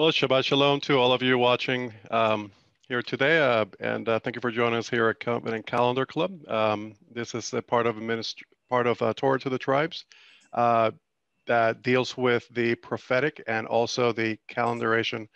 [0.00, 2.52] Well, Shabbat Shalom to all of you watching um,
[2.88, 6.40] here today, uh, and uh, thank you for joining us here at Covenant Calendar Club.
[6.48, 10.06] Um, this is a part of a ministry, part of uh, Torah to the Tribes
[10.54, 10.92] uh,
[11.46, 15.28] that deals with the prophetic and also the calendarization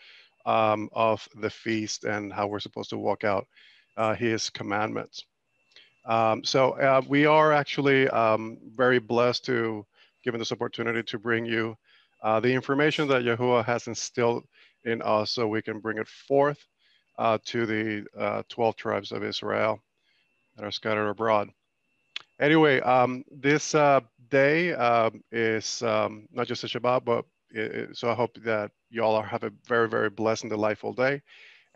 [0.47, 3.47] um, of the feast and how we're supposed to walk out
[3.99, 5.27] uh, His commandments.
[6.07, 9.85] Um, so uh, we are actually um, very blessed to
[10.25, 11.77] given this opportunity to bring you
[12.23, 14.45] uh, the information that Yahuwah has instilled
[14.85, 16.59] in us so we can bring it forth
[17.19, 19.81] uh, to the uh, 12 tribes of Israel
[20.57, 21.51] that are scattered abroad.
[22.41, 27.97] Anyway, um, this uh, day um, is um, not just a Shabbat, but it, it,
[27.97, 31.23] so I hope that you all have a very, very blessed and delightful day.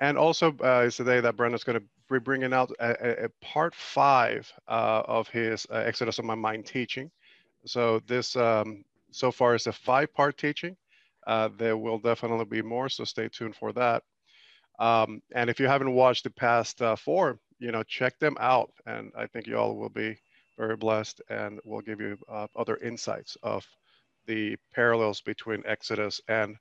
[0.00, 3.28] And also, uh, it's the day that Brendan's going to be bringing out a, a
[3.40, 7.10] part five uh, of his Exodus of My Mind teaching.
[7.64, 10.76] So this um, so far is a five-part teaching.
[11.28, 14.02] Uh, there will definitely be more, so stay tuned for that.
[14.78, 18.72] Um, and if you haven't watched the past uh, four, you know, check them out.
[18.86, 20.16] And I think you all will be
[20.56, 23.66] very blessed and will give you uh, other insights of
[24.26, 26.56] the parallels between Exodus and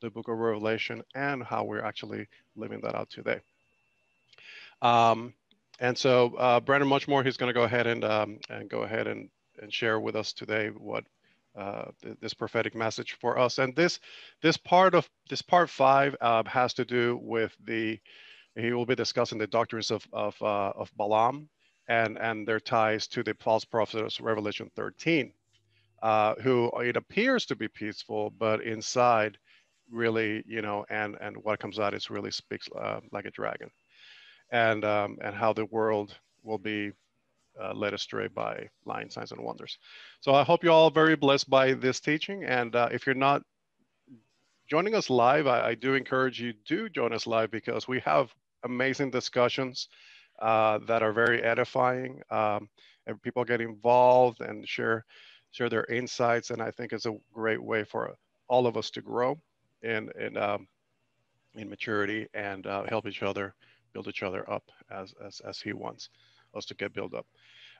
[0.00, 3.40] the book of Revelation and how we're actually living that out today.
[4.82, 5.34] Um,
[5.80, 8.82] and so uh, Brandon much more, he's going to go ahead and, um, and go
[8.82, 11.04] ahead and, and share with us today what
[11.56, 13.58] uh, th this prophetic message for us.
[13.58, 14.00] And this
[14.42, 18.00] this part of this part five uh, has to do with the
[18.56, 21.48] he will be discussing the doctrines of of, uh, of Balaam
[21.88, 25.32] and and their ties to the false prophets Revelation 13,
[26.02, 29.38] uh, who it appears to be peaceful, but inside
[29.90, 33.70] really you know and and what comes out is really speaks uh, like a dragon,
[34.50, 36.92] and um, and how the world will be
[37.60, 39.78] uh, led astray by lying signs and wonders.
[40.20, 42.44] So I hope you're all very blessed by this teaching.
[42.44, 43.42] And uh, if you're not
[44.68, 48.32] joining us live, I, I, do encourage you to join us live because we have
[48.64, 49.88] amazing discussions
[50.40, 52.22] uh, that are very edifying.
[52.30, 52.68] Um,
[53.06, 55.04] and people get involved and share
[55.50, 56.50] share their insights.
[56.50, 58.14] And I think it's a great way for
[58.48, 59.38] all of us to grow
[59.82, 60.68] in in um,
[61.54, 63.54] in maturity and uh, help each other
[63.92, 66.08] build each other up as as, as he wants
[66.54, 67.26] us to get built up.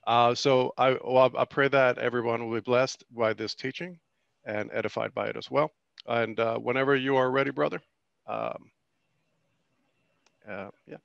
[0.07, 3.99] Uh, so I, well, I pray that everyone will be blessed by this teaching
[4.45, 5.71] and edified by it as well.
[6.07, 7.81] And uh, whenever you are ready, brother,
[8.27, 8.71] um,
[10.49, 10.97] uh, yeah,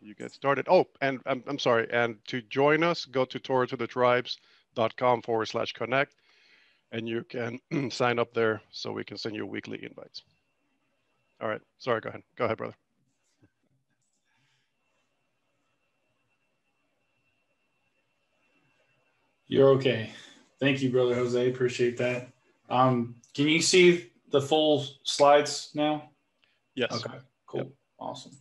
[0.00, 0.66] you get started.
[0.68, 1.88] Oh, and I'm, I'm sorry.
[1.90, 6.14] And to join us, go to torah2thetribes.com forward slash connect,
[6.92, 7.58] and you can
[7.90, 10.22] sign up there so we can send you weekly invites.
[11.40, 11.60] All right.
[11.78, 12.00] Sorry.
[12.00, 12.22] Go ahead.
[12.36, 12.76] Go ahead, brother.
[19.48, 20.10] You're okay.
[20.58, 21.50] Thank you, brother Jose.
[21.50, 22.28] Appreciate that.
[22.68, 26.10] Um, can you see the full slides now?
[26.74, 26.92] Yes.
[26.92, 27.18] Okay.
[27.46, 27.60] Cool.
[27.60, 27.68] Yep.
[27.98, 28.36] Awesome.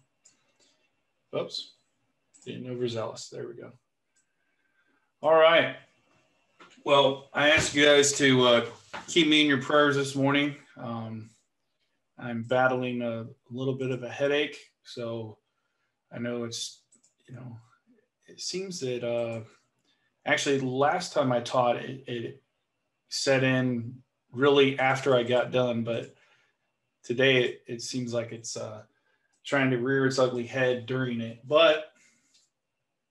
[1.37, 1.73] Oops.
[2.45, 3.29] Being overzealous.
[3.29, 3.71] There we go.
[5.21, 5.75] All right.
[6.85, 8.65] Well, I ask you guys to uh,
[9.07, 10.55] keep me in your prayers this morning.
[10.77, 11.29] Um,
[12.17, 15.37] I'm battling a little bit of a headache, so
[16.11, 16.81] I know it's
[17.27, 17.57] you know
[18.27, 19.41] it seems that uh,
[20.25, 22.41] actually last time I taught it, it
[23.09, 26.15] set in really after I got done, but
[27.03, 28.83] today it, it seems like it's uh,
[29.45, 31.47] trying to rear its ugly head during it.
[31.47, 31.91] But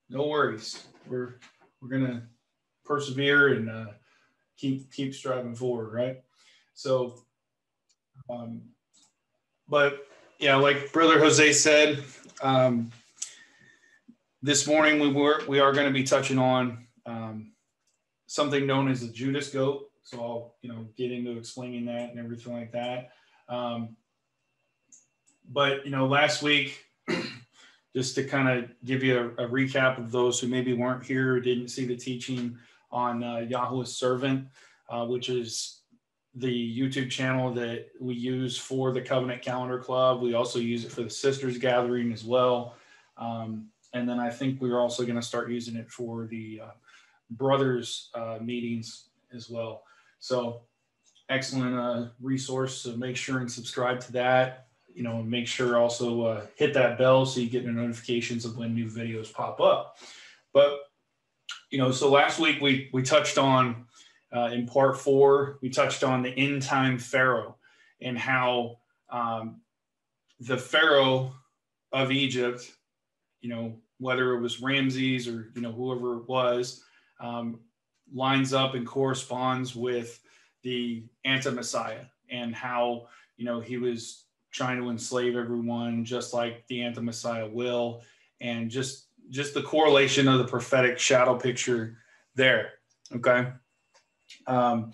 [0.09, 1.39] no worries, we're
[1.81, 2.27] we're gonna
[2.83, 3.85] persevere and uh,
[4.57, 6.21] keep keep striving forward, right?
[6.73, 7.23] So,
[8.29, 8.61] um,
[9.67, 10.07] but
[10.39, 12.03] yeah, like Brother Jose said,
[12.41, 12.91] um,
[14.41, 17.51] this morning we were we are going to be touching on um,
[18.27, 19.89] something known as the Judas goat.
[20.03, 23.11] So I'll, you know, get into explaining that and everything like that.
[23.49, 23.95] Um,
[25.49, 26.85] but, you know, last week,
[27.95, 31.35] just to kind of give you a, a, recap of those who maybe weren't here
[31.35, 32.57] or didn't see the teaching
[32.91, 34.47] on uh, Yahweh's Servant,
[34.89, 35.81] uh, which is
[36.35, 40.21] the YouTube channel that we use for the Covenant Calendar Club.
[40.21, 42.75] We also use it for the Sisters Gathering as well.
[43.17, 46.71] Um, and then I think we're also going to start using it for the uh,
[47.31, 49.83] brothers uh, meetings as well.
[50.19, 50.61] So
[51.29, 52.77] excellent uh, resource.
[52.81, 54.67] So make sure and subscribe to that.
[54.93, 58.57] You know, and make sure also uh, hit that bell so you get notifications of
[58.57, 59.97] when new videos pop up.
[60.53, 60.79] But
[61.69, 63.87] you know, so last week we we touched on
[64.33, 67.57] uh, in part four we touched on the end time Pharaoh
[68.01, 68.77] and how
[69.09, 69.59] um,
[70.39, 71.33] the Pharaoh
[71.91, 72.71] of Egypt,
[73.41, 76.83] you know, whether it was Ramses or you know whoever it was,
[77.19, 77.59] um,
[78.13, 80.19] lines up and corresponds with
[80.63, 83.07] the anti-messiah and how
[83.37, 84.25] you know he was
[84.55, 88.01] trying to enslave everyone, just like the anti-Messiah will,
[88.39, 91.97] and just just the correlation of the prophetic shadow picture
[92.35, 92.73] there.
[93.13, 93.47] Okay.
[94.47, 94.93] Um,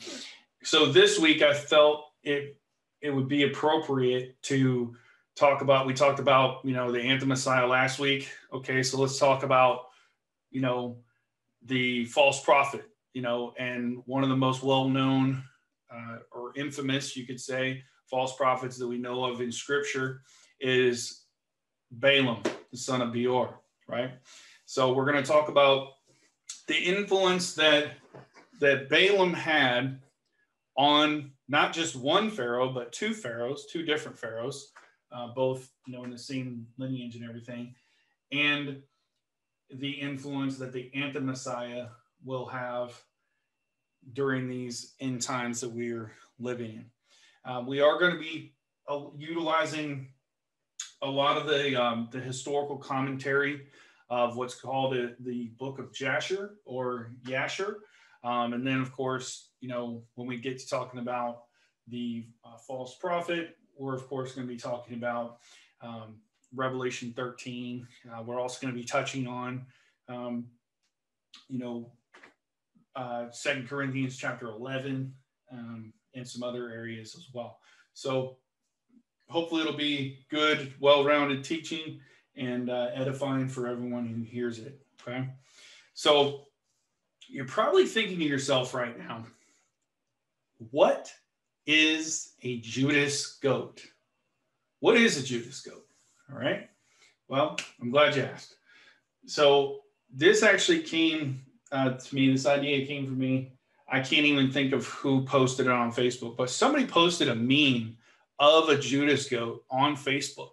[0.64, 2.58] so this week I felt it
[3.02, 4.96] it would be appropriate to
[5.36, 5.86] talk about.
[5.86, 8.32] We talked about you know the anti-Messiah last week.
[8.52, 9.90] Okay, so let's talk about
[10.50, 10.98] you know
[11.66, 12.86] the false prophet.
[13.14, 15.44] You know, and one of the most well-known
[15.94, 20.22] uh, or infamous, you could say, false prophets that we know of in Scripture
[20.62, 21.26] is
[21.92, 22.42] Balaam,
[22.72, 23.60] the son of Beor.
[23.88, 24.12] Right.
[24.66, 25.90] So we're going to talk about
[26.68, 27.92] the influence that
[28.62, 30.00] that Balaam had
[30.78, 34.72] on not just one pharaoh, but two pharaohs, two different pharaohs,
[35.12, 37.76] uh, both you know in the same lineage and everything,
[38.32, 38.82] and
[39.74, 41.88] the influence that the anti-Messiah
[42.24, 43.00] will have
[44.14, 46.86] during these end times that we're living in.
[47.46, 48.54] Uh, we are going to be
[48.88, 50.10] uh, utilizing
[51.02, 53.62] a lot of the um, the historical commentary
[54.10, 57.76] of what's called a, the Book of Jasher or Yasher.
[58.24, 61.44] Um, and then, of course, you know, when we get to talking about
[61.88, 65.38] the uh, false prophet, we're, of course, going to be talking about
[65.82, 66.18] um,
[66.56, 67.88] Revelation 13.
[68.12, 69.66] Uh, we're also going to be touching on,
[70.10, 70.46] um,
[71.48, 71.92] you know,
[72.96, 75.14] uh, Second Corinthians chapter 11
[75.52, 77.60] um, and some other areas as well.
[77.94, 78.38] So
[79.30, 82.00] hopefully it'll be good, well-rounded teaching
[82.36, 84.80] and uh, edifying for everyone who hears it.
[85.02, 85.28] Okay.
[85.94, 86.48] So
[87.28, 89.26] you're probably thinking to yourself right now,
[90.70, 91.12] what
[91.66, 93.82] is a Judas goat?
[94.80, 95.86] What is a Judas goat?
[96.32, 96.70] All right.
[97.28, 98.56] Well, I'm glad you asked.
[99.26, 99.82] So
[100.14, 101.42] this actually came
[101.72, 102.32] uh, to me.
[102.32, 103.54] This idea came from me.
[103.90, 107.98] I can't even think of who posted it on Facebook, but somebody posted a meme
[108.40, 110.52] of a Judas goat on Facebook.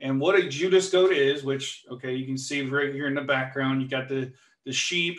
[0.00, 3.22] And what a Judas goat is, which okay, you can see right here in the
[3.22, 4.32] background, you got the
[4.66, 5.18] the sheep.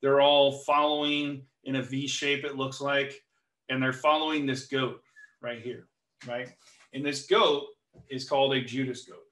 [0.00, 2.44] They're all following in a V shape.
[2.44, 3.22] It looks like,
[3.68, 5.02] and they're following this goat
[5.40, 5.86] right here,
[6.26, 6.48] right?
[6.94, 7.64] And this goat
[8.08, 9.23] is called a Judas goat.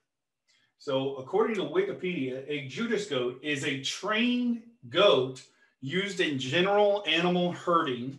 [0.83, 5.41] So according to Wikipedia, a Judas goat is a trained goat
[5.81, 8.19] used in general animal herding.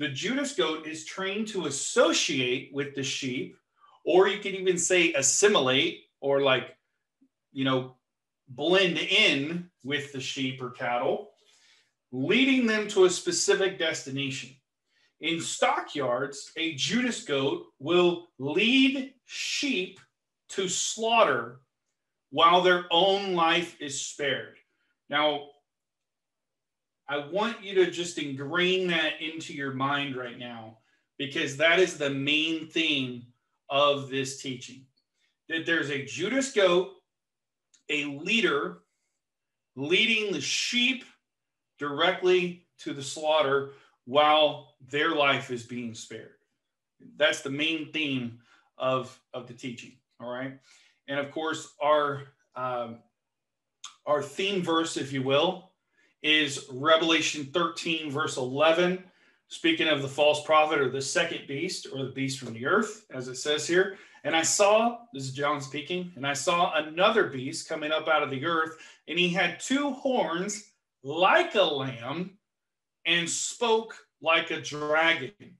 [0.00, 3.56] The Judas goat is trained to associate with the sheep
[4.04, 6.76] or you can even say assimilate or like,
[7.52, 7.94] you know,
[8.48, 11.30] blend in with the sheep or cattle,
[12.10, 14.50] leading them to a specific destination.
[15.20, 20.00] In stockyards, a Judas goat will lead sheep
[20.48, 21.60] to slaughter
[22.32, 24.56] while their own life is spared.
[25.08, 25.50] Now,
[27.08, 30.78] I want you to just ingrain that into your mind right now
[31.18, 33.26] because that is the main theme
[33.68, 34.86] of this teaching
[35.48, 36.92] that there's a Judas goat,
[37.90, 38.78] a leader
[39.76, 41.04] leading the sheep
[41.78, 43.72] directly to the slaughter
[44.06, 46.30] while their life is being spared.
[47.16, 48.38] That's the main theme
[48.78, 49.92] of, of the teaching.
[50.20, 50.58] All right.
[51.12, 52.22] And of course, our
[52.56, 53.00] um,
[54.06, 55.72] our theme verse, if you will,
[56.22, 59.04] is Revelation 13, verse 11.
[59.48, 63.04] Speaking of the false prophet or the second beast or the beast from the earth,
[63.10, 63.98] as it says here.
[64.24, 68.22] And I saw, this is John speaking, and I saw another beast coming up out
[68.22, 70.72] of the earth, and he had two horns
[71.04, 72.38] like a lamb
[73.04, 75.58] and spoke like a dragon.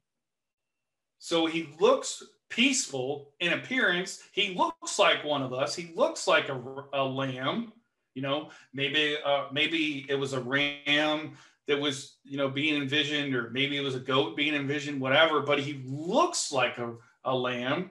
[1.18, 2.23] So he looks
[2.54, 4.23] peaceful in appearance.
[4.32, 5.75] He looks like one of us.
[5.75, 7.73] He looks like a, a lamb.
[8.14, 11.32] You know, maybe uh, maybe it was a ram
[11.66, 15.40] that was you know being envisioned or maybe it was a goat being envisioned whatever
[15.40, 16.94] but he looks like a,
[17.25, 17.90] a lamb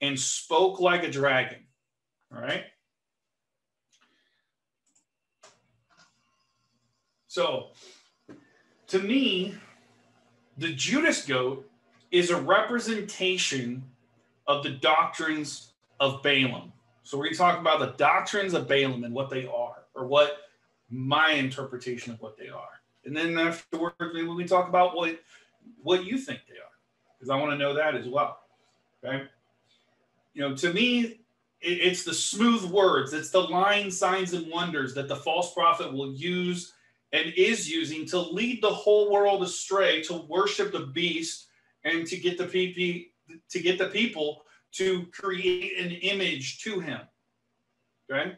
[0.00, 1.66] and spoke like a dragon
[2.32, 2.64] all right
[7.26, 7.70] so
[8.86, 9.54] to me
[10.58, 11.68] the judas goat
[12.14, 13.82] is a representation
[14.46, 16.72] of the doctrines of balaam.
[17.02, 20.06] So we're going to talk about the doctrines of balaam and what they are or
[20.06, 20.38] what
[20.88, 22.80] my interpretation of what they are.
[23.04, 25.20] And then afterwards maybe we talk about what
[25.82, 26.74] what you think they are
[27.18, 28.38] because i want to know that as well
[29.02, 29.24] okay?
[30.34, 31.18] You know to me it,
[31.60, 36.12] it's the smooth words it's the lying signs and wonders that the false prophet will
[36.12, 36.74] use
[37.12, 41.46] and is using to lead the whole world astray to worship the beast
[41.84, 43.10] and to get the people
[43.48, 47.00] to get the people to create an image to him
[48.10, 48.36] okay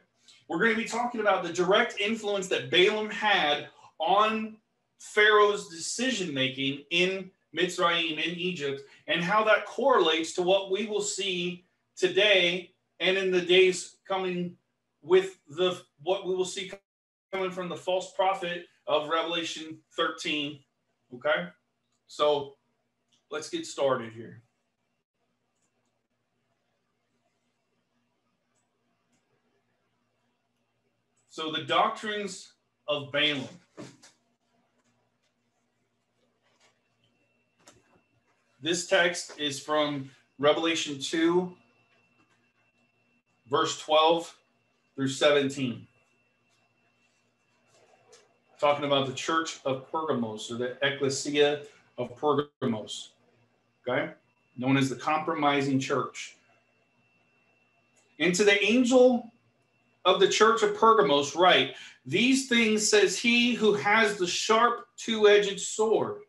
[0.49, 4.57] we're going to be talking about the direct influence that Balaam had on
[4.99, 11.01] Pharaoh's decision making in Mitzrayim, in Egypt, and how that correlates to what we will
[11.01, 11.65] see
[11.97, 14.57] today and in the days coming
[15.03, 16.71] with the what we will see
[17.33, 20.61] coming from the false prophet of Revelation 13.
[21.15, 21.49] Okay?
[22.07, 22.55] So
[23.31, 24.43] let's get started here.
[31.29, 32.55] So the doctrines
[32.89, 33.45] of Balaam.
[38.63, 41.55] This text is from Revelation 2,
[43.51, 44.35] verse 12
[44.95, 45.87] through 17.
[48.59, 51.65] Talking about the church of Pergamos or the ecclesia
[51.99, 53.11] of Pergamos.
[53.89, 54.13] Okay?
[54.57, 56.37] Known as the compromising church.
[58.19, 59.31] And to the angel
[60.05, 61.75] of the church of Pergamos, write,
[62.07, 66.23] These things says he who has the sharp two edged sword.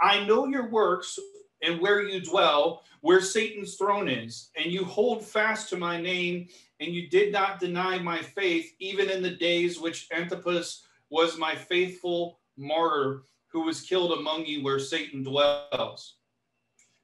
[0.00, 1.18] I know your works
[1.62, 6.48] and where you dwell, where Satan's throne is, and you hold fast to my name,
[6.80, 11.54] and you did not deny my faith, even in the days which Antipas was my
[11.54, 16.17] faithful martyr, who was killed among you where Satan dwells.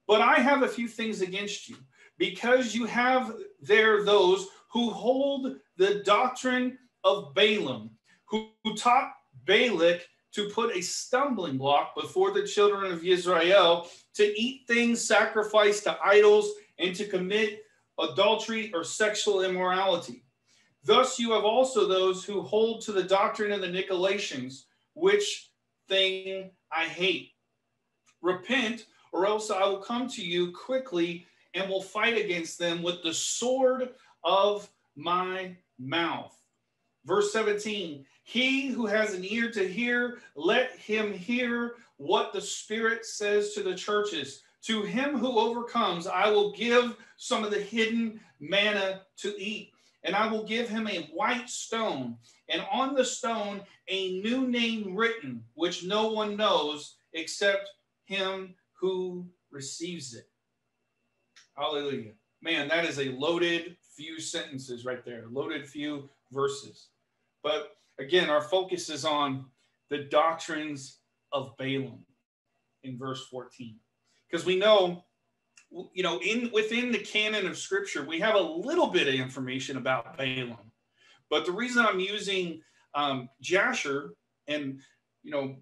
[0.07, 1.77] But I have a few things against you,
[2.19, 7.91] because you have there those who hold the doctrine of Balaam,
[8.27, 9.13] who, who taught
[9.45, 15.85] Balak to put a stumbling block before the children of Israel to eat things sacrificed
[15.85, 17.63] to idols and to commit
[17.99, 20.25] adultery or sexual immorality.
[20.83, 25.51] Thus, you have also those who hold to the doctrine of the Nicolaitans, which
[25.89, 27.31] thing I hate.
[28.21, 33.03] Repent, or else I will come to you quickly and will fight against them with
[33.03, 33.91] the sword
[34.25, 36.37] of my mouth.
[37.07, 43.07] Verse 17 He who has an ear to hear, let him hear what the Spirit
[43.07, 44.43] says to the churches.
[44.63, 50.17] To him who overcomes, I will give some of the hidden manna to eat, and
[50.17, 52.17] I will give him a white stone,
[52.49, 57.69] and on the stone a new name written, which no one knows except
[58.07, 58.55] him
[58.85, 60.29] who receives it.
[61.57, 62.13] Hallelujah.
[62.43, 66.89] Man, that is a loaded few sentences right there, loaded few verses.
[67.43, 69.47] But again, our focus is on
[69.89, 70.99] the doctrines
[71.33, 72.05] of Balaam
[72.83, 73.77] in verse 14.
[74.31, 75.03] Because we know,
[75.95, 79.79] you know, in within the canon of scripture, we have a little bit of information
[79.79, 80.73] about Balaam.
[81.31, 82.61] But the reason I'm using
[82.95, 84.11] um, Jasher,
[84.47, 84.79] and
[85.23, 85.57] you know,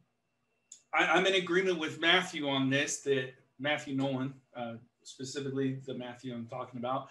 [0.95, 6.35] I, am in agreement with Matthew on this, that Matthew Nolan, uh, specifically the Matthew
[6.35, 7.09] I'm talking about,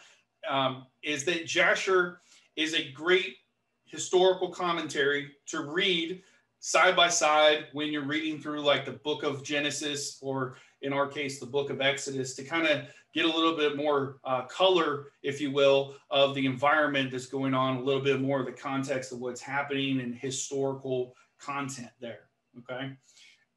[0.50, 2.22] um, is that Jasher
[2.56, 3.38] is a great
[3.86, 6.22] historical commentary to read
[6.60, 11.08] side by side when you're reading through like the book of Genesis or in our
[11.08, 15.08] case the book of Exodus to kind of get a little bit more uh, color,
[15.24, 18.52] if you will, of the environment that's going on, a little bit more of the
[18.52, 22.30] context of what's happening and historical content there.
[22.60, 22.92] Okay.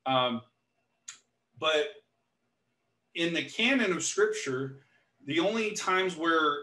[0.07, 0.43] Um,
[1.59, 1.89] but
[3.15, 4.81] in the canon of scripture,
[5.27, 6.59] the only times where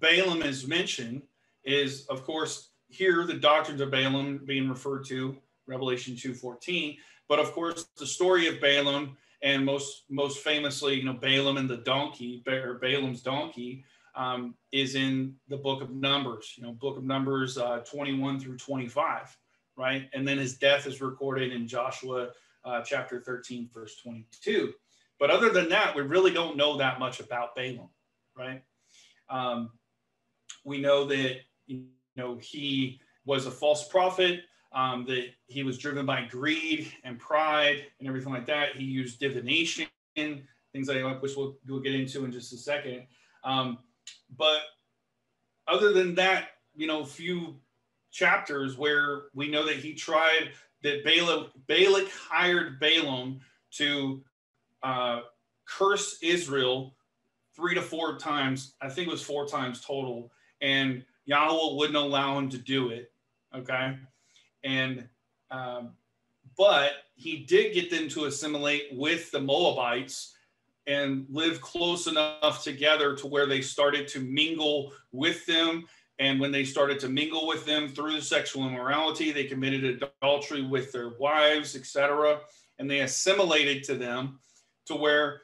[0.00, 1.22] Balaam is mentioned
[1.64, 6.96] is, of course, here the doctrines of Balaam being referred to, Revelation 2.14.
[7.28, 11.68] But of course, the story of Balaam and most most famously, you know, Balaam and
[11.68, 13.84] the donkey, or Balaam's donkey,
[14.14, 18.56] um, is in the book of Numbers, you know, book of Numbers uh, 21 through
[18.56, 19.36] 25,
[19.76, 20.08] right?
[20.12, 22.30] And then his death is recorded in Joshua
[22.64, 24.72] uh, chapter 13, verse 22.
[25.18, 27.90] But other than that, we really don't know that much about Balaam,
[28.36, 28.62] right?
[29.28, 29.70] Um,
[30.64, 31.36] we know that
[31.66, 31.84] you
[32.16, 34.40] know he was a false prophet,
[34.72, 38.76] um, that he was driven by greed and pride and everything like that.
[38.76, 43.06] He used divination, things like that, which we'll, we'll get into in just a second.
[43.44, 43.78] Um,
[44.36, 44.60] but
[45.66, 47.56] other than that, you know, few
[48.10, 50.50] chapters where we know that he tried
[50.82, 53.40] that Balak, Balak hired Balaam
[53.72, 54.22] to
[54.82, 55.20] uh,
[55.66, 56.94] curse Israel
[57.54, 58.74] three to four times.
[58.80, 63.12] I think it was four times total and Yahweh wouldn't allow him to do it.
[63.54, 63.96] Okay.
[64.64, 65.08] And,
[65.50, 65.90] um,
[66.56, 70.34] but he did get them to assimilate with the Moabites
[70.86, 75.86] and live close enough together to where they started to mingle with them.
[76.20, 80.92] And when they started to mingle with them through sexual immorality, they committed adultery with
[80.92, 82.40] their wives, etc.
[82.78, 84.38] And they assimilated to them
[84.86, 85.40] to where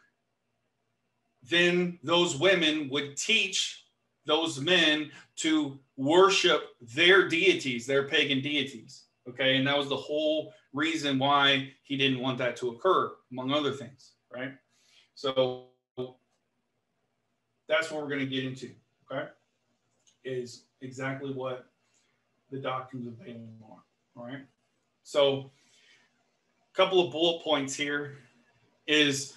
[1.43, 3.87] then those women would teach
[4.27, 9.05] those men to worship their deities, their pagan deities.
[9.29, 9.57] Okay.
[9.57, 13.73] And that was the whole reason why he didn't want that to occur, among other
[13.73, 14.13] things.
[14.33, 14.53] Right.
[15.15, 15.69] So
[17.69, 18.71] that's what we're going to get into.
[19.11, 19.29] Okay,
[20.27, 21.67] is exactly what
[22.51, 23.83] the doctrines of Balaam are.
[24.17, 24.45] All right.
[25.03, 25.51] So,
[26.73, 28.19] a couple of bullet points here
[28.87, 29.35] is,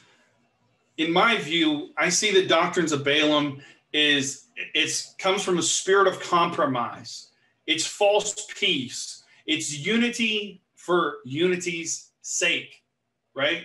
[0.98, 3.62] in my view, I see the doctrines of Balaam
[3.93, 7.29] is it comes from a spirit of compromise.
[7.65, 9.24] It's false peace.
[9.46, 12.84] It's unity for unity's sake,
[13.36, 13.63] right?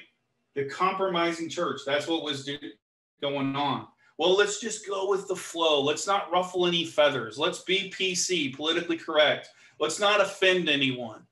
[0.54, 1.80] The compromising church.
[1.84, 2.48] That's what was
[3.20, 3.88] going on.
[4.18, 5.82] Well, let's just go with the flow.
[5.82, 7.38] Let's not ruffle any feathers.
[7.38, 9.48] Let's be PC, politically correct.
[9.80, 11.22] Let's not offend anyone.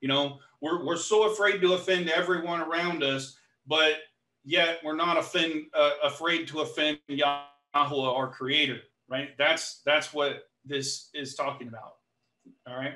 [0.00, 3.96] You know, we're, we're so afraid to offend everyone around us, but
[4.42, 7.44] yet we're not offend, uh, afraid to offend Yahweh,
[7.74, 9.36] our creator, right?
[9.36, 11.96] That's, that's what this is talking about.
[12.66, 12.94] All right.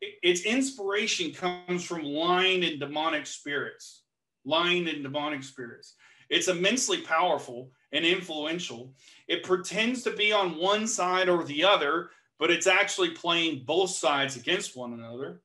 [0.00, 4.02] Its inspiration comes from lying and demonic spirits,
[4.44, 5.94] lying and demonic spirits.
[6.30, 8.92] It's immensely powerful and influential.
[9.26, 13.90] It pretends to be on one side or the other, but it's actually playing both
[13.90, 15.42] sides against one another.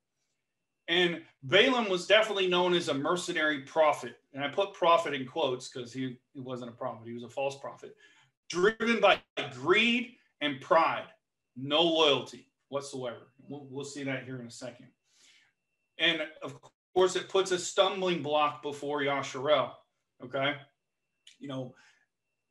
[0.87, 4.17] And Balaam was definitely known as a mercenary prophet.
[4.33, 7.29] And I put prophet in quotes because he, he wasn't a prophet, he was a
[7.29, 7.95] false prophet,
[8.49, 9.19] driven by
[9.53, 11.05] greed and pride,
[11.55, 13.27] no loyalty whatsoever.
[13.47, 14.87] We'll, we'll see that here in a second.
[15.99, 16.55] And of
[16.93, 19.71] course, it puts a stumbling block before Yasharel.
[20.23, 20.55] Okay.
[21.39, 21.73] You know,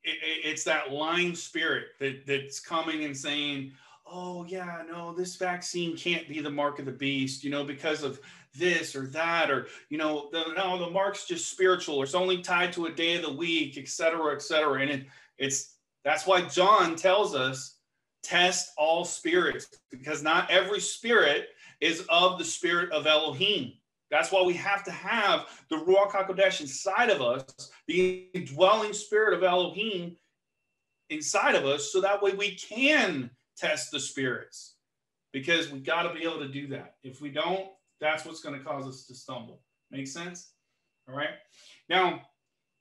[0.05, 3.73] it, it's that lying spirit that, that's coming and saying,
[4.07, 8.03] oh yeah no this vaccine can't be the mark of the beast you know because
[8.03, 8.21] of
[8.55, 12.43] this or that or you know the, no the mark's just spiritual or it's only
[12.43, 14.83] tied to a day of the week et cetera et cetera.
[14.83, 15.07] And it,
[15.39, 17.77] it's that's why john tells us
[18.23, 21.49] test all spirits because not every spirit
[21.81, 23.73] is of the spirit of elohim
[24.13, 29.33] that's why we have to have the Ruach HaKodesh inside of us, the dwelling spirit
[29.33, 30.17] of Elohim
[31.09, 34.75] inside of us, so that way we can test the spirits
[35.33, 36.97] because we got to be able to do that.
[37.03, 37.69] If we don't,
[38.03, 39.63] that's what's going to cause us to stumble.
[39.91, 40.53] Make sense?
[41.09, 41.31] All right.
[41.89, 42.21] Now,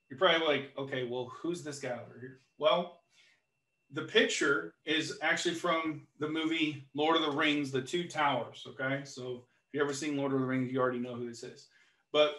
[0.10, 2.42] you're probably like, okay, well, who's this guy over here?
[2.58, 3.04] Well,
[3.94, 8.66] the picture is actually from the movie Lord of the Rings, The Two Towers.
[8.68, 9.02] Okay.
[9.06, 11.68] So if you ever seen Lord of the Rings, you already know who this is.
[12.12, 12.36] But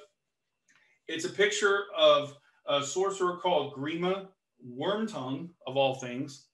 [1.09, 4.27] it's a picture of a sorcerer called Grima
[4.71, 6.49] Wormtongue, of all things.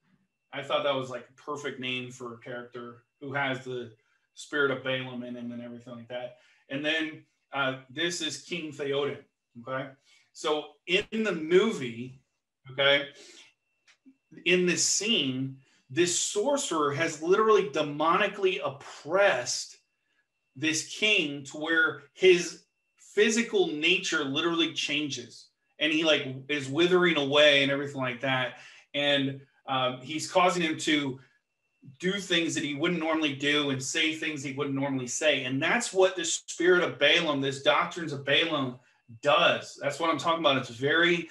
[0.53, 3.91] I thought that was like a perfect name for a character who has the
[4.35, 6.37] spirit of Balaam in him and everything like that.
[6.69, 9.19] And then uh, this is King Theoden.
[9.67, 9.89] Okay.
[10.33, 12.21] So in the movie,
[12.71, 13.09] okay,
[14.45, 15.57] in this scene,
[15.91, 19.78] this sorcerer has literally demonically oppressed
[20.59, 22.65] this king to where his
[22.97, 25.47] physical nature literally changes.
[25.79, 28.59] And he like is withering away and everything like that.
[28.95, 31.21] And um, he's causing him to
[32.01, 35.45] do things that he wouldn't normally do and say things he wouldn't normally say.
[35.45, 38.79] And that's what the spirit of balaam this doctrines of balaam
[39.23, 39.79] does.
[39.81, 40.59] That's what i'm talking about.
[40.59, 41.29] It's very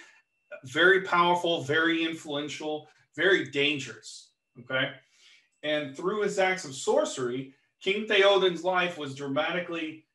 [0.64, 4.30] very powerful very influential very dangerous.
[4.60, 4.92] Okay?
[5.64, 10.06] And through his acts of sorcery King Theoden's life was dramatically,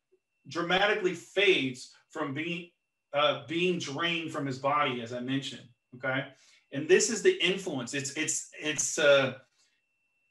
[0.48, 2.70] dramatically fades from being
[3.12, 5.68] uh, being drained from his body, as I mentioned.
[5.96, 6.24] Okay,
[6.72, 7.94] and this is the influence.
[7.94, 9.34] It's it's it's uh,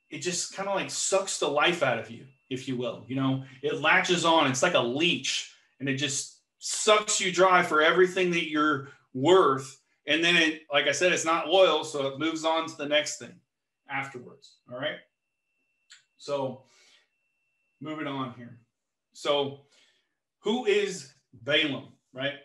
[0.09, 3.05] it just kind of like sucks the life out of you, if you will.
[3.07, 4.47] You know, it latches on.
[4.47, 9.79] It's like a leech, and it just sucks you dry for everything that you're worth.
[10.07, 12.87] And then it, like I said, it's not loyal, so it moves on to the
[12.87, 13.33] next thing
[13.89, 14.57] afterwards.
[14.71, 14.97] All right.
[16.17, 16.63] So
[17.81, 18.59] moving on here.
[19.13, 19.61] So,
[20.39, 22.35] who is Balaam, right?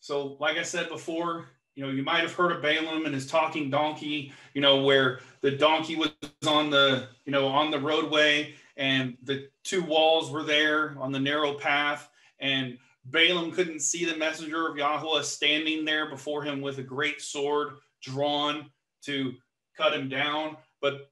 [0.00, 3.26] So, like I said before, you know, you might have heard of Balaam and his
[3.26, 6.10] talking donkey, you know, where the donkey was
[6.46, 11.20] on the, you know, on the roadway and the two walls were there on the
[11.20, 16.78] narrow path and Balaam couldn't see the messenger of Yahweh standing there before him with
[16.78, 18.70] a great sword drawn
[19.04, 19.34] to
[19.76, 21.10] cut him down, but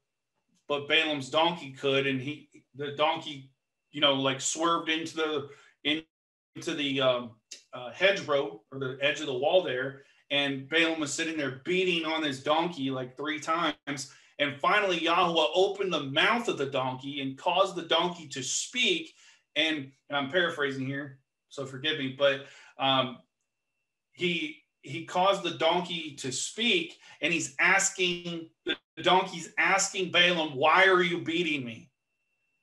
[0.67, 3.51] but Balaam's donkey could, and he the donkey
[3.93, 5.49] you know, like swerved into the
[6.55, 7.31] into the um,
[7.73, 12.05] uh, hedgerow or the edge of the wall there, and Balaam was sitting there beating
[12.05, 14.11] on his donkey like three times.
[14.39, 19.13] And finally, Yahweh opened the mouth of the donkey and caused the donkey to speak.
[19.55, 22.47] And, and I'm paraphrasing here, so forgive me, but
[22.79, 23.19] um,
[24.11, 30.85] he he caused the donkey to speak, and he's asking the donkey's asking Balaam, "Why
[30.87, 31.89] are you beating me?"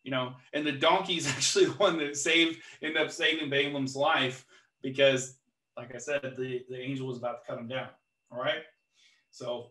[0.02, 3.96] You know, and the donkey is actually the one that saved, ended up saving Balaam's
[3.96, 4.44] life
[4.82, 5.36] because,
[5.76, 7.88] like I said, the, the angel was about to cut him down.
[8.30, 8.62] All right.
[9.30, 9.70] So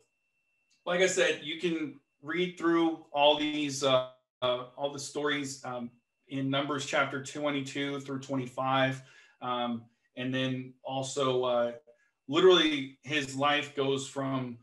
[0.86, 4.10] like I said, you can read through all these, uh,
[4.42, 5.90] uh, all the stories um,
[6.30, 9.02] in Numbers chapter 22 through 25.
[9.42, 9.84] Um,
[10.18, 11.72] and then also, uh,
[12.28, 14.58] literally, his life goes from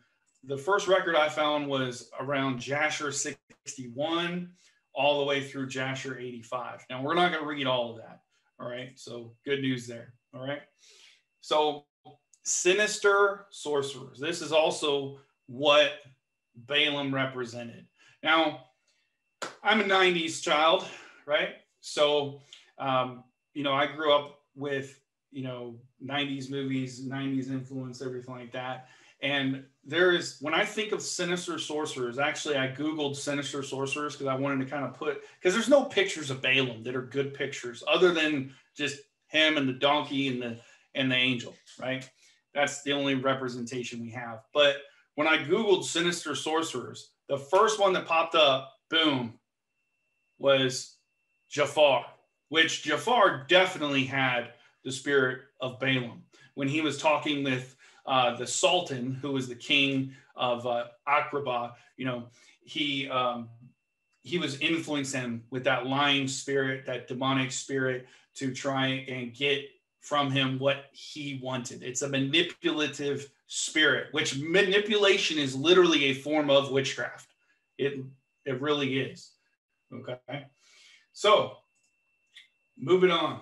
[0.44, 4.50] the first record I found was around Jasher 61
[4.96, 6.86] all the way through Jasher 85.
[6.88, 8.20] Now, we're not going to read all of that.
[8.58, 8.90] All right.
[8.96, 10.14] So, good news there.
[10.34, 10.62] All right.
[11.42, 11.84] So,
[12.44, 14.18] sinister sorcerers.
[14.18, 15.92] This is also what
[16.56, 17.86] Balaam represented.
[18.22, 18.64] Now,
[19.62, 20.86] I'm a 90s child,
[21.26, 21.56] right?
[21.80, 22.40] So,
[22.78, 24.98] um, you know, I grew up with,
[25.30, 28.88] you know, 90s movies, 90s influence, everything like that.
[29.22, 34.26] And there is, when I think of sinister sorcerers, actually, I Googled sinister sorcerers because
[34.26, 37.32] I wanted to kind of put, because there's no pictures of Balaam that are good
[37.32, 38.98] pictures other than just
[39.28, 40.60] him and the donkey and the,
[40.94, 42.08] and the angel, right?
[42.54, 44.40] That's the only representation we have.
[44.52, 44.76] But
[45.14, 49.34] when I Googled sinister sorcerers, the first one that popped up, boom,
[50.38, 50.96] was
[51.48, 52.04] Jafar,
[52.50, 54.52] which Jafar definitely had
[54.84, 56.22] the spirit of Balaam.
[56.54, 57.75] When he was talking with
[58.06, 62.24] uh, the Sultan, who was the king of uh, Agrabah, you know,
[62.64, 63.48] he um,
[64.22, 69.64] he was influencing with that lying spirit, that demonic spirit, to try and get
[70.00, 71.82] from him what he wanted.
[71.82, 77.28] It's a manipulative spirit, which manipulation is literally a form of witchcraft.
[77.78, 78.00] It
[78.44, 79.30] it really is.
[79.92, 80.46] Okay.
[81.12, 81.56] So
[82.78, 83.40] moving on.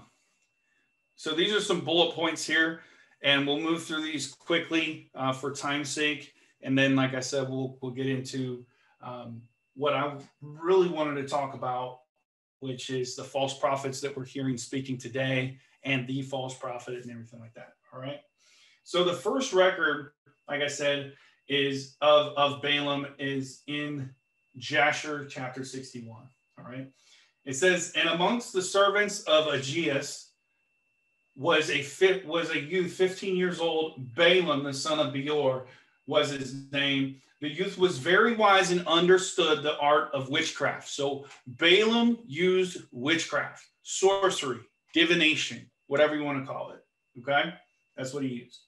[1.16, 2.80] So these are some bullet points here,
[3.24, 6.34] and we'll move through these quickly uh, for time's sake.
[6.62, 8.64] And then, like I said, we'll we'll get into
[9.02, 9.42] um,
[9.74, 12.00] what I really wanted to talk about,
[12.60, 17.10] which is the false prophets that we're hearing speaking today, and the false prophet and
[17.10, 17.72] everything like that.
[17.92, 18.20] All right.
[18.84, 20.12] So the first record,
[20.48, 21.14] like I said,
[21.48, 24.10] is of of Balaam is in
[24.56, 26.28] Jasher chapter 61.
[26.58, 26.88] All right.
[27.44, 30.28] It says, and amongst the servants of Ageas
[31.36, 35.66] was a fit was a youth 15 years old, Balaam, the son of Beor,
[36.06, 37.20] was his name.
[37.40, 40.88] The youth was very wise and understood the art of witchcraft.
[40.88, 44.60] So Balaam used witchcraft, sorcery,
[44.92, 46.84] divination, whatever you want to call it.
[47.20, 47.52] Okay,
[47.96, 48.60] that's what he used.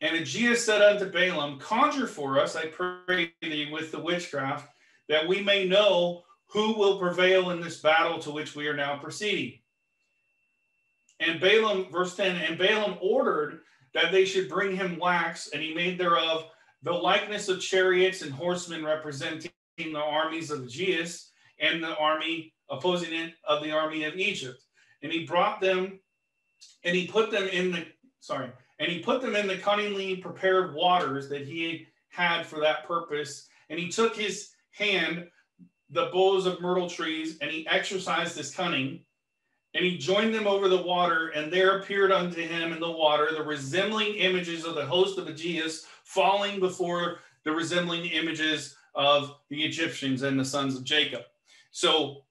[0.00, 4.68] And Ageas said unto Balaam, Conjure for us, I pray thee, with the witchcraft,
[5.08, 8.98] that we may know who will prevail in this battle to which we are now
[8.98, 9.59] proceeding.
[11.20, 13.60] And Balaam, verse 10, and Balaam ordered
[13.94, 16.46] that they should bring him wax, and he made thereof
[16.82, 21.28] the likeness of chariots and horsemen representing the armies of Ageas
[21.58, 24.62] and the army opposing it of the army of Egypt.
[25.02, 26.00] And he brought them,
[26.84, 27.86] and he put them in the,
[28.20, 32.86] sorry, and he put them in the cunningly prepared waters that he had for that
[32.86, 33.48] purpose.
[33.68, 35.28] And he took his hand
[35.90, 39.04] the boughs of myrtle trees, and he exercised his cunning.
[39.74, 43.28] And he joined them over the water, and there appeared unto him in the water
[43.32, 49.62] the resembling images of the host of Ageas falling before the resembling images of the
[49.62, 51.22] Egyptians and the sons of Jacob.
[51.70, 52.24] So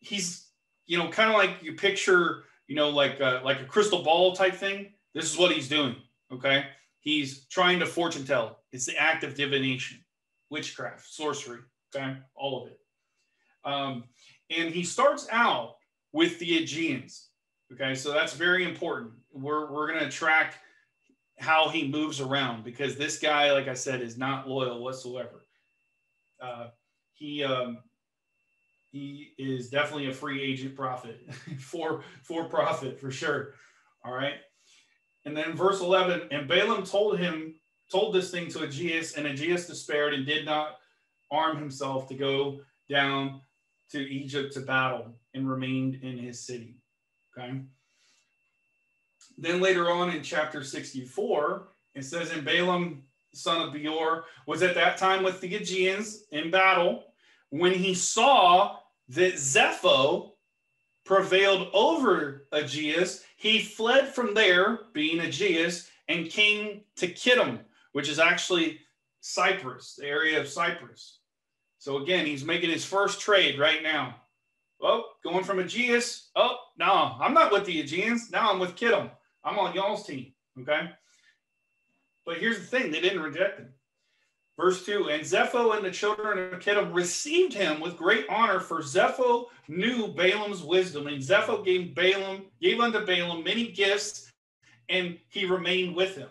[0.00, 0.48] he's,
[0.86, 4.34] you know, kind of like you picture, you know, like a, like a crystal ball
[4.34, 4.92] type thing.
[5.14, 5.94] This is what he's doing.
[6.32, 6.66] Okay.
[7.04, 8.60] He's trying to fortune tell.
[8.72, 10.02] It's the act of divination,
[10.48, 11.60] witchcraft, sorcery.
[11.94, 12.80] Okay, all of it.
[13.62, 14.04] Um,
[14.50, 15.76] and he starts out
[16.14, 17.28] with the Aegeans.
[17.72, 19.10] Okay, so that's very important.
[19.32, 20.54] We're, we're going to track
[21.38, 25.44] how he moves around because this guy, like I said, is not loyal whatsoever.
[26.40, 26.68] Uh,
[27.14, 27.78] he um,
[28.92, 33.54] he is definitely a free agent prophet for for profit for sure.
[34.04, 34.34] All right.
[35.24, 37.54] And then verse 11, and Balaam told him,
[37.90, 40.76] told this thing to Ageas, and Ageas despaired and did not
[41.30, 43.40] arm himself to go down
[43.90, 46.76] to Egypt to battle and remained in his city.
[47.36, 47.60] Okay.
[49.36, 54.74] Then later on in chapter 64, it says, And Balaam, son of Beor, was at
[54.74, 57.04] that time with the Aegeans in battle
[57.50, 58.76] when he saw
[59.08, 60.32] that Zepho
[61.04, 63.22] prevailed over Ageas.
[63.36, 67.60] He fled from there, being Ageas, and came to Kittim,
[67.92, 68.80] which is actually
[69.20, 71.18] Cyprus, the area of Cyprus.
[71.78, 74.16] So again, he's making his first trade right now.
[74.82, 76.30] Oh, going from Aegeus.
[76.36, 78.30] Oh, no, I'm not with the Aegeans.
[78.30, 79.10] Now I'm with Kittim.
[79.42, 80.32] I'm on y'all's team.
[80.60, 80.90] Okay.
[82.26, 83.68] But here's the thing they didn't reject him.
[84.56, 88.80] Verse 2 And Zepho and the children of Kittim received him with great honor, for
[88.80, 91.06] Zepho knew Balaam's wisdom.
[91.06, 94.30] And Zepho gave Balaam, gave unto Balaam many gifts,
[94.88, 96.28] and he remained with him.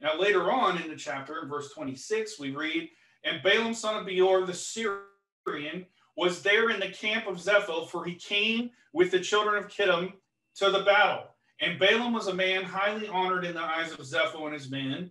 [0.00, 2.88] Now, later on in the chapter, in verse 26, we read,
[3.24, 8.04] And Balaam, son of Beor, the Syrian, was there in the camp of Zepho, for
[8.04, 10.12] he came with the children of Kittim
[10.56, 11.24] to the battle.
[11.60, 15.10] And Balaam was a man highly honored in the eyes of Zepho and his men.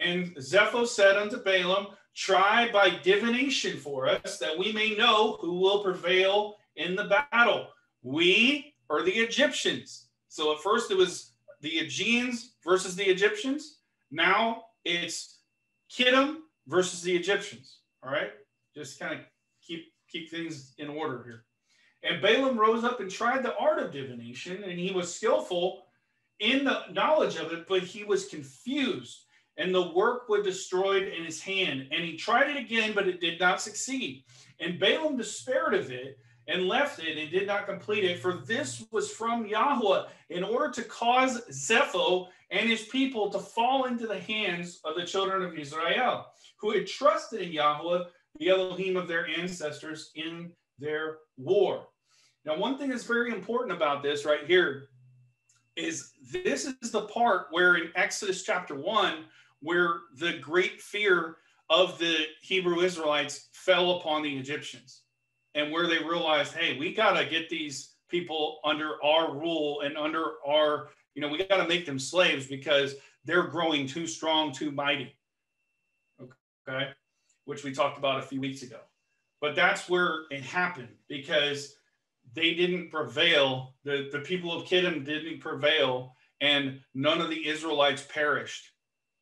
[0.00, 5.58] And Zepho said unto Balaam, Try by divination for us, that we may know who
[5.58, 7.68] will prevail in the battle.
[8.02, 10.06] We or the Egyptians.
[10.28, 13.78] So at first it was the Aegeans versus the Egyptians.
[14.10, 15.38] Now it's
[15.90, 17.78] Kittim versus the Egyptians.
[18.02, 18.30] All right,
[18.74, 19.20] just kind of
[20.14, 21.44] keep things in order here.
[22.04, 25.86] And Balaam rose up and tried the art of divination, and he was skillful
[26.38, 29.24] in the knowledge of it, but he was confused,
[29.56, 31.88] and the work was destroyed in his hand.
[31.90, 34.24] And he tried it again, but it did not succeed.
[34.60, 38.84] And Balaam despaired of it and left it and did not complete it, for this
[38.90, 44.20] was from Yahweh, in order to cause Zepho and his people to fall into the
[44.20, 46.26] hands of the children of Israel,
[46.58, 48.04] who had trusted in Yahweh,
[48.38, 51.86] the Elohim of their ancestors, in their war.
[52.44, 54.88] Now, one thing that's very important about this right here
[55.76, 59.24] is this is the part where in Exodus chapter 1,
[59.60, 61.36] where the great fear
[61.70, 65.02] of the Hebrew Israelites fell upon the Egyptians
[65.54, 69.96] and where they realized, hey, we got to get these people under our rule and
[69.96, 72.94] under our, you know, we got to make them slaves because
[73.24, 75.16] they're growing too strong, too mighty.
[76.20, 76.90] Okay.
[77.44, 78.80] Which we talked about a few weeks ago.
[79.40, 81.76] But that's where it happened because
[82.32, 83.74] they didn't prevail.
[83.84, 88.70] The, the people of Kittim didn't prevail, and none of the Israelites perished.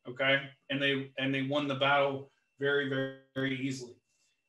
[0.09, 0.41] Okay.
[0.71, 2.31] And they and they won the battle
[2.61, 3.97] very, very, very easily.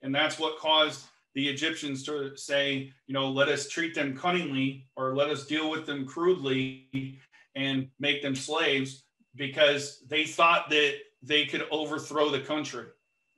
[0.04, 4.88] And that's what caused the Egyptians to say, you know, let us treat them cunningly
[4.96, 7.18] or let us deal with them crudely
[7.56, 9.04] and make them slaves
[9.36, 12.86] because they thought that they could overthrow the country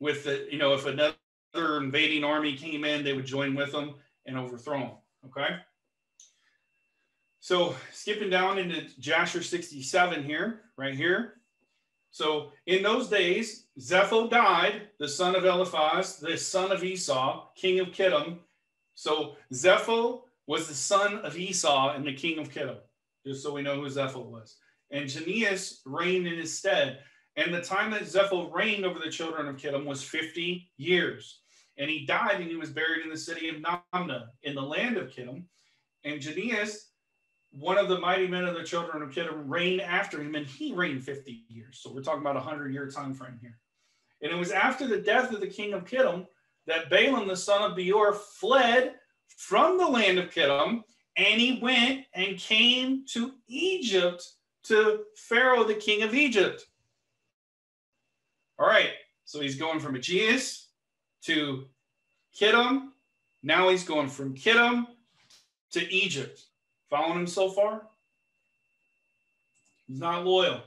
[0.05, 1.15] with the, you know, if another
[1.55, 3.95] invading army came in, they would join with them
[4.27, 4.91] and overthrow them.
[5.25, 5.55] Okay.
[7.39, 11.41] So skipping down into Jasher 67 here, right here.
[12.11, 17.79] So in those days, Zepho died, the son of Eliphaz, the son of Esau, king
[17.79, 18.37] of Kittim.
[18.93, 22.77] So Zepho was the son of Esau and the king of Kittim,
[23.25, 24.57] just so we know who Zepho was.
[24.91, 26.99] And Janias reigned in his stead.
[27.37, 31.41] And the time that Zepho reigned over the children of Kittim was 50 years.
[31.77, 34.97] And he died and he was buried in the city of Namna in the land
[34.97, 35.43] of Kittim.
[36.05, 36.85] And Janias
[37.59, 40.73] one of the mighty men of the children of Kittim reigned after him, and he
[40.73, 41.79] reigned 50 years.
[41.81, 43.57] So we're talking about a 100 year time frame here.
[44.21, 46.25] And it was after the death of the king of Kittim
[46.67, 48.95] that Balaam, the son of Beor, fled
[49.37, 50.81] from the land of Kittim,
[51.17, 54.23] and he went and came to Egypt
[54.63, 56.65] to Pharaoh, the king of Egypt.
[58.57, 58.91] All right,
[59.25, 60.67] so he's going from Aegeus
[61.23, 61.65] to
[62.39, 62.89] Kittim.
[63.43, 64.87] Now he's going from Kittim
[65.71, 66.41] to Egypt.
[66.89, 67.81] Following him so far?
[69.87, 70.61] He's not loyal.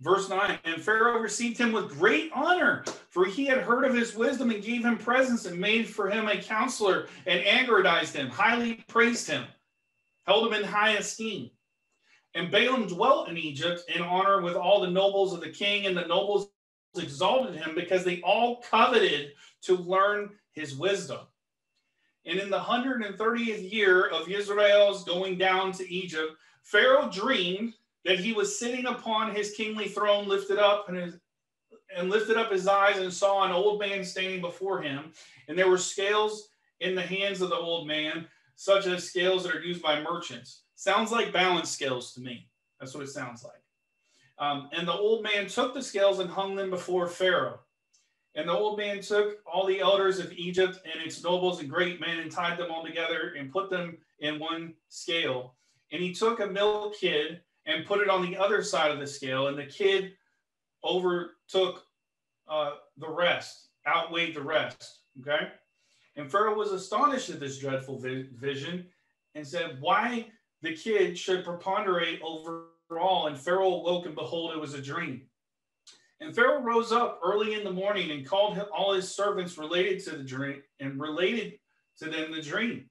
[0.00, 4.16] Verse 9 And Pharaoh received him with great honor, for he had heard of his
[4.16, 8.84] wisdom and gave him presents and made for him a counselor and aggrandized him, highly
[8.88, 9.44] praised him,
[10.26, 11.50] held him in high esteem.
[12.34, 15.96] And Balaam dwelt in Egypt in honor with all the nobles of the king, and
[15.96, 16.50] the nobles
[16.96, 21.20] exalted him because they all coveted to learn his wisdom.
[22.26, 28.32] And in the 130th year of Israel's going down to Egypt, Pharaoh dreamed that he
[28.32, 31.18] was sitting upon his kingly throne, lifted up and, his,
[31.96, 35.12] and lifted up his eyes and saw an old man standing before him.
[35.48, 36.48] And there were scales
[36.80, 40.62] in the hands of the old man, such as scales that are used by merchants.
[40.80, 42.48] Sounds like balance scales to me.
[42.78, 43.62] That's what it sounds like.
[44.38, 47.60] Um, and the old man took the scales and hung them before Pharaoh.
[48.34, 52.00] And the old man took all the elders of Egypt and its nobles and great
[52.00, 55.54] men and tied them all together and put them in one scale.
[55.92, 59.06] And he took a male kid and put it on the other side of the
[59.06, 60.14] scale, and the kid
[60.82, 61.84] overtook
[62.48, 65.00] uh, the rest, outweighed the rest.
[65.20, 65.48] Okay.
[66.16, 68.86] And Pharaoh was astonished at this dreadful vi- vision
[69.34, 70.30] and said, Why
[70.62, 72.66] the kid should preponderate over
[72.98, 73.28] all?
[73.28, 75.22] And Pharaoh awoke, and behold, it was a dream.
[76.20, 80.16] And Pharaoh rose up early in the morning and called all his servants related to
[80.16, 81.58] the dream and related
[81.98, 82.90] to them the dream.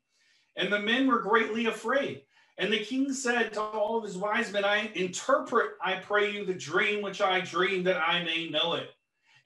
[0.55, 2.23] And the men were greatly afraid.
[2.57, 6.43] And the king said to all of his wise men, I interpret, I pray you,
[6.43, 8.89] the dream which I dreamed that I may know it.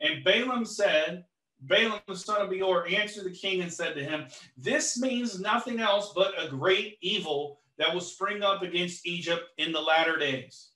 [0.01, 1.25] And Balaam said,
[1.61, 4.25] Balaam the son of Beor answered the king and said to him,
[4.57, 9.71] This means nothing else but a great evil that will spring up against Egypt in
[9.71, 10.69] the latter days.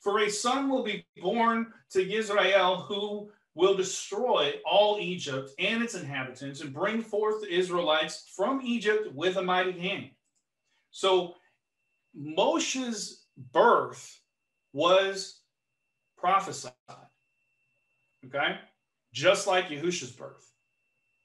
[0.00, 5.94] For a son will be born to Israel who will destroy all Egypt and its
[5.94, 10.10] inhabitants and bring forth the Israelites from Egypt with a mighty hand.
[10.90, 11.34] So
[12.14, 14.20] Moshe's birth
[14.72, 15.40] was
[16.16, 16.72] prophesied.
[18.26, 18.58] Okay?
[19.12, 20.50] Just like Yahushua's birth.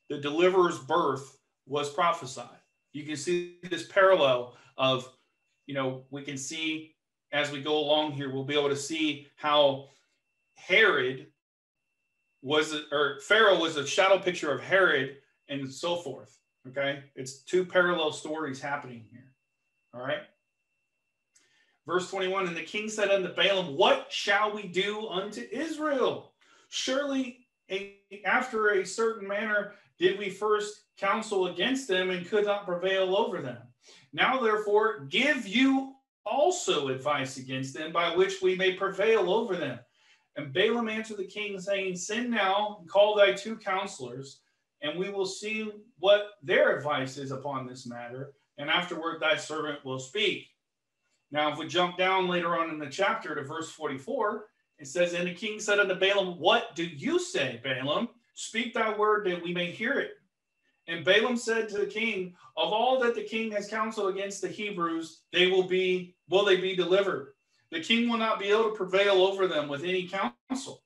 [0.09, 2.47] The deliverer's birth was prophesied.
[2.93, 5.09] You can see this parallel of,
[5.65, 6.95] you know, we can see
[7.31, 9.89] as we go along here, we'll be able to see how
[10.55, 11.27] Herod
[12.41, 15.17] was, or Pharaoh was a shadow picture of Herod
[15.49, 16.39] and so forth.
[16.69, 17.03] Okay.
[17.15, 19.33] It's two parallel stories happening here.
[19.93, 20.21] All right.
[21.85, 26.33] Verse 21 And the king said unto Balaam, What shall we do unto Israel?
[26.69, 32.65] Surely a, after a certain manner did we first counsel against them and could not
[32.65, 33.66] prevail over them.
[34.17, 35.93] Now, therefore, give you
[36.25, 39.77] also advice against them by which we may prevail over them.
[40.35, 44.41] And Balaam answered the king, saying, Send now and call thy two counselors,
[44.81, 48.33] and we will see what their advice is upon this matter.
[48.57, 50.47] And afterward thy servant will speak.
[51.29, 54.45] Now, if we jump down later on in the chapter to verse 44,
[54.79, 58.09] it says, And the king said unto Balaam, What do you say, Balaam?
[58.33, 60.13] Speak thy word that we may hear it.
[60.87, 64.47] And Balaam said to the king, Of all that the king has counseled against the
[64.47, 67.33] Hebrews, they will be, will they be delivered?
[67.71, 70.83] The king will not be able to prevail over them with any counsel.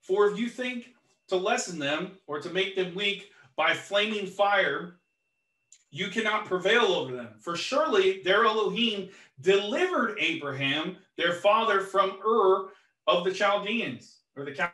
[0.00, 0.94] For if you think
[1.28, 4.96] to lessen them or to make them weak by flaming fire,
[5.90, 7.34] you cannot prevail over them.
[7.40, 9.10] For surely their Elohim
[9.40, 12.68] delivered Abraham, their father, from Ur
[13.06, 14.70] of the Chaldeans, or the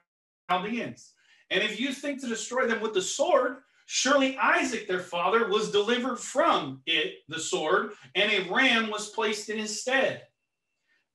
[0.49, 1.13] Chaldeans.
[1.53, 5.71] And if you think to destroy them with the sword, surely Isaac, their father, was
[5.71, 10.23] delivered from it, the sword, and a ram was placed in his stead.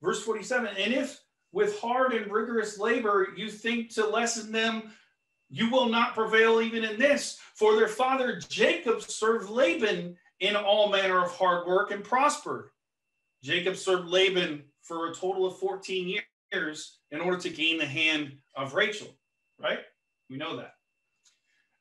[0.00, 1.20] Verse 47 And if
[1.50, 4.92] with hard and rigorous labor you think to lessen them,
[5.50, 7.40] you will not prevail even in this.
[7.56, 12.68] For their father Jacob served Laban in all manner of hard work and prospered.
[13.42, 16.20] Jacob served Laban for a total of 14
[16.52, 19.08] years in order to gain the hand of Rachel,
[19.60, 19.80] right?
[20.30, 20.74] We know that.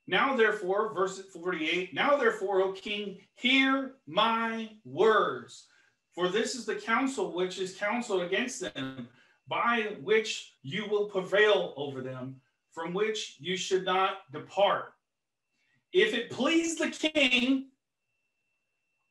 [0.07, 5.67] Now, therefore, verse 48 Now, therefore, O king, hear my words.
[6.13, 9.07] For this is the counsel which is counseled against them,
[9.47, 12.38] by which you will prevail over them,
[12.71, 14.93] from which you should not depart.
[15.93, 17.67] If it please the king,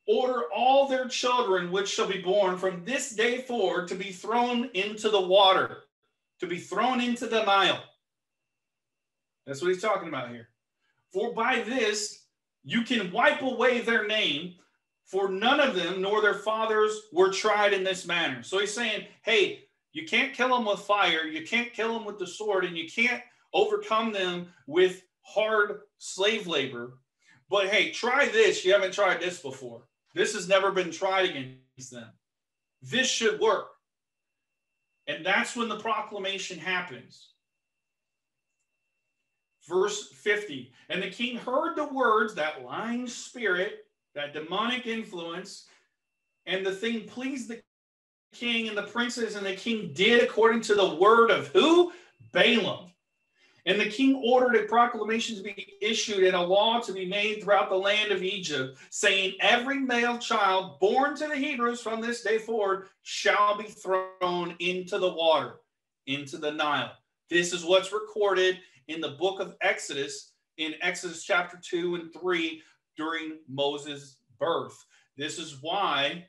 [0.07, 4.69] order all their children which shall be born from this day forward to be thrown
[4.73, 5.83] into the water,
[6.39, 7.83] to be thrown into the Nile.
[9.47, 10.49] That's what he's talking about here.
[11.13, 12.25] For by this
[12.63, 14.55] you can wipe away their name,
[15.05, 18.43] for none of them nor their fathers were tried in this manner.
[18.43, 22.19] So he's saying, hey, you can't kill them with fire, you can't kill them with
[22.19, 26.97] the sword, and you can't overcome them with hard slave labor.
[27.49, 28.65] But hey, try this.
[28.65, 29.83] You haven't tried this before.
[30.13, 32.09] This has never been tried against them.
[32.81, 33.69] This should work.
[35.07, 37.29] And that's when the proclamation happens
[39.67, 40.71] verse 50.
[40.89, 45.65] And the king heard the words, that lying spirit, that demonic influence,
[46.45, 47.61] and the thing pleased the
[48.33, 51.91] king and the princes, and the king did according to the word of who?
[52.31, 52.91] Balaam.
[53.65, 57.43] And the king ordered a proclamation to be issued and a law to be made
[57.43, 62.23] throughout the land of Egypt, saying, Every male child born to the Hebrews from this
[62.23, 65.59] day forward shall be thrown into the water,
[66.05, 66.93] into the Nile.
[67.29, 72.61] This is what's recorded in the book of Exodus, in Exodus chapter 2 and 3,
[72.95, 74.85] during Moses' birth.
[75.17, 76.25] This is why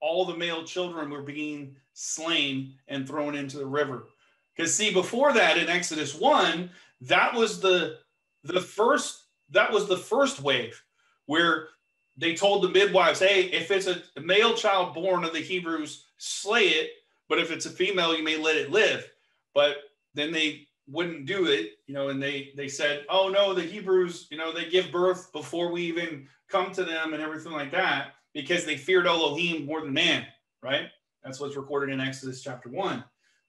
[0.00, 4.08] all the male children were being slain and thrown into the river.
[4.56, 6.70] Because see, before that in Exodus 1,
[7.02, 7.98] that was the
[8.44, 10.82] the first that was the first wave
[11.26, 11.68] where
[12.16, 16.64] they told the midwives, hey, if it's a male child born of the Hebrews, slay
[16.64, 16.90] it,
[17.28, 19.08] but if it's a female, you may let it live.
[19.54, 19.76] But
[20.14, 24.26] then they wouldn't do it, you know, and they they said, "Oh no, the Hebrews,
[24.30, 28.14] you know, they give birth before we even come to them and everything like that
[28.34, 30.26] because they feared Elohim more than man,
[30.62, 30.88] right?
[31.22, 33.04] That's what's recorded in Exodus chapter 1.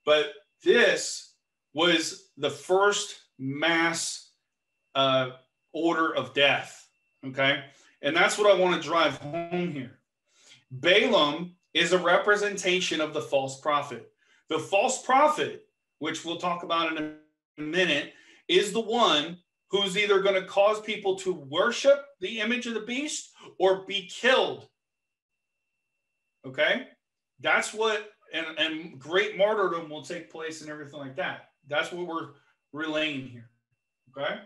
[0.05, 0.33] But
[0.63, 1.33] this
[1.73, 4.31] was the first mass
[4.95, 5.31] uh,
[5.73, 6.87] order of death,
[7.25, 7.63] okay?
[8.01, 9.99] And that's what I want to drive home here.
[10.71, 14.11] Balaam is a representation of the false prophet.
[14.49, 15.65] The false prophet,
[15.99, 17.13] which we'll talk about in a
[17.57, 18.13] minute
[18.47, 19.37] is the one
[19.69, 24.07] who's either going to cause people to worship the image of the beast or be
[24.07, 24.67] killed.
[26.45, 26.87] Okay?
[27.39, 31.49] That's what and, and great martyrdom will take place and everything like that.
[31.67, 32.29] That's what we're
[32.73, 33.49] relaying here.
[34.15, 34.39] Okay.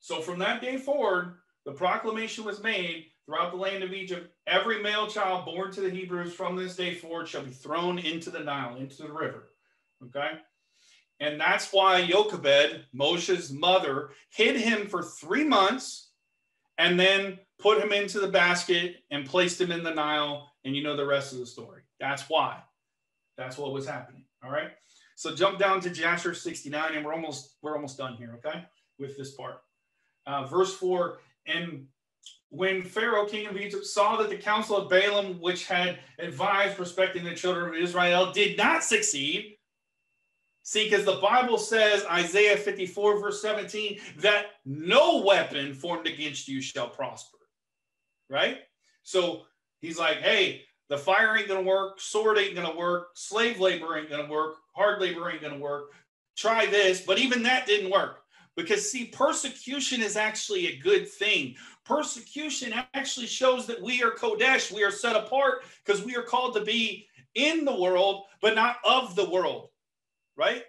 [0.00, 4.82] So from that day forward, the proclamation was made throughout the land of Egypt every
[4.82, 8.40] male child born to the Hebrews from this day forward shall be thrown into the
[8.40, 9.50] Nile, into the river.
[10.04, 10.32] Okay.
[11.20, 16.10] And that's why Jochebed, Moshe's mother, hid him for three months
[16.78, 20.50] and then put him into the basket and placed him in the Nile.
[20.64, 21.82] And you know the rest of the story.
[22.00, 22.58] That's why.
[23.36, 24.24] That's what was happening.
[24.42, 24.70] All right.
[25.16, 28.64] So jump down to Jasher 69, and we're almost we're almost done here, okay,
[28.98, 29.60] with this part.
[30.26, 31.86] Uh, verse 4, and
[32.50, 37.24] when Pharaoh, king of Egypt, saw that the counsel of Balaam, which had advised respecting
[37.24, 39.56] the children of Israel, did not succeed.
[40.70, 46.62] See, because the Bible says, Isaiah 54, verse 17, that no weapon formed against you
[46.62, 47.38] shall prosper.
[48.28, 48.58] Right?
[49.02, 49.46] So
[49.80, 54.10] he's like, hey, the fire ain't gonna work, sword ain't gonna work, slave labor ain't
[54.10, 55.90] gonna work, hard labor ain't gonna work.
[56.36, 58.22] Try this, but even that didn't work.
[58.54, 61.56] Because, see, persecution is actually a good thing.
[61.84, 66.54] Persecution actually shows that we are Kodesh, we are set apart because we are called
[66.54, 69.69] to be in the world, but not of the world,
[70.40, 70.64] right?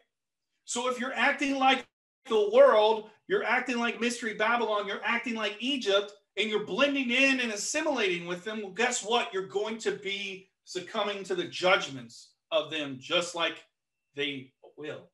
[0.66, 1.86] So if you're acting like
[2.28, 7.40] the world, you're acting like Mystery Babylon, you're acting like Egypt, and you're blending in
[7.40, 9.34] and assimilating with them, well, guess what?
[9.34, 13.64] You're going to be succumbing to the judgments of them just like
[14.16, 15.10] they will.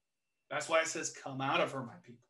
[0.49, 2.21] That's why it says, Come out of her, my people.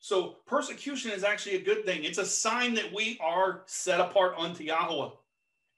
[0.00, 2.04] So persecution is actually a good thing.
[2.04, 5.10] It's a sign that we are set apart unto Yahweh.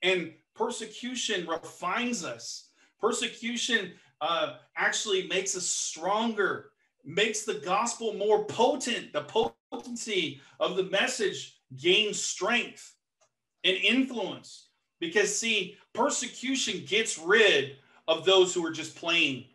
[0.03, 2.69] And persecution refines us.
[2.99, 6.71] Persecution uh, actually makes us stronger,
[7.03, 9.11] makes the gospel more potent.
[9.13, 9.23] The
[9.71, 12.95] potency of the message gains strength
[13.63, 14.69] and influence.
[14.99, 19.45] Because, see, persecution gets rid of those who are just playing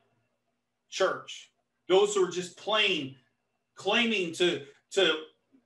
[0.90, 1.52] church,
[1.88, 3.14] those who are just playing
[3.76, 4.62] claiming to
[4.92, 5.14] to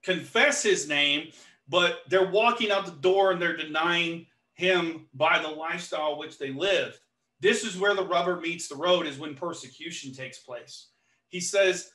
[0.03, 1.31] confess his name,
[1.69, 6.51] but they're walking out the door and they're denying him by the lifestyle which they
[6.51, 6.99] live.
[7.41, 10.88] This is where the rubber meets the road, is when persecution takes place.
[11.28, 11.91] He says,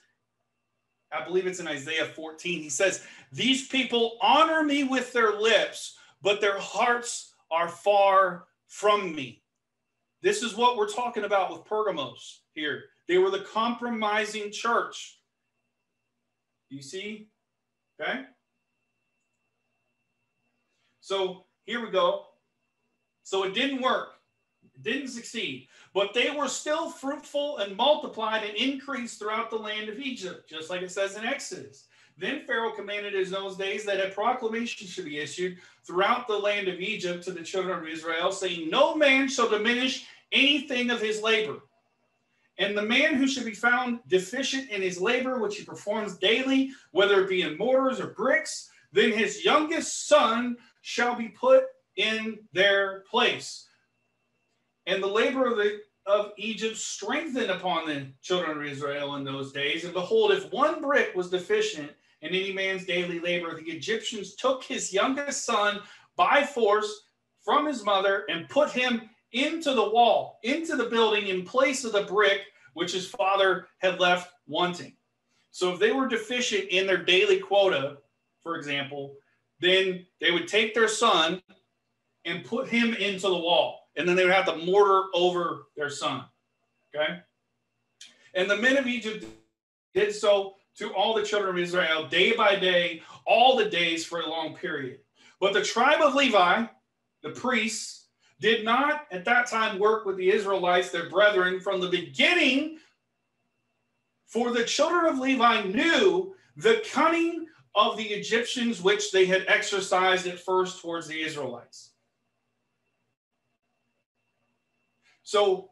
[1.12, 5.98] I believe it's in Isaiah 14, he says, These people honor me with their lips,
[6.22, 9.44] but their hearts are far from me.
[10.22, 12.86] This is what we're talking about with Pergamos here.
[13.08, 15.20] They were the compromising church.
[16.70, 17.30] You see?
[18.02, 18.24] Okay.
[21.02, 22.26] So here we go.
[23.22, 24.15] So it didn't work.
[24.76, 25.68] It didn't succeed.
[25.94, 30.70] But they were still fruitful and multiplied and increased throughout the land of Egypt, just
[30.70, 31.86] like it says in Exodus.
[32.18, 36.68] Then Pharaoh commanded in those days that a proclamation should be issued throughout the land
[36.68, 41.22] of Egypt to the children of Israel, saying, No man shall diminish anything of his
[41.22, 41.62] labor
[42.58, 46.72] and the man who should be found deficient in his labor, which he performs daily,
[46.92, 51.66] whether it be in mortars or bricks, then his youngest son shall be put
[51.98, 53.68] in their place.
[54.88, 59.52] And the labor of, the, of Egypt strengthened upon the children of Israel in those
[59.52, 59.84] days.
[59.84, 64.64] And behold, if one brick was deficient in any man's daily labor, the Egyptians took
[64.64, 65.80] his youngest son
[66.16, 67.10] by force
[67.44, 71.92] from his mother and put him into the wall, into the building in place of
[71.92, 72.42] the brick
[72.74, 74.96] which his father had left wanting.
[75.52, 77.98] So if they were deficient in their daily quota,
[78.44, 79.16] for example,
[79.60, 81.42] then they would take their son
[82.26, 83.85] and put him into the wall.
[83.98, 86.26] And then they would have to mortar over their son.
[86.94, 87.20] Okay?
[88.34, 89.26] And the men of Egypt
[89.94, 94.20] did so to all the children of Israel day by day, all the days for
[94.20, 95.00] a long period.
[95.40, 96.66] But the tribe of Levi,
[97.24, 98.08] the priests,
[98.42, 102.78] did not at that time work with the Israelites, their brethren, from the beginning.
[104.28, 110.28] For the children of Levi knew the cunning of the Egyptians, which they had exercised
[110.28, 111.92] at first towards the Israelites.
[115.26, 115.72] So,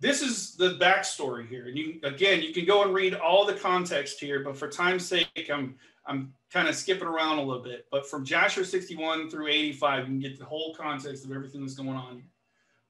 [0.00, 1.66] this is the backstory here.
[1.66, 5.06] And you, again, you can go and read all the context here, but for time's
[5.06, 5.76] sake, I'm
[6.06, 10.04] I'm kind of skipping around a little bit, but from Jasher 61 through 85, you
[10.04, 12.28] can get the whole context of everything that's going on here.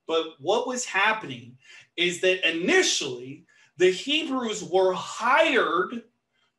[0.07, 1.57] But what was happening
[1.97, 3.45] is that initially
[3.77, 6.03] the Hebrews were hired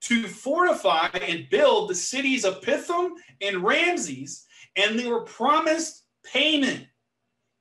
[0.02, 4.46] to fortify and build the cities of Pithom and Ramses,
[4.76, 6.88] and they were promised payment.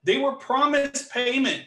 [0.05, 1.65] They were promised payment.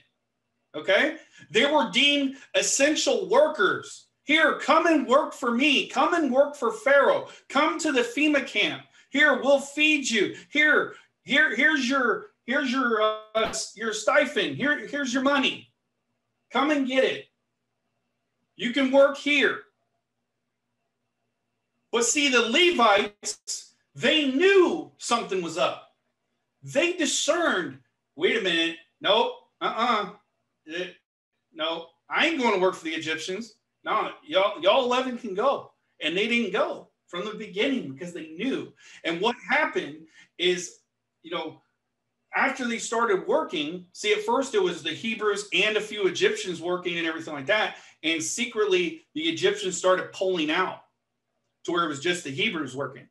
[0.75, 1.17] Okay?
[1.49, 4.07] They were deemed essential workers.
[4.23, 5.87] Here, come and work for me.
[5.87, 7.29] Come and work for Pharaoh.
[7.47, 8.83] Come to the FEMA camp.
[9.09, 10.35] Here, we'll feed you.
[10.49, 10.93] Here,
[11.23, 13.01] here, here's your here's your
[13.35, 14.57] uh, your stipend.
[14.57, 15.71] Here, here's your money.
[16.51, 17.25] Come and get it.
[18.57, 19.59] You can work here.
[21.91, 25.95] But see, the Levites, they knew something was up.
[26.63, 27.79] They discerned,
[28.15, 30.09] wait a minute, nope, uh-uh.
[30.67, 30.95] It,
[31.53, 33.55] no, I ain't going to work for the Egyptians.
[33.83, 35.71] No, y'all, y'all 11 can go.
[36.01, 38.73] And they didn't go from the beginning because they knew.
[39.03, 40.05] And what happened
[40.37, 40.79] is,
[41.23, 41.61] you know,
[42.35, 46.61] after they started working, see, at first it was the Hebrews and a few Egyptians
[46.61, 47.77] working and everything like that.
[48.03, 50.81] And secretly, the Egyptians started pulling out
[51.63, 53.07] to where it was just the Hebrews working.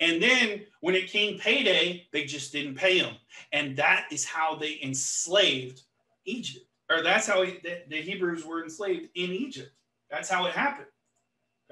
[0.00, 3.14] And then when it came payday, they just didn't pay them.
[3.52, 5.82] And that is how they enslaved
[6.26, 6.66] Egypt.
[6.90, 9.72] Or that's how he, the, the Hebrews were enslaved in Egypt.
[10.10, 10.88] That's how it happened.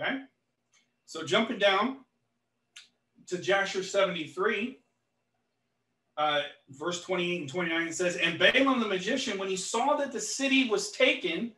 [0.01, 0.21] Okay.
[1.07, 1.99] So jumping down
[3.29, 4.79] to Jasher 73,
[6.17, 10.13] uh, verse 28 and 29 it says, And Balaam the magician, when he saw that
[10.13, 11.53] the city was taken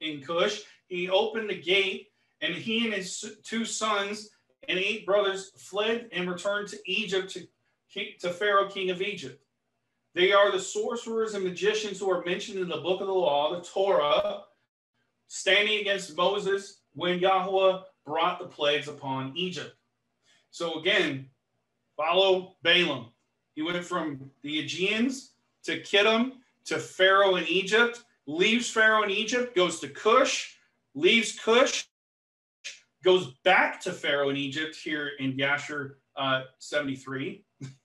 [0.00, 2.08] in Cush, he opened the gate,
[2.40, 4.30] and he and his two sons
[4.68, 7.46] and eight brothers fled and returned to Egypt to,
[8.20, 9.43] to Pharaoh, king of Egypt.
[10.14, 13.54] They are the sorcerers and magicians who are mentioned in the book of the law,
[13.54, 14.42] the Torah,
[15.26, 19.74] standing against Moses when Yahweh brought the plagues upon Egypt.
[20.50, 21.28] So again,
[21.96, 23.06] follow Balaam.
[23.54, 25.32] He went from the Aegeans
[25.64, 26.34] to Kittim
[26.66, 30.56] to Pharaoh in Egypt, leaves Pharaoh in Egypt, goes to Cush,
[30.94, 31.86] leaves Cush,
[33.02, 37.44] goes back to Pharaoh in Egypt here in Yasher uh, 73.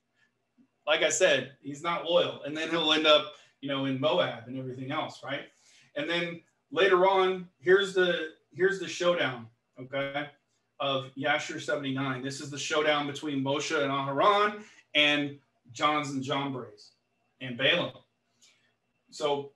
[0.90, 2.42] like I said, he's not loyal.
[2.42, 5.42] And then he'll end up, you know, in Moab and everything else, right?
[5.94, 6.40] And then
[6.72, 9.46] later on, here's the here's the showdown,
[9.80, 10.26] okay,
[10.80, 12.24] of Jasher 79.
[12.24, 14.64] This is the showdown between Moshe and Aharon
[14.96, 15.38] and
[15.70, 16.90] Jannes and Jambres
[17.40, 17.92] and Balaam.
[19.12, 19.52] So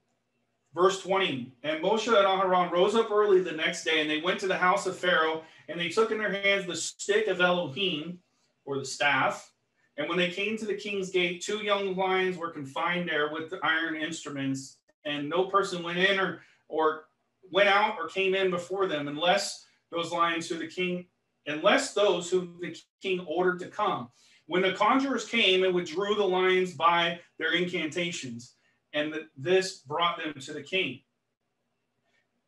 [0.73, 4.39] verse 20, and Moshe and Aharon rose up early the next day, and they went
[4.39, 8.19] to the house of Pharaoh, and they took in their hands the stick of Elohim,
[8.63, 9.51] or the staff.
[9.97, 13.49] And when they came to the king's gate, two young lions were confined there with
[13.49, 17.05] the iron instruments, and no person went in or or
[17.51, 21.05] went out or came in before them, unless those lions who the king,
[21.45, 24.09] unless those who the king ordered to come.
[24.47, 28.55] When the conjurers came and withdrew the lions by their incantations,
[28.93, 31.01] and this brought them to the king.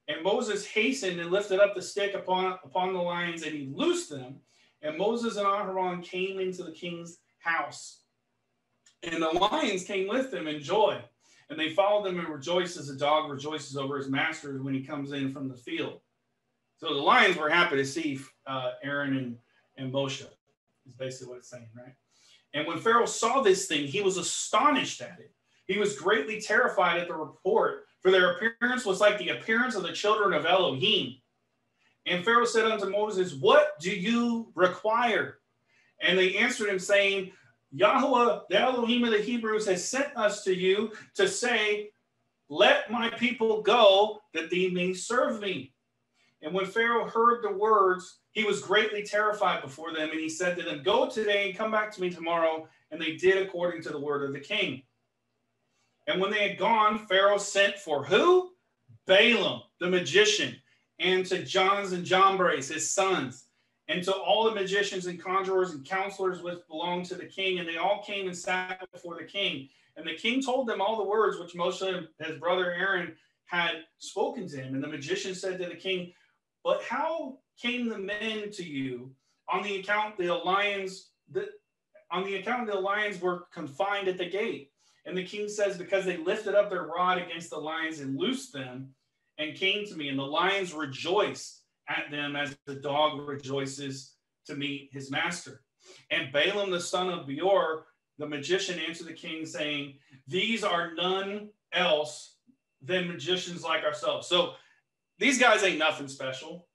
[0.07, 4.09] And Moses hastened and lifted up the stick upon, upon the lions, and he loosed
[4.09, 4.37] them.
[4.81, 7.17] And Moses and Aharon came into the king's
[7.47, 8.01] house.
[9.03, 11.01] And the lions came with them in joy.
[11.49, 14.83] And they followed them and rejoiced as a dog rejoices over his master when he
[14.83, 16.01] comes in from the field.
[16.77, 19.37] So the lions were happy to see uh, Aaron and,
[19.77, 21.95] and Moshe, is basically what it's saying, right?
[22.53, 25.31] And when Pharaoh saw this thing, he was astonished at it.
[25.67, 29.83] He was greatly terrified at the report for their appearance was like the appearance of
[29.83, 31.15] the children of Elohim.
[32.05, 35.39] And Pharaoh said unto Moses, What do you require?
[36.01, 37.31] And they answered him, saying,
[37.71, 41.89] Yahweh, the Elohim of the Hebrews, has sent us to you to say,
[42.49, 45.73] Let my people go, that they may serve me.
[46.41, 50.55] And when Pharaoh heard the words, he was greatly terrified before them, and he said
[50.57, 52.67] to them, Go today and come back to me tomorrow.
[52.91, 54.83] And they did according to the word of the king.
[56.07, 58.51] And when they had gone, Pharaoh sent for who?
[59.07, 60.55] Balaam, the magician,
[60.99, 63.46] and to Jannes and Jambres, his sons,
[63.87, 67.59] and to all the magicians and conjurers and counselors which belonged to the king.
[67.59, 69.69] And they all came and sat before the king.
[69.95, 73.15] And the king told them all the words which Moshe, his brother Aaron,
[73.45, 74.75] had spoken to him.
[74.75, 76.13] And the magician said to the king,
[76.63, 79.11] But how came the men to you
[79.51, 81.49] on the account the lions that
[82.11, 84.71] on the account the lions were confined at the gate?
[85.05, 88.51] And the king says, Because they lifted up their rod against the lions and loosed
[88.51, 88.89] them
[89.37, 91.56] and came to me, and the lions rejoiced
[91.89, 94.13] at them as the dog rejoices
[94.45, 95.61] to meet his master.
[96.11, 97.85] And Balaam the son of Beor,
[98.17, 99.95] the magician, answered the king, saying,
[100.27, 102.35] These are none else
[102.81, 104.27] than magicians like ourselves.
[104.27, 104.53] So
[105.19, 106.67] these guys ain't nothing special.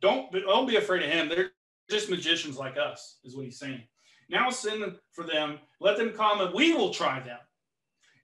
[0.00, 1.28] Don't, don't be afraid of him.
[1.28, 1.52] They're
[1.90, 3.82] just magicians like us, is what he's saying.
[4.28, 7.38] Now send for them, let them come, and we will try them.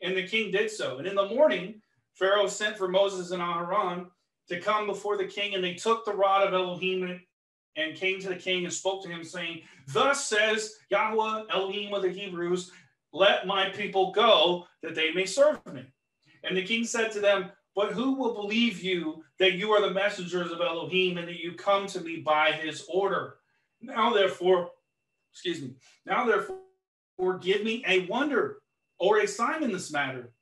[0.02, 0.98] And the king did so.
[0.98, 1.82] And in the morning,
[2.14, 4.06] Pharaoh sent for Moses and Aaron
[4.48, 7.20] to come before the king, and they took the rod of Elohim
[7.76, 12.02] and came to the king and spoke to him, saying, Thus says Yahweh, Elohim of
[12.02, 12.72] the Hebrews,
[13.12, 15.84] let my people go, that they may serve me.
[16.44, 19.94] And the king said to them, But who will believe you that you are the
[19.94, 23.36] messengers of Elohim and that you come to me by his order?
[23.80, 24.70] Now, therefore,
[25.32, 25.74] excuse me,
[26.04, 26.58] now, therefore,
[27.40, 28.58] give me a wonder
[28.98, 30.32] or a sign in this matter,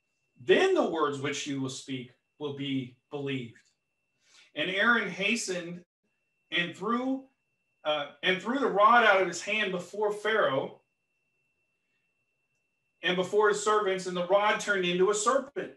[0.43, 3.66] then the words which you will speak will be believed.
[4.57, 5.83] And Aaron hastened
[6.51, 7.25] and threw
[7.85, 10.81] uh, and threw the rod out of his hand before Pharaoh
[13.03, 15.73] and before his servants, and the rod turned into a serpent.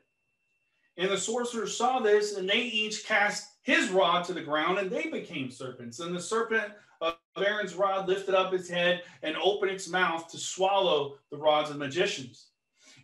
[0.97, 4.89] And the sorcerers saw this, and they each cast his rod to the ground, and
[4.89, 5.99] they became serpents.
[5.99, 10.37] And the serpent of Aaron's rod lifted up its head and opened its mouth to
[10.37, 12.47] swallow the rods of magicians.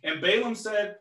[0.02, 0.96] And Balaam said,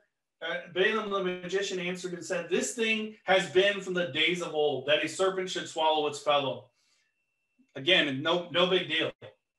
[0.49, 4.53] uh, Balaam the magician answered and said, This thing has been from the days of
[4.53, 6.65] old, that a serpent should swallow its fellow.
[7.75, 9.11] Again, no, no big deal.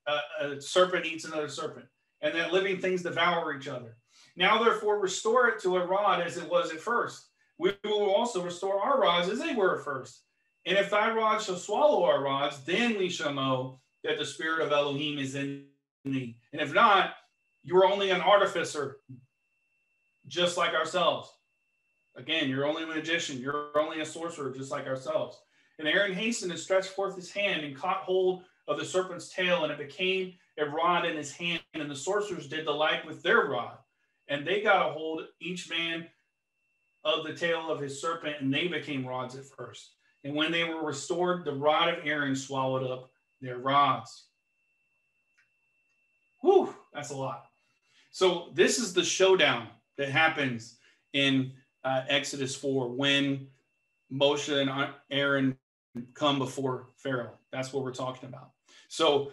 [0.06, 1.86] Uh, a serpent eats another serpent,
[2.20, 3.96] and that living things devour each other.
[4.36, 7.26] Now, therefore, restore it to a rod as it was at first.
[7.58, 10.22] We will also restore our rods as they were at first.
[10.66, 14.60] And if thy rod shall swallow our rods, then we shall know that the spirit
[14.60, 15.64] of Elohim is in
[16.04, 16.36] thee.
[16.52, 17.14] And if not,
[17.62, 18.98] you are only an artificer,
[20.28, 21.32] just like ourselves.
[22.16, 23.38] Again, you're only a magician.
[23.38, 25.38] You're only a sorcerer, just like ourselves.
[25.78, 29.64] And Aaron hastened and stretched forth his hand and caught hold of the serpent's tail,
[29.64, 31.60] and it became a rod in his hand.
[31.74, 33.76] And the sorcerers did the like with their rod.
[34.28, 36.06] And they got a hold, each man
[37.04, 39.92] of the tail of his serpent, and they became rods at first.
[40.24, 43.10] And when they were restored, the rod of Aaron swallowed up
[43.40, 44.24] their rods.
[46.40, 47.44] Whew, that's a lot.
[48.10, 50.76] So this is the showdown that happens
[51.12, 51.52] in
[51.84, 53.48] uh, Exodus 4 when
[54.12, 55.56] Moshe and Aaron
[56.14, 57.32] come before Pharaoh.
[57.52, 58.50] That's what we're talking about.
[58.88, 59.32] So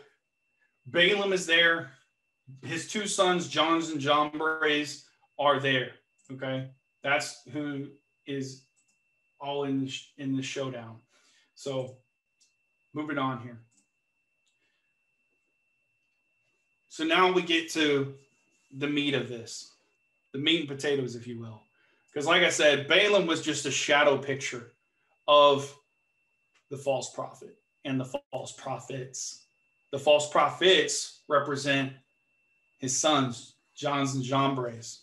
[0.85, 1.91] Balaam is there.
[2.61, 5.03] His two sons, Jannes and Jambres,
[5.39, 5.91] are there.
[6.31, 6.69] Okay.
[7.03, 7.87] That's who
[8.25, 8.63] is
[9.39, 10.97] all in the, in the showdown.
[11.55, 11.97] So
[12.93, 13.59] moving on here.
[16.89, 18.13] So now we get to
[18.77, 19.72] the meat of this,
[20.33, 21.61] the meat and potatoes, if you will.
[22.11, 24.71] Because, like I said, Balaam was just a shadow picture
[25.27, 25.73] of
[26.69, 29.45] the false prophet and the false prophets.
[29.91, 31.93] The false prophets represent
[32.79, 35.01] his sons, Jannes and Jambres,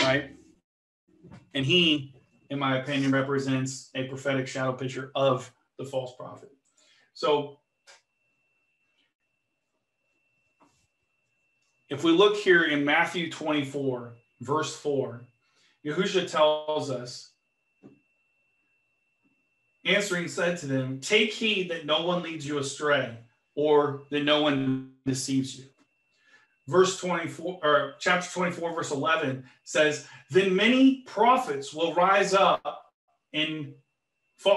[0.00, 0.30] right?
[1.54, 2.14] And he
[2.50, 6.50] in my opinion, represents a prophetic shadow picture of the false prophet.
[7.14, 7.58] So
[11.90, 15.22] if we look here in Matthew 24, verse 4,
[15.84, 17.30] Yahusha tells us,
[19.84, 23.16] answering said to them, Take heed that no one leads you astray,
[23.54, 25.64] or that no one deceives you.
[26.68, 32.92] Verse 24 or chapter 24 verse 11 says then many prophets will rise up
[33.32, 33.72] and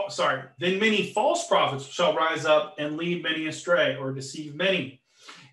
[0.09, 4.99] sorry then many false prophets shall rise up and lead many astray or deceive many.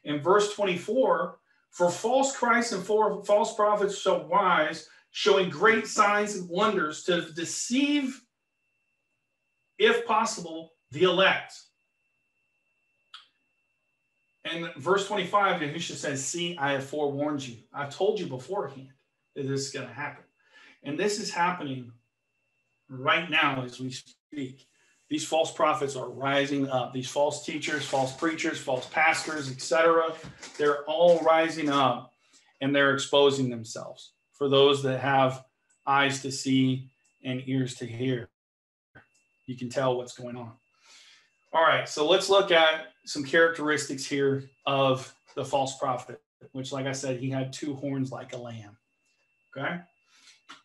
[0.02, 1.38] In verse 24
[1.78, 7.32] for false christs and for false prophets shall rise showing great signs and wonders to
[7.32, 8.20] deceive
[9.78, 11.54] if possible the elect
[14.44, 17.56] and verse 25, Yahusha says, See, I have forewarned you.
[17.72, 18.88] I've told you beforehand
[19.36, 20.24] that this is going to happen.
[20.84, 21.92] And this is happening
[22.88, 24.66] right now as we speak.
[25.08, 26.92] These false prophets are rising up.
[26.92, 30.12] These false teachers, false preachers, false pastors, etc.
[30.58, 32.12] They're all rising up
[32.60, 35.44] and they're exposing themselves for those that have
[35.86, 36.90] eyes to see
[37.24, 38.28] and ears to hear.
[39.46, 40.52] You can tell what's going on.
[41.52, 46.20] All right, so let's look at some characteristics here of the false prophet,
[46.52, 48.76] which, like I said, he had two horns like a lamb.
[49.56, 49.78] Okay,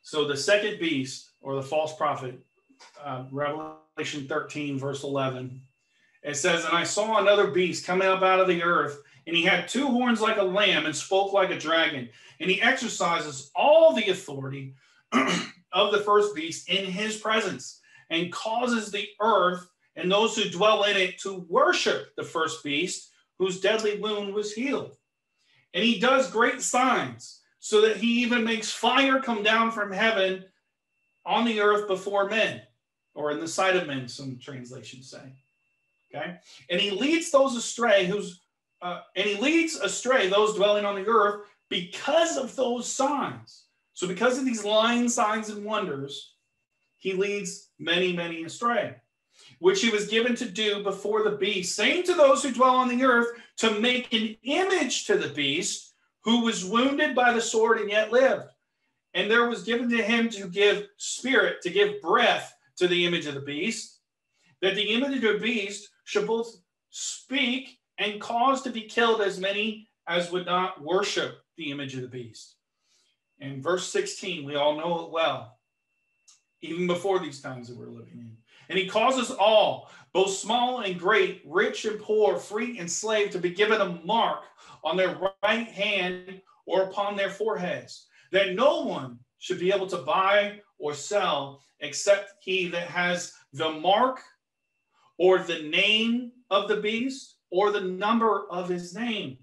[0.02, 2.38] so the second beast or the false prophet,
[3.04, 5.62] uh, Revelation 13, verse 11,
[6.24, 9.44] it says, And I saw another beast coming up out of the earth, and he
[9.44, 12.10] had two horns like a lamb and spoke like a dragon,
[12.40, 14.76] and he exercises all the authority
[15.72, 17.80] of the first beast in his presence
[18.10, 23.12] and causes the earth and those who dwell in it to worship the first beast
[23.38, 24.96] whose deadly wound was healed.
[25.74, 30.46] And he does great signs so that he even makes fire come down from heaven
[31.26, 32.62] on the earth before men,
[33.16, 35.22] or in the sight of men, some translations say.
[36.14, 36.38] Okay.
[36.70, 38.40] And he leads those astray who's
[38.82, 43.64] uh, and he leads astray those dwelling on the earth because of those signs.
[43.94, 46.34] So, because of these lying signs and wonders,
[46.98, 48.96] he leads many, many astray
[49.60, 52.90] which he was given to do before the beast, saying to those who dwell on
[52.90, 57.80] the earth to make an image to the beast who was wounded by the sword
[57.80, 58.50] and yet lived.
[59.14, 63.26] And there was given to him to give spirit, to give breath to the image
[63.26, 64.00] of the beast,
[64.62, 66.56] that the image of the beast should both
[66.90, 72.02] speak and cause to be killed as many as would not worship the image of
[72.02, 72.56] the beast.
[73.40, 75.58] In verse 16, we all know it well,
[76.62, 78.38] even before these times that we're living in.
[78.70, 83.40] And he causes all, both small and great, rich and poor, free and slave, to
[83.40, 84.44] be given a mark
[84.84, 89.98] on their right hand or upon their foreheads, that no one should be able to
[89.98, 94.20] buy or sell except he that has the mark
[95.18, 99.38] or the name of the beast or the number of his name.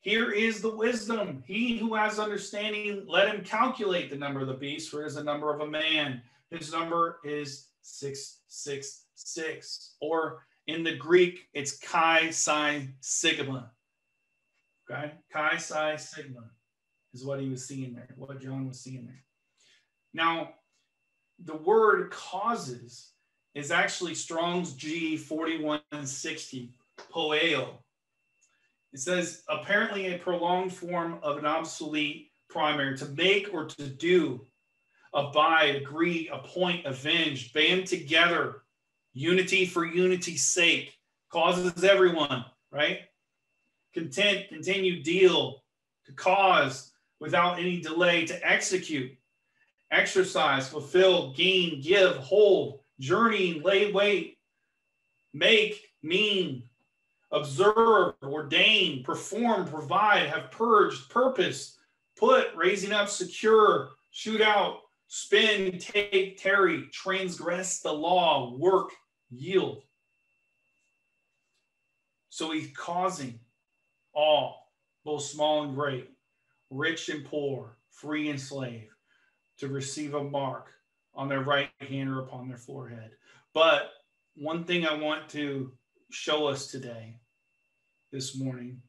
[0.00, 1.42] Here is the wisdom.
[1.46, 5.14] He who has understanding, let him calculate the number of the beast, for it is
[5.14, 6.20] the number of a man.
[6.50, 9.94] His number is 666.
[10.02, 13.70] Or in the Greek, it's Chi Psi Sigma.
[14.90, 15.12] Okay?
[15.32, 16.50] Chi Psi Sigma
[17.14, 19.24] is what he was seeing there, what John was seeing there.
[20.12, 20.54] Now,
[21.42, 23.12] the word causes
[23.54, 26.72] is actually Strong's G 4160,
[27.12, 27.68] poieo.
[28.92, 34.44] It says apparently a prolonged form of an obsolete primary to make or to do,
[35.14, 38.62] abide, agree, appoint, avenge, band together,
[39.12, 40.92] unity for unity's sake,
[41.30, 43.00] causes everyone, right?
[43.94, 45.62] Content, continue, deal,
[46.06, 49.12] to cause without any delay, to execute,
[49.90, 54.38] exercise, fulfill, gain, give, hold, journey, lay wait,
[55.32, 56.62] make, mean,
[57.32, 61.78] observe, ordain, perform, provide, have purged, purpose,
[62.16, 68.90] put, raising up, secure, shoot out, spend, take, tarry, transgress the law, work,
[69.30, 69.82] yield.
[72.28, 73.40] So he's causing
[74.14, 74.72] all,
[75.04, 76.10] both small and great,
[76.70, 78.89] rich and poor, free and slave,
[79.60, 80.72] to receive a mark
[81.14, 83.12] on their right hand or upon their forehead.
[83.52, 83.90] But
[84.34, 85.72] one thing I want to
[86.10, 87.20] show us today,
[88.10, 88.80] this morning,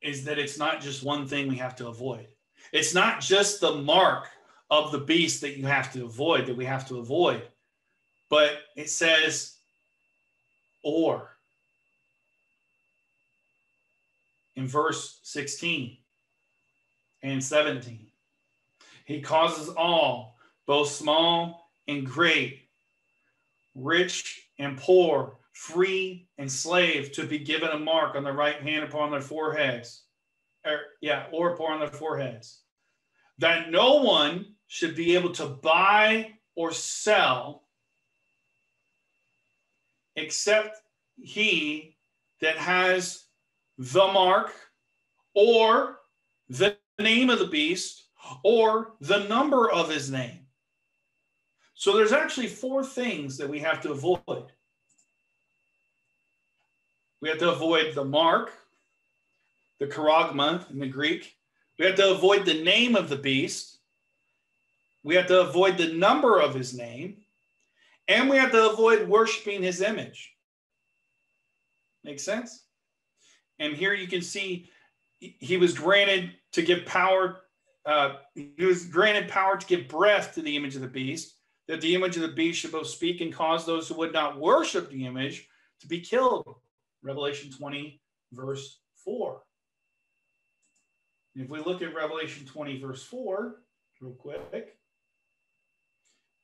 [0.00, 2.28] is that it's not just one thing we have to avoid.
[2.72, 4.28] It's not just the mark
[4.70, 7.42] of the beast that you have to avoid, that we have to avoid,
[8.30, 9.56] but it says,
[10.82, 11.36] or
[14.56, 15.96] in verse 16
[17.22, 18.07] and 17.
[19.08, 20.36] He causes all,
[20.66, 22.68] both small and great,
[23.74, 28.84] rich and poor, free and slave, to be given a mark on the right hand
[28.84, 30.02] upon their foreheads.
[30.62, 32.60] Or, yeah, or upon their foreheads.
[33.38, 37.62] That no one should be able to buy or sell
[40.16, 40.82] except
[41.16, 41.96] he
[42.42, 43.24] that has
[43.78, 44.52] the mark
[45.32, 45.96] or
[46.50, 48.07] the name of the beast
[48.42, 50.40] or the number of his name.
[51.74, 54.52] So there's actually four things that we have to avoid.
[57.20, 58.52] We have to avoid the mark,
[59.78, 61.36] the charagma in the Greek.
[61.78, 63.78] We have to avoid the name of the beast.
[65.04, 67.18] We have to avoid the number of his name.
[68.08, 70.34] And we have to avoid worshiping his image.
[72.04, 72.64] Make sense?
[73.58, 74.70] And here you can see
[75.20, 77.42] he was granted to give power
[77.86, 81.34] uh, he was granted power to give breath to the image of the beast,
[81.68, 84.38] that the image of the beast should both speak and cause those who would not
[84.38, 85.48] worship the image
[85.80, 86.56] to be killed.
[87.02, 88.00] Revelation 20,
[88.32, 89.42] verse 4.
[91.36, 93.60] If we look at Revelation 20, verse 4,
[94.00, 94.77] real quick,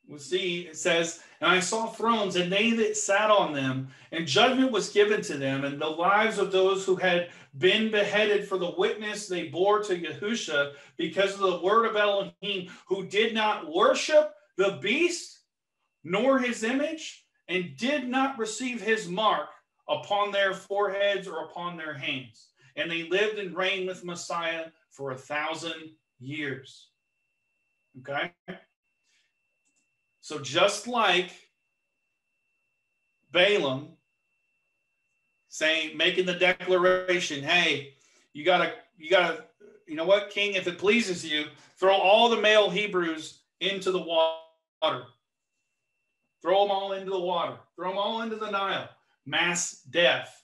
[0.09, 4.27] we'll see it says, And I saw thrones, and they that sat on them, and
[4.27, 8.59] judgment was given to them, and the lives of those who had been beheaded for
[8.59, 13.73] the witness they bore to Yahusha because of the word of Elohim, who did not
[13.73, 15.41] worship the beast
[16.05, 19.49] nor his image, and did not receive his mark
[19.89, 22.49] upon their foreheads or upon their hands.
[22.77, 26.89] And they lived and reigned with Messiah for a thousand years.
[28.01, 28.33] Okay?
[30.25, 31.33] So just like
[33.31, 33.89] Balaam
[35.49, 37.93] saying, making the declaration, hey,
[38.33, 39.45] you gotta, you gotta,
[39.87, 41.45] you know what, King, if it pleases you,
[41.77, 45.05] throw all the male Hebrews into the water.
[46.41, 47.59] Throw them all into the water.
[47.77, 48.89] Throw them all into the Nile.
[49.27, 50.43] Mass death.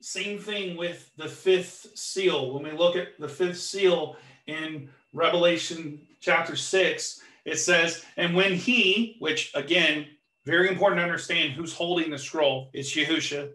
[0.00, 2.54] Same thing with the fifth seal.
[2.54, 8.54] When we look at the fifth seal in Revelation chapter 6, it says, And when
[8.54, 10.06] he, which again,
[10.44, 12.70] very important to understand who's holding the scroll.
[12.72, 13.50] It's Yahusha.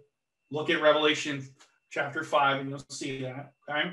[0.52, 1.48] Look at Revelation
[1.90, 3.54] chapter 5 and you'll see that.
[3.70, 3.92] Okay.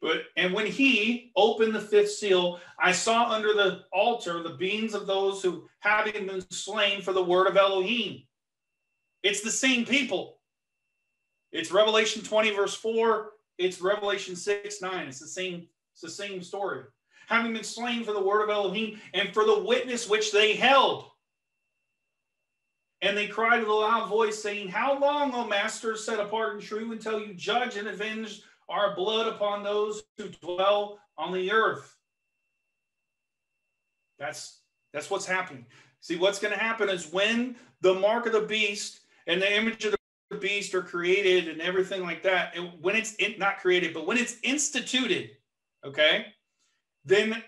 [0.00, 4.94] But and when he opened the fifth seal, I saw under the altar the beings
[4.94, 8.22] of those who having been slain for the word of Elohim.
[9.22, 10.38] It's the same people.
[11.52, 15.08] It's Revelation 20, verse 4, it's Revelation 6 9.
[15.08, 16.84] It's the same, it's the same story.
[17.28, 21.06] Having been slain for the word of Elohim and for the witness which they held.
[23.02, 26.62] And they cried with a loud voice, saying, How long, O master, set apart and
[26.62, 31.94] true, until you judge and avenge our blood upon those who dwell on the earth?
[34.18, 34.60] That's
[34.92, 35.66] that's what's happening.
[36.00, 39.84] See, what's going to happen is when the mark of the beast and the image
[39.84, 39.94] of
[40.30, 44.06] the beast are created and everything like that, and when it's in, not created, but
[44.06, 45.30] when it's instituted,
[45.84, 46.26] okay,
[47.04, 47.42] then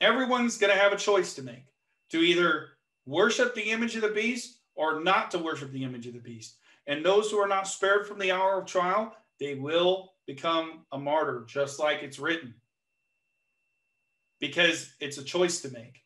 [0.00, 1.64] everyone's going to have a choice to make
[2.10, 2.68] to either
[3.06, 6.56] worship the image of the beast or not to worship the image of the beast.
[6.86, 10.98] And those who are not spared from the hour of trial, they will become a
[10.98, 12.54] martyr, just like it's written.
[14.40, 16.00] Because it's a choice to make.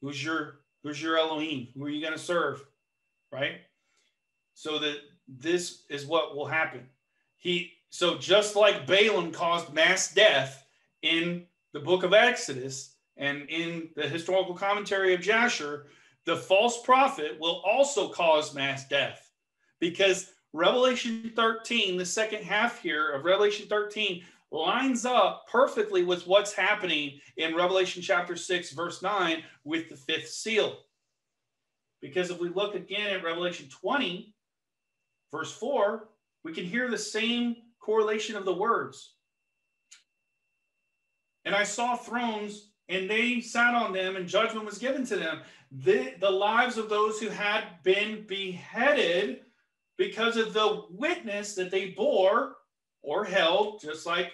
[0.00, 1.68] Who's your who's your Elohim?
[1.74, 2.64] Who are you going to serve?
[3.30, 3.60] Right?
[4.54, 4.96] So that
[5.28, 6.88] this is what will happen.
[7.36, 10.64] He so just like Balaam caused mass death
[11.02, 15.86] in the book of Exodus and in the historical commentary of Jasher,
[16.24, 19.30] the false prophet will also cause mass death
[19.80, 26.52] because Revelation 13, the second half here of Revelation 13, lines up perfectly with what's
[26.52, 30.76] happening in Revelation chapter 6, verse 9, with the fifth seal.
[32.02, 34.34] Because if we look again at Revelation 20,
[35.32, 36.08] verse 4,
[36.44, 39.14] we can hear the same correlation of the words.
[41.44, 45.40] And I saw thrones, and they sat on them, and judgment was given to them.
[45.70, 49.40] The, the lives of those who had been beheaded
[49.96, 52.56] because of the witness that they bore
[53.02, 54.32] or held, just like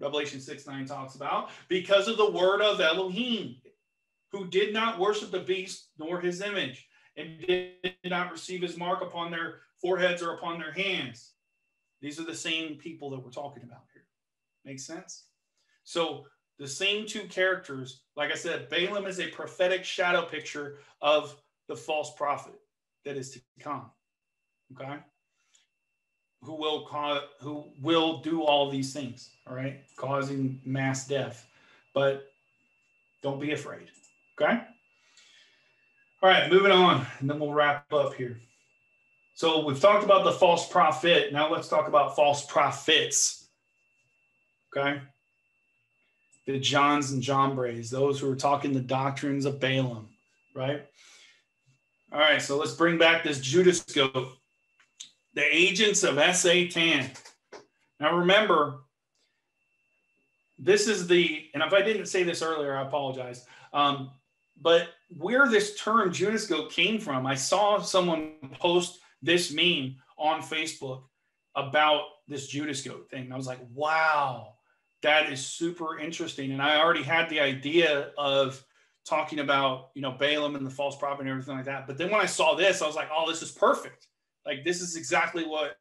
[0.00, 3.56] Revelation 6 9 talks about, because of the word of Elohim,
[4.32, 9.02] who did not worship the beast nor his image, and did not receive his mark
[9.02, 11.32] upon their foreheads or upon their hands.
[12.00, 14.04] These are the same people that we're talking about here.
[14.64, 15.24] Makes sense?
[15.84, 16.24] So
[16.58, 21.36] the same two characters, like I said, Balaam is a prophetic shadow picture of
[21.68, 22.54] the false prophet
[23.04, 23.90] that is to come.
[24.74, 24.96] Okay?
[26.42, 29.80] Who will cause who will do all these things all right?
[29.96, 31.46] Causing mass death.
[31.94, 32.26] But
[33.22, 33.90] don't be afraid
[34.38, 34.60] okay?
[36.22, 38.40] All right moving on and then we'll wrap up here.
[39.34, 41.32] So we've talked about the false prophet.
[41.32, 43.44] Now let's talk about false prophets
[44.76, 45.00] okay
[46.46, 50.08] the jannes and jambres those who are talking the doctrines of balaam
[50.54, 50.86] right
[52.12, 54.28] all right so let's bring back this judas goat
[55.34, 57.10] the agents of Satan.
[58.00, 58.80] Now remember,
[60.58, 63.46] this is the, and if I didn't say this earlier, I apologize.
[63.72, 64.10] Um,
[64.60, 70.40] but where this term Judas goat came from, I saw someone post this meme on
[70.40, 71.02] Facebook
[71.56, 73.32] about this Judas goat thing.
[73.32, 74.53] I was like, wow,
[75.04, 76.52] that is super interesting.
[76.52, 78.62] And I already had the idea of
[79.06, 81.86] talking about, you know, Balaam and the false prophet and everything like that.
[81.86, 84.08] But then when I saw this, I was like, oh, this is perfect
[84.46, 85.76] like this is exactly what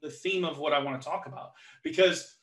[0.00, 1.52] the theme of what I want to talk about.
[1.82, 2.36] Because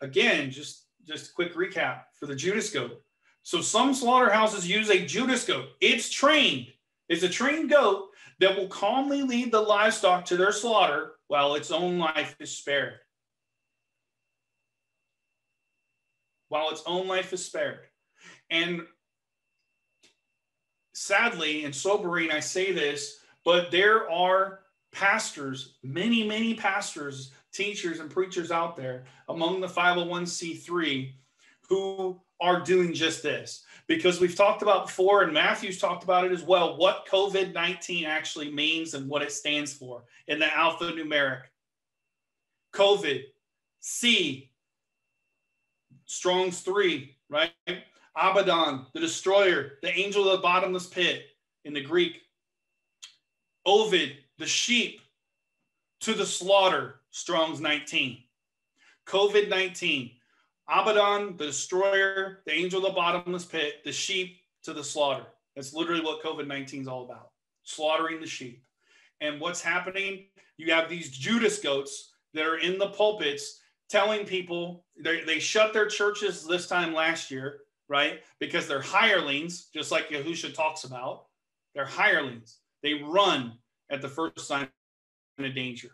[0.00, 3.02] again, just just a quick recap for the Judas goat.
[3.42, 5.68] So some slaughterhouses use a Judas goat.
[5.80, 6.68] It's trained.
[7.08, 8.08] It's a trained goat
[8.40, 12.94] that will calmly lead the livestock to their slaughter while its own life is spared.
[16.54, 17.80] While its own life is spared.
[18.48, 18.82] And
[20.92, 24.60] sadly and sobering, I say this, but there are
[24.92, 31.14] pastors, many, many pastors, teachers, and preachers out there among the 501c3
[31.68, 33.64] who are doing just this.
[33.88, 38.04] Because we've talked about before, and Matthew's talked about it as well, what COVID 19
[38.04, 41.46] actually means and what it stands for in the alphanumeric.
[42.72, 43.24] COVID,
[43.80, 44.52] C,
[46.06, 47.52] Strong's 3, right?
[48.16, 51.24] Abaddon, the destroyer, the angel of the bottomless pit
[51.64, 52.22] in the Greek.
[53.66, 55.00] Ovid, the sheep
[56.00, 58.18] to the slaughter, Strong's 19.
[59.06, 60.10] COVID 19,
[60.68, 65.26] Abaddon, the destroyer, the angel of the bottomless pit, the sheep to the slaughter.
[65.54, 67.30] That's literally what COVID 19 is all about
[67.64, 68.62] slaughtering the sheep.
[69.20, 70.26] And what's happening?
[70.56, 73.60] You have these Judas goats that are in the pulpits
[73.90, 78.20] telling people they shut their churches this time last year, right?
[78.40, 81.26] Because they're hirelings, just like Yahusha talks about.
[81.74, 82.58] They're hirelings.
[82.82, 83.58] They run
[83.90, 84.68] at the first sign
[85.38, 85.90] of danger,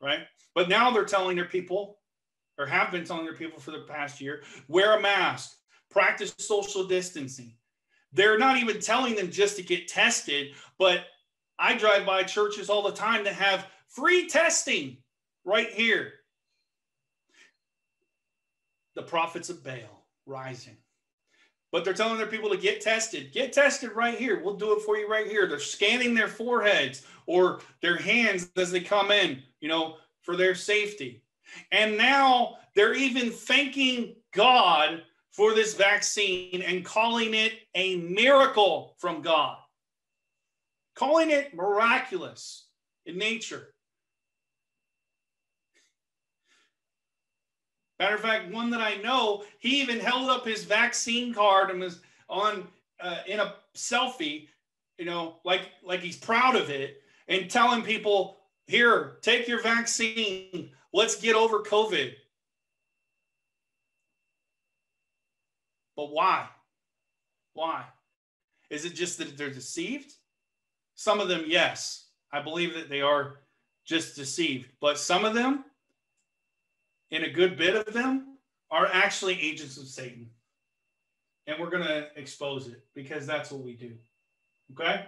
[0.00, 0.20] right?
[0.54, 1.98] But now they're telling their people,
[2.58, 5.56] or have been telling their people for the past year, wear a mask,
[5.90, 7.54] practice social distancing.
[8.12, 11.04] They're not even telling them just to get tested, but
[11.58, 14.98] I drive by churches all the time that have free testing
[15.44, 16.12] right here.
[19.00, 20.76] The prophets of Baal rising.
[21.72, 23.32] But they're telling their people to get tested.
[23.32, 24.42] Get tested right here.
[24.42, 25.46] We'll do it for you right here.
[25.46, 30.54] They're scanning their foreheads or their hands as they come in, you know, for their
[30.54, 31.22] safety.
[31.72, 39.22] And now they're even thanking God for this vaccine and calling it a miracle from
[39.22, 39.56] God,
[40.94, 42.66] calling it miraculous
[43.06, 43.72] in nature.
[48.00, 51.78] Matter of fact, one that I know, he even held up his vaccine card and
[51.78, 52.66] was on
[52.98, 54.48] uh, in a selfie,
[54.96, 60.70] you know, like like he's proud of it, and telling people, "Here, take your vaccine.
[60.94, 62.14] Let's get over COVID."
[65.94, 66.48] But why?
[67.52, 67.84] Why?
[68.70, 70.14] Is it just that they're deceived?
[70.94, 72.06] Some of them, yes.
[72.32, 73.40] I believe that they are
[73.84, 74.70] just deceived.
[74.80, 75.66] But some of them,
[77.10, 78.38] and a good bit of them,
[78.70, 80.30] are actually agents of Satan.
[81.46, 83.94] And we're going to expose it because that's what we do.
[84.72, 85.06] Okay?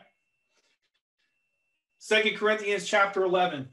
[1.99, 3.69] Second Corinthians chapter 11.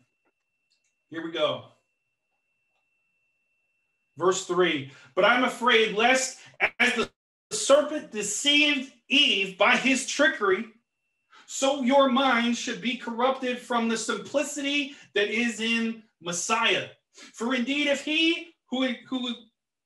[1.09, 1.63] Here we go.
[4.17, 6.37] Verse 3 But I'm afraid lest
[6.79, 7.09] as the
[7.51, 10.65] serpent deceived Eve by his trickery,
[11.47, 16.89] so your mind should be corrupted from the simplicity that is in Messiah.
[17.33, 19.33] For indeed, if he who, who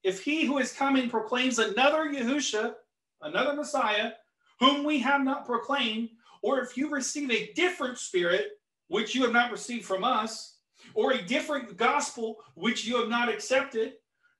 [0.03, 2.73] if he who is coming proclaims another Yahusha,
[3.21, 4.11] another Messiah,
[4.59, 6.09] whom we have not proclaimed,
[6.41, 8.47] or if you receive a different spirit,
[8.87, 10.57] which you have not received from us,
[10.93, 13.93] or a different gospel which you have not accepted,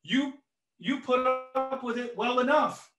[0.04, 0.34] you
[0.80, 1.26] you put
[1.56, 2.92] up with it well enough.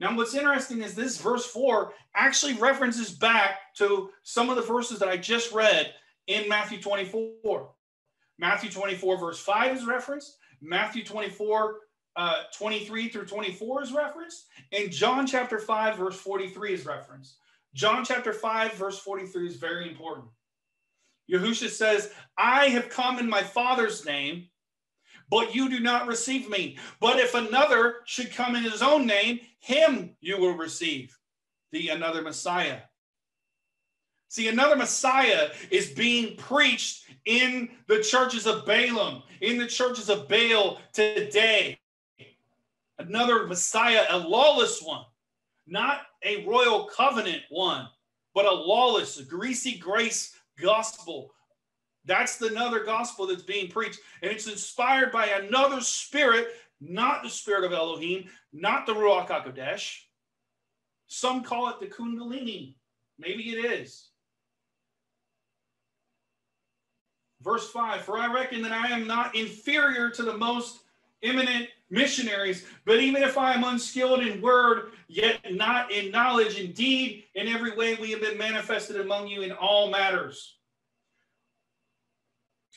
[0.00, 4.98] Now, what's interesting is this verse 4 actually references back to some of the verses
[4.98, 5.94] that I just read
[6.26, 7.70] in Matthew 24.
[8.40, 11.76] Matthew 24, verse 5 is referenced, Matthew 24,
[12.16, 17.36] uh, 23 through 24 is referenced, and John chapter 5, verse 43 is referenced.
[17.74, 20.26] John chapter 5, verse 43 is very important.
[21.30, 24.48] Yahusha says, I have come in my Father's name,
[25.30, 26.78] but you do not receive me.
[26.98, 31.16] But if another should come in his own name, him you will receive,
[31.72, 32.80] the another Messiah.
[34.30, 40.26] See, another Messiah is being preached in the churches of Balaam, in the churches of
[40.28, 41.78] Baal today.
[42.98, 45.04] Another Messiah, a lawless one,
[45.66, 47.88] not a royal covenant one,
[48.34, 51.34] but a lawless, greasy grace gospel
[52.04, 54.00] that's the another gospel that's being preached.
[54.22, 56.48] And it's inspired by another spirit,
[56.80, 59.98] not the spirit of Elohim, not the Ruach HaKodesh.
[61.06, 62.74] Some call it the Kundalini.
[63.18, 64.09] Maybe it is.
[67.42, 70.80] Verse 5 For I reckon that I am not inferior to the most
[71.22, 77.24] eminent missionaries, but even if I am unskilled in word, yet not in knowledge, indeed,
[77.34, 80.56] in every way we have been manifested among you in all matters.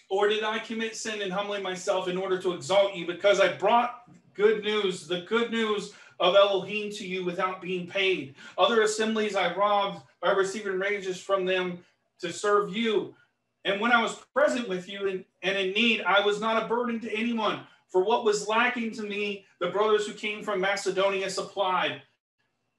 [0.09, 3.53] Or did I commit sin in humbling myself in order to exalt you because I
[3.53, 4.03] brought
[4.33, 8.35] good news, the good news of Elohim to you without being paid?
[8.57, 11.79] Other assemblies I robbed by receiving wages from them
[12.19, 13.15] to serve you.
[13.65, 16.67] And when I was present with you and, and in need, I was not a
[16.67, 17.61] burden to anyone.
[17.89, 22.01] For what was lacking to me, the brothers who came from Macedonia supplied.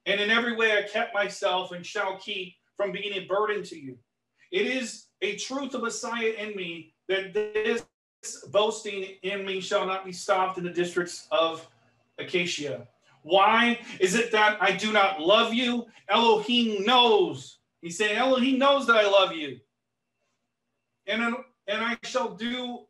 [0.05, 3.79] And in every way I kept myself and shall keep from being a burden to
[3.79, 3.97] you.
[4.51, 7.85] It is a truth of Messiah in me that this
[8.51, 11.67] boasting in me shall not be stopped in the districts of
[12.19, 12.87] Achaia.
[13.23, 15.87] Why is it that I do not love you?
[16.09, 17.57] Elohim knows.
[17.81, 19.59] He's saying, Elohim knows that I love you.
[21.07, 21.35] And,
[21.67, 22.85] and I shall do,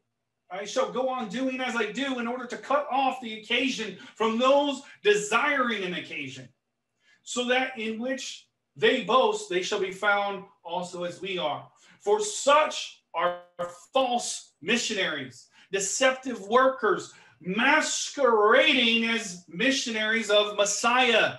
[0.50, 3.98] I shall go on doing as I do in order to cut off the occasion
[4.16, 6.48] from those desiring an occasion,
[7.24, 11.68] so that in which they boast, they shall be found also as we are.
[12.00, 13.40] For such are
[13.94, 21.38] false missionaries, deceptive workers, masquerading as missionaries of Messiah.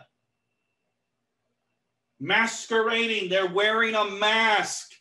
[2.18, 4.95] Masquerading, they're wearing a mask.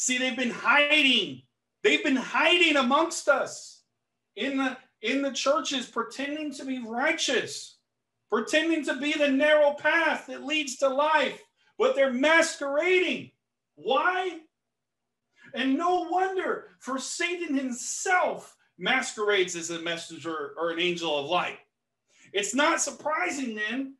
[0.00, 1.42] See, they've been hiding.
[1.82, 3.82] They've been hiding amongst us
[4.34, 7.76] in the in the churches, pretending to be righteous,
[8.30, 11.42] pretending to be the narrow path that leads to life,
[11.76, 13.32] but they're masquerading.
[13.74, 14.38] Why?
[15.54, 21.58] And no wonder, for Satan himself masquerades as a messenger or an angel of light.
[22.32, 23.96] It's not surprising then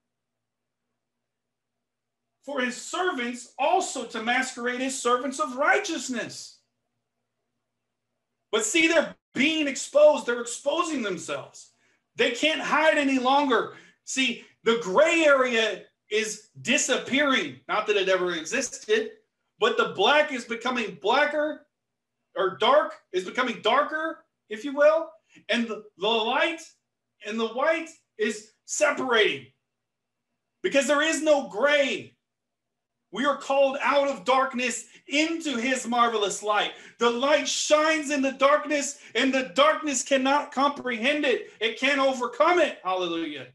[2.45, 6.59] for his servants also to masquerade as servants of righteousness.
[8.51, 11.72] But see, they're being exposed, they're exposing themselves.
[12.16, 13.74] They can't hide any longer.
[14.05, 17.61] See, the gray area is disappearing.
[17.68, 19.11] Not that it ever existed,
[19.59, 21.66] but the black is becoming blacker
[22.36, 25.11] or dark is becoming darker, if you will.
[25.49, 26.62] And the, the light
[27.26, 29.47] and the white is separating
[30.62, 32.16] because there is no gray.
[33.13, 36.73] We are called out of darkness into his marvelous light.
[36.99, 41.51] The light shines in the darkness, and the darkness cannot comprehend it.
[41.61, 42.79] It can't overcome it.
[42.85, 43.49] Hallelujah.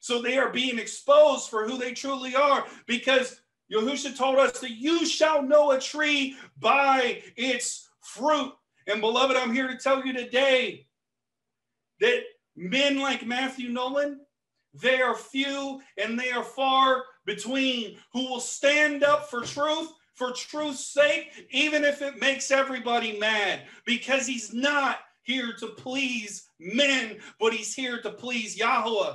[0.00, 3.40] So they are being exposed for who they truly are because
[3.72, 8.52] Yahusha told us that you shall know a tree by its fruit.
[8.86, 10.86] And beloved, I'm here to tell you today
[12.00, 12.20] that
[12.54, 14.20] men like Matthew Nolan,
[14.74, 20.32] they are few and they are far between who will stand up for truth for
[20.32, 27.18] truth's sake, even if it makes everybody mad, because he's not here to please men,
[27.38, 29.12] but he's here to please Yahweh.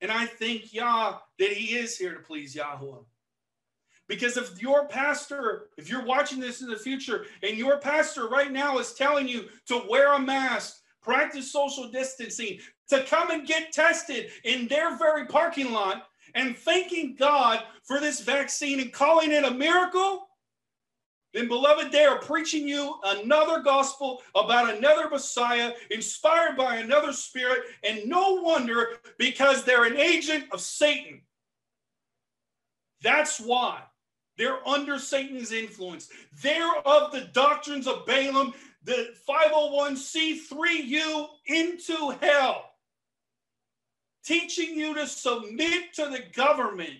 [0.00, 2.98] And I thank Yah that he is here to please Yahweh.
[4.08, 8.50] Because if your pastor, if you're watching this in the future, and your pastor right
[8.50, 12.58] now is telling you to wear a mask, practice social distancing,
[12.88, 18.20] to come and get tested in their very parking lot, and thanking God for this
[18.20, 20.28] vaccine and calling it a miracle,
[21.32, 27.62] then, beloved, they are preaching you another gospel about another Messiah inspired by another spirit.
[27.82, 31.22] And no wonder because they're an agent of Satan.
[33.02, 33.80] That's why
[34.36, 36.10] they're under Satan's influence.
[36.42, 38.52] They're of the doctrines of Balaam,
[38.84, 42.71] the 501c3u into hell
[44.24, 46.98] teaching you to submit to the government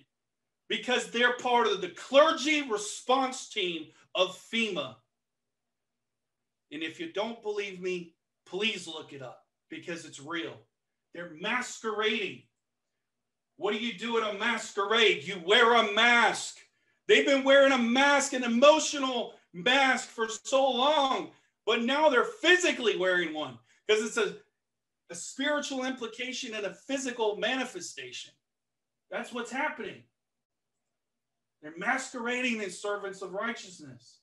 [0.68, 4.96] because they're part of the clergy response team of FEMA.
[6.72, 8.14] And if you don't believe me,
[8.46, 10.54] please look it up because it's real.
[11.14, 12.42] They're masquerading.
[13.56, 15.24] What do you do at a masquerade?
[15.24, 16.56] You wear a mask.
[17.06, 21.30] They've been wearing a mask, an emotional mask for so long,
[21.66, 24.36] but now they're physically wearing one because it's a
[25.12, 28.32] a spiritual implication and a physical manifestation.
[29.10, 30.02] That's what's happening.
[31.60, 34.20] They're masquerading as servants of righteousness.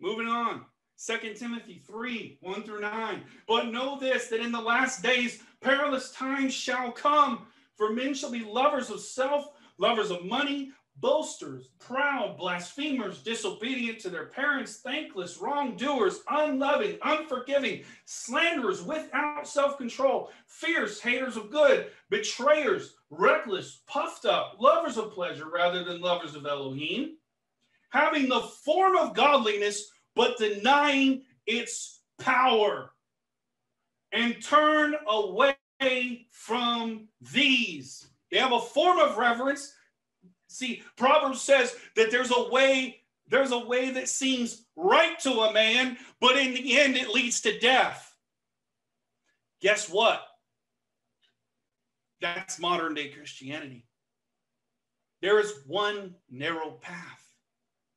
[0.00, 0.64] Moving on.
[1.06, 3.22] 2 Timothy 3 1 through 9.
[3.46, 7.46] But know this that in the last days perilous times shall come,
[7.76, 14.10] for men shall be lovers of self, lovers of money, boasters, proud, blasphemers, disobedient to
[14.10, 22.94] their parents, thankless, wrongdoers, unloving, unforgiving, slanderers, without self control, fierce, haters of good, betrayers,
[23.10, 27.16] reckless, puffed up, lovers of pleasure rather than lovers of Elohim,
[27.90, 32.92] having the form of godliness, but denying its power.
[34.12, 35.54] And turn away
[36.32, 38.08] from these.
[38.30, 39.72] They have a form of reverence,
[40.50, 45.52] See, Proverbs says that there's a way, there's a way that seems right to a
[45.52, 48.14] man, but in the end it leads to death.
[49.60, 50.20] Guess what?
[52.20, 53.86] That's modern day Christianity.
[55.22, 57.22] There is one narrow path,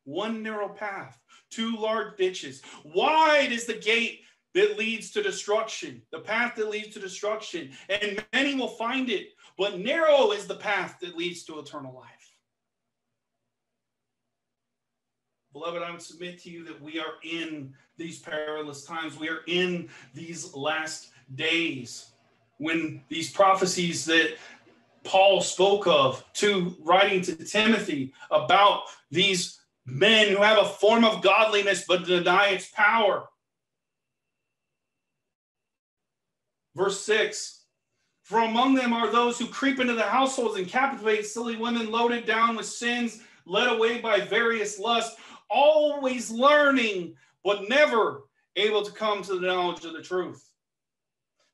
[0.04, 1.20] one narrow path,
[1.50, 2.62] two large ditches.
[2.86, 4.22] Wide is the gate
[4.54, 9.30] that leads to destruction, the path that leads to destruction, and many will find it,
[9.58, 12.23] but narrow is the path that leads to eternal life.
[15.54, 19.20] Beloved, I would submit to you that we are in these perilous times.
[19.20, 22.08] We are in these last days
[22.58, 24.38] when these prophecies that
[25.04, 31.22] Paul spoke of to writing to Timothy about these men who have a form of
[31.22, 33.28] godliness but deny its power.
[36.76, 37.66] Verse 6
[38.24, 42.26] For among them are those who creep into the households and captivate silly women loaded
[42.26, 45.18] down with sins, led away by various lusts
[45.54, 48.24] always learning, but never
[48.56, 50.50] able to come to the knowledge of the truth.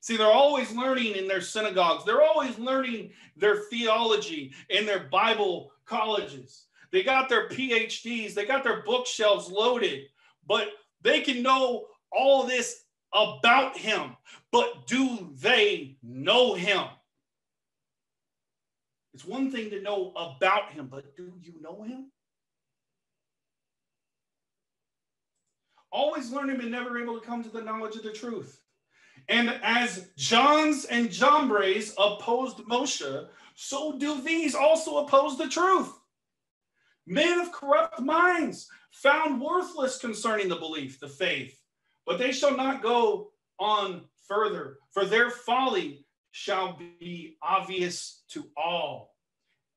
[0.02, 5.72] See, they're always learning in their synagogues, they're always learning their theology in their Bible
[5.86, 6.66] colleges.
[6.92, 10.06] They got their PhDs, they got their bookshelves loaded,
[10.48, 10.70] but
[11.02, 14.16] they can know all this about him.
[14.52, 16.86] But do they know him?
[19.14, 22.12] It's one thing to know about him, but do you know him?
[25.92, 28.62] Always learning but never able to come to the knowledge of the truth.
[29.28, 35.92] And as Jannes and Jambres opposed Moshe, so do these also oppose the truth.
[37.06, 41.60] Men of corrupt minds, found worthless concerning the belief, the faith,
[42.06, 49.16] but they shall not go on further, for their folly shall be obvious to all,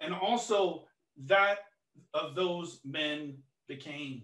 [0.01, 0.87] and also
[1.25, 1.59] that
[2.15, 4.23] of those men became.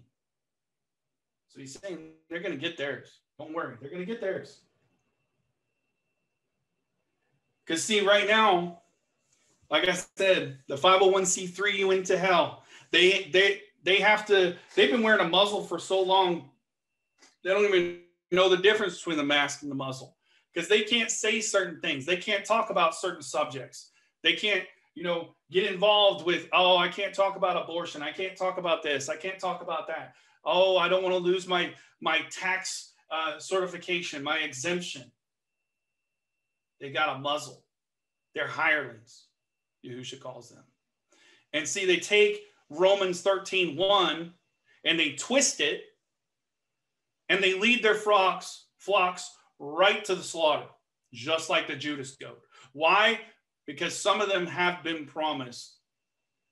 [1.49, 3.19] So he's saying they're going to get theirs.
[3.37, 4.61] Don't worry, they're going to get theirs.
[7.65, 8.81] Because, see, right now,
[9.69, 12.63] like I said, the 501c3 you into hell.
[12.91, 16.49] They they they have to, they've been wearing a muzzle for so long,
[17.43, 17.99] they don't even
[18.31, 20.17] know the difference between the mask and the muzzle
[20.53, 22.05] because they can't say certain things.
[22.05, 23.91] They can't talk about certain subjects.
[24.23, 24.63] They can't,
[24.95, 28.01] you know, get involved with, oh, I can't talk about abortion.
[28.01, 29.07] I can't talk about this.
[29.07, 30.13] I can't talk about that.
[30.45, 35.11] Oh, I don't want to lose my my tax uh, certification, my exemption.
[36.79, 37.63] They got a muzzle.
[38.35, 39.25] They're hirelings,
[39.85, 40.63] Yahusha calls them.
[41.53, 44.33] And see, they take Romans 13, 1
[44.85, 45.81] and they twist it
[47.27, 49.29] and they lead their flocks, flocks
[49.59, 50.67] right to the slaughter,
[51.13, 52.39] just like the Judas goat.
[52.73, 53.19] Why?
[53.65, 55.79] Because some of them have been promised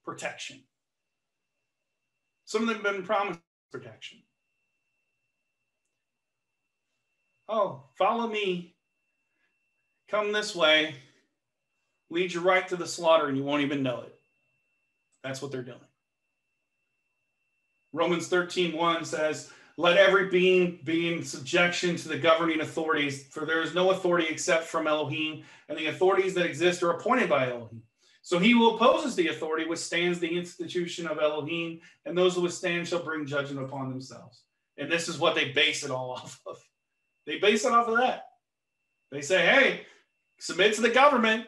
[0.03, 0.63] protection.
[2.45, 3.39] Some of them have been promised
[3.71, 4.19] protection.
[7.49, 8.75] Oh, follow me.
[10.09, 10.95] Come this way.
[12.09, 14.15] Lead you right to the slaughter, and you won't even know it.
[15.23, 15.77] That's what they're doing.
[17.93, 23.45] Romans 13, 1 says, let every being be in subjection to the governing authorities, for
[23.45, 27.49] there is no authority except from Elohim, and the authorities that exist are appointed by
[27.49, 27.83] Elohim.
[28.27, 32.85] So he who opposes the authority withstands the institution of Elohim, and those who withstand
[32.85, 34.41] shall bring judgment upon themselves.
[34.77, 36.57] And this is what they base it all off of.
[37.25, 38.25] They base it off of that.
[39.13, 39.81] They say, hey,
[40.39, 41.45] submit to the government.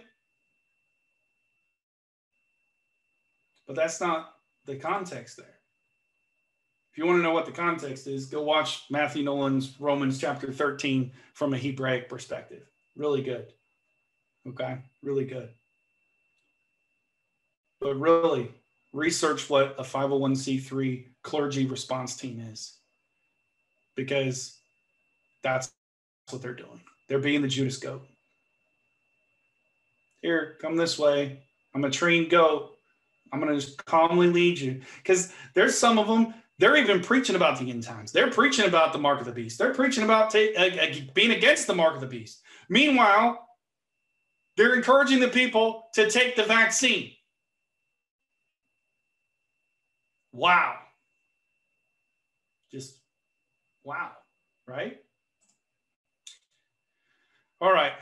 [3.67, 4.35] But that's not
[4.65, 5.59] the context there
[6.93, 10.53] If you want to know what the context is, go watch Matthew Nolan's Romans chapter
[10.53, 12.71] 13 from a Hebraic perspective.
[12.95, 13.51] Really good.
[14.47, 15.49] Okay, really good.
[17.81, 18.51] But really,
[18.93, 22.77] research what a 501c3 clergy response team is
[23.95, 24.57] because
[25.43, 25.71] that's
[26.29, 26.81] what they're doing.
[27.07, 28.05] They're being the Judas goat.
[30.21, 31.39] Here, come this way.
[31.73, 32.75] I'm a trained goat.
[33.31, 34.81] I'm going to just calmly lead you.
[34.97, 38.11] Because there's some of them they're even preaching about the end times.
[38.11, 39.57] They're preaching about the mark of the beast.
[39.57, 40.69] They're preaching about ta- uh,
[41.13, 42.41] being against the mark of the beast.
[42.67, 43.47] Meanwhile,
[44.57, 47.13] they're encouraging the people to take the vaccine.
[50.31, 50.75] Wow.
[52.71, 52.99] Just
[53.83, 54.11] wow,
[54.67, 54.97] right?
[57.61, 57.93] All right.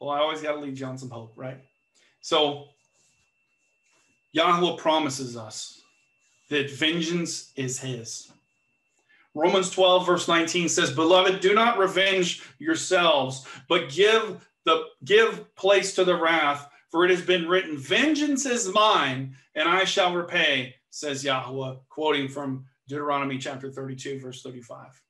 [0.00, 1.58] Well, I always got to leave on some hope, right?
[2.20, 2.66] So,
[4.32, 5.80] Yahweh promises us
[6.50, 8.30] that vengeance is his.
[9.34, 15.94] Romans 12, verse 19 says, Beloved, do not revenge yourselves, but give the give place
[15.94, 20.74] to the wrath, for it has been written, Vengeance is mine, and I shall repay,
[20.90, 25.02] says Yahweh, quoting from Deuteronomy chapter 32, verse 35.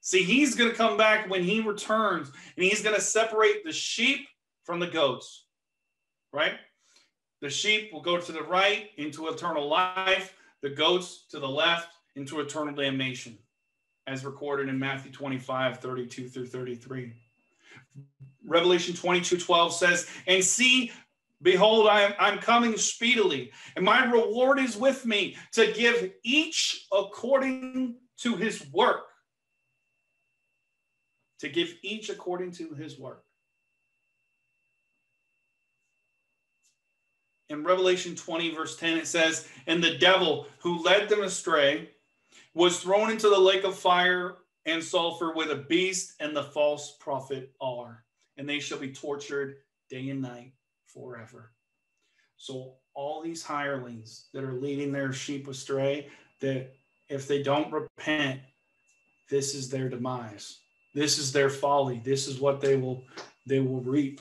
[0.00, 3.72] See, he's going to come back when he returns, and he's going to separate the
[3.72, 4.28] sheep
[4.62, 5.46] from the goats,
[6.32, 6.54] right?
[7.40, 10.34] The sheep will go to the right into eternal life
[10.64, 13.36] the goats to the left into eternal damnation,
[14.06, 17.12] as recorded in Matthew 25, 32 through 33.
[18.46, 20.90] Revelation 22, 12 says, And see,
[21.44, 26.86] behold, I am I'm coming speedily, and my reward is with me to give each
[26.90, 29.04] according to his work.
[31.40, 33.24] To give each according to his work.
[37.50, 41.90] in Revelation 20, verse 10, it says, And the devil who led them astray
[42.54, 46.96] was thrown into the lake of fire and sulfur where the beast and the false
[46.98, 48.04] prophet are,
[48.38, 49.56] and they shall be tortured
[49.90, 50.52] day and night
[50.94, 51.50] forever.
[52.36, 56.08] So, all these hirelings that are leading their sheep astray,
[56.40, 56.72] that
[57.08, 58.40] if they don't repent,
[59.28, 60.60] this is their demise.
[60.94, 62.00] This is their folly.
[62.04, 63.02] This is what they will
[63.46, 64.20] they will reap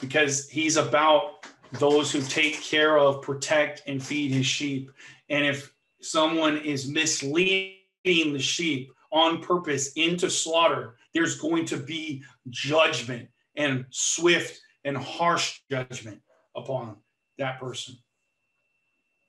[0.00, 4.90] because he's about those who take care of, protect, and feed his sheep.
[5.28, 12.22] And if someone is misleading the sheep on purpose into slaughter, there's going to be
[12.48, 13.28] judgment
[13.58, 16.22] and swift and harsh judgment
[16.56, 16.96] upon
[17.36, 17.96] that person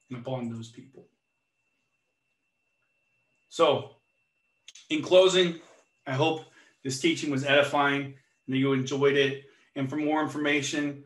[0.09, 1.07] and upon those people.
[3.49, 3.95] So,
[4.89, 5.59] in closing,
[6.07, 6.45] I hope
[6.83, 8.13] this teaching was edifying
[8.47, 9.45] and you enjoyed it.
[9.75, 11.03] And for more information,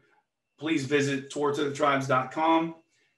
[0.59, 2.75] please visit torahtothetribes.com.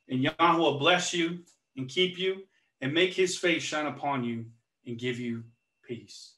[0.09, 1.39] And Yahweh will bless you
[1.75, 2.43] and keep you
[2.81, 4.45] and make his face shine upon you
[4.85, 5.43] and give you
[5.83, 6.33] peace.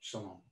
[0.00, 0.45] Shalom.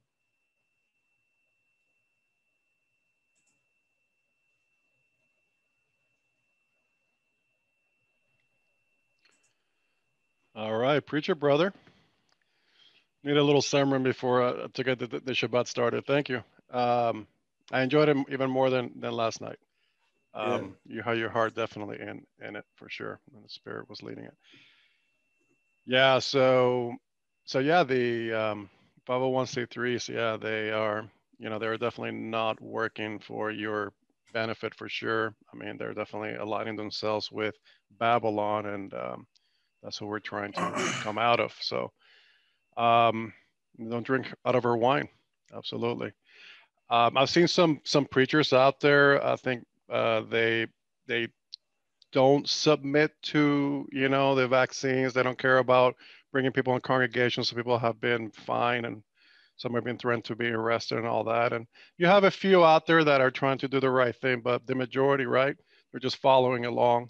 [10.55, 11.73] Right, preacher brother.
[13.23, 16.07] Need a little sermon before uh, to get the, the Shabbat started.
[16.07, 16.43] Thank you.
[16.71, 17.27] Um,
[17.73, 19.59] I enjoyed it even more than than last night.
[20.35, 20.97] Um, yeah.
[20.97, 24.25] You had your heart definitely in in it for sure, and the Spirit was leading
[24.25, 24.35] it.
[25.87, 26.19] Yeah.
[26.19, 26.97] So
[27.45, 28.71] so yeah, the um,
[29.09, 31.09] 501c3s, yeah, they are.
[31.39, 33.93] You know, they're definitely not working for your
[34.33, 35.35] benefit for sure.
[35.53, 37.55] I mean, they're definitely aligning themselves with
[37.99, 39.27] Babylon, and um,
[39.85, 40.61] that's what we're trying to
[41.03, 41.55] come out of.
[41.61, 41.93] So,
[42.77, 43.33] um,
[43.79, 45.09] don't drink out of our wine.
[45.55, 46.13] Absolutely.
[46.91, 49.25] Um, I've seen some some preachers out there.
[49.25, 50.67] I think uh, they
[51.07, 51.29] they
[52.13, 55.13] don't submit to you know the vaccines.
[55.13, 55.97] They don't care about
[56.33, 57.51] bringing people in congregations.
[57.51, 59.03] So people have been fined and
[59.57, 61.53] some have been threatened to be arrested and all that.
[61.53, 61.67] And
[61.97, 64.67] you have a few out there that are trying to do the right thing, but
[64.67, 65.57] the majority, right,
[65.93, 67.09] they're just following along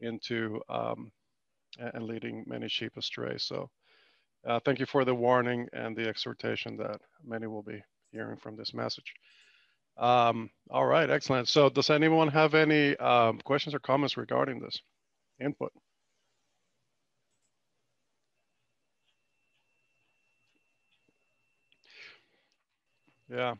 [0.00, 1.12] into um,
[1.78, 3.36] and leading many sheep astray.
[3.38, 3.70] So
[4.46, 7.82] uh, thank you for the warning and the exhortation that many will be
[8.12, 9.14] hearing from this message.
[9.96, 11.48] Um, all right, excellent.
[11.48, 14.80] So does anyone have any um, questions or comments regarding this
[15.40, 15.72] input?
[23.28, 23.54] Yeah.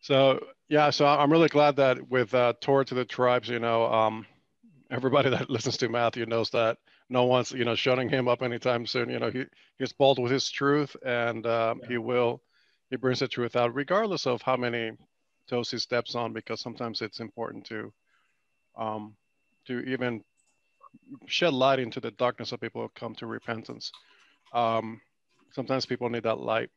[0.00, 3.92] So yeah, so I'm really glad that with uh, Torah to the tribes, you know,
[3.92, 4.26] um,
[4.90, 6.78] everybody that listens to Matthew knows that
[7.14, 9.08] no one's you know shutting him up anytime soon.
[9.08, 9.44] You know, he
[9.78, 11.88] he's bold with his truth, and um, yeah.
[11.88, 12.42] he will
[12.90, 14.90] he brings the truth out, regardless of how many
[15.48, 17.92] toes he steps on, because sometimes it's important to
[18.76, 19.14] um,
[19.66, 20.22] to even
[21.26, 23.92] shed light into the darkness of people who come to repentance.
[24.52, 25.00] Um,
[25.52, 26.70] sometimes people need that light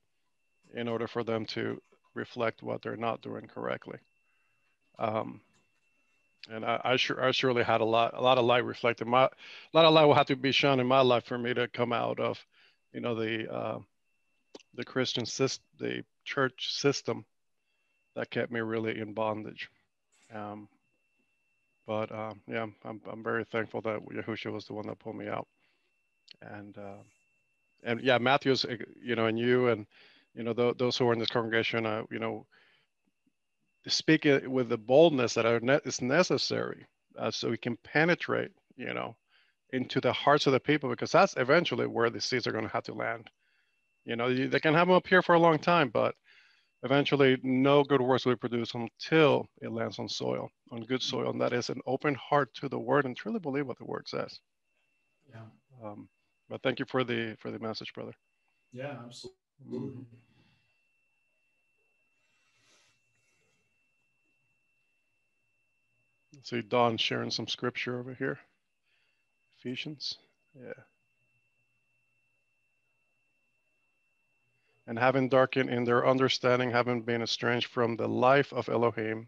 [0.75, 1.81] in order for them to
[2.13, 3.97] reflect what they're not doing correctly.
[4.99, 5.41] Um,
[6.49, 9.07] and I, I sure I surely had a lot a lot of light reflected.
[9.07, 9.29] My a
[9.73, 11.93] lot of light will have to be shown in my life for me to come
[11.93, 12.43] out of,
[12.93, 13.79] you know, the uh,
[14.75, 17.25] the Christian system, the church system
[18.15, 19.69] that kept me really in bondage.
[20.33, 20.67] Um,
[21.85, 25.27] but um, yeah, I'm I'm very thankful that Yahushua was the one that pulled me
[25.27, 25.47] out.
[26.41, 27.01] And uh,
[27.83, 28.65] and yeah, Matthew's,
[29.01, 29.85] you know, and you and
[30.35, 32.45] you know, th- those who are in this congregation, uh, you know,
[33.87, 36.85] speak it with the boldness that are ne- is necessary
[37.17, 39.15] uh, so we can penetrate, you know,
[39.73, 42.73] into the hearts of the people because that's eventually where the seeds are going to
[42.73, 43.29] have to land.
[44.05, 46.15] You know, you, they can have them up here for a long time, but
[46.83, 51.31] eventually no good works will be produced until it lands on soil, on good soil.
[51.31, 54.07] And that is an open heart to the word and truly believe what the word
[54.07, 54.39] says.
[55.29, 55.41] Yeah.
[55.83, 56.07] Um,
[56.49, 58.13] but thank you for the for the message, brother.
[58.71, 59.37] Yeah, absolutely.
[59.69, 60.01] Mm-hmm.
[66.47, 68.39] See Don sharing some scripture over here.
[69.57, 70.17] Ephesians.
[70.57, 70.81] Yeah.
[74.87, 79.27] And having darkened in their understanding, having been estranged from the life of Elohim,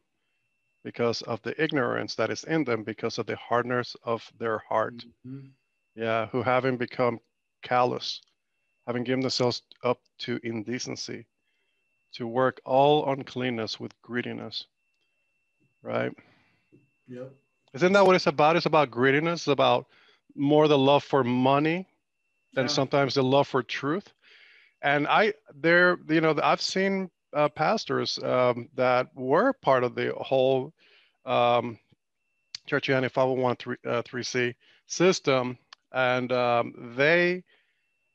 [0.86, 5.04] because of the ignorance that is in them, because of the hardness of their heart.
[5.28, 5.48] Mm-hmm.
[5.96, 7.20] Yeah, who having become
[7.62, 8.22] callous,
[8.88, 11.26] having given themselves up to indecency,
[12.14, 14.68] to work all uncleanness with greediness.
[15.84, 16.16] Right?
[17.10, 17.34] Yep.
[17.74, 18.56] Isn't that what it's about?
[18.56, 19.88] It's about greediness, it's about
[20.36, 21.88] more the love for money
[22.54, 22.72] than yeah.
[22.72, 24.14] sometimes the love for truth.
[24.82, 30.14] And I, there, you know, I've seen uh, pastors um, that were part of the
[30.16, 30.74] whole
[31.26, 31.78] um,
[32.70, 34.54] Churchiani 501c uh,
[34.88, 35.58] system,
[35.92, 37.44] and um, they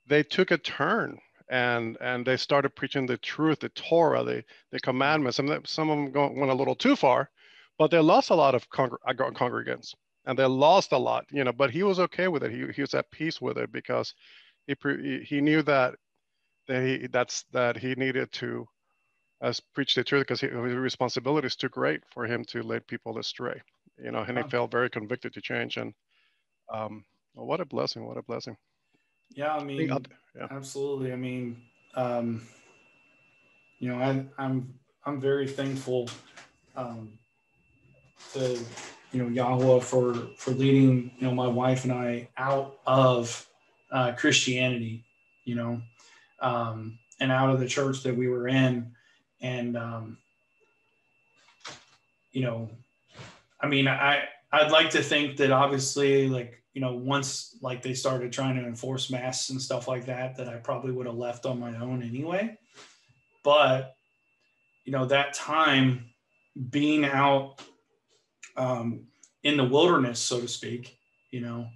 [0.07, 1.19] they took a turn
[1.49, 5.39] and and they started preaching the truth, the Torah, the the commandments.
[5.39, 7.31] And some of them went a little too far,
[7.79, 9.95] but they lost a lot of congr- uh, congregants
[10.27, 12.51] and they lost a lot you know but he was okay with it.
[12.51, 14.15] He, he was at peace with it because
[14.67, 15.95] he pre- he knew that
[16.69, 18.67] that he that's that he needed to
[19.43, 23.19] as preach the truth because his responsibility is too great for him to lead people
[23.19, 23.61] astray
[23.99, 25.93] you know and he felt very convicted to change and
[26.73, 28.57] um well, what a blessing what a blessing.
[29.35, 30.07] Yeah i mean
[30.37, 30.47] yeah.
[30.51, 31.13] absolutely.
[31.13, 31.61] I mean
[31.95, 32.47] um
[33.79, 34.73] you know I, i'm
[35.05, 36.09] i'm very thankful
[36.77, 37.19] um
[38.33, 38.59] to
[39.13, 43.49] you know Yahweh for for leading you know my wife and I out of
[43.91, 45.05] uh, Christianity,
[45.45, 45.81] you know,
[46.41, 48.93] um, and out of the church that we were in,
[49.41, 50.19] and um,
[52.33, 52.69] you know,
[53.61, 57.95] I mean, I I'd like to think that obviously, like you know, once like they
[57.95, 61.47] started trying to enforce masks and stuff like that, that I probably would have left
[61.47, 62.59] on my own anyway.
[63.45, 63.95] But
[64.85, 66.07] you know, that time
[66.71, 67.61] being out
[68.57, 69.07] um,
[69.43, 70.99] in the wilderness, so to speak,
[71.31, 71.69] you know,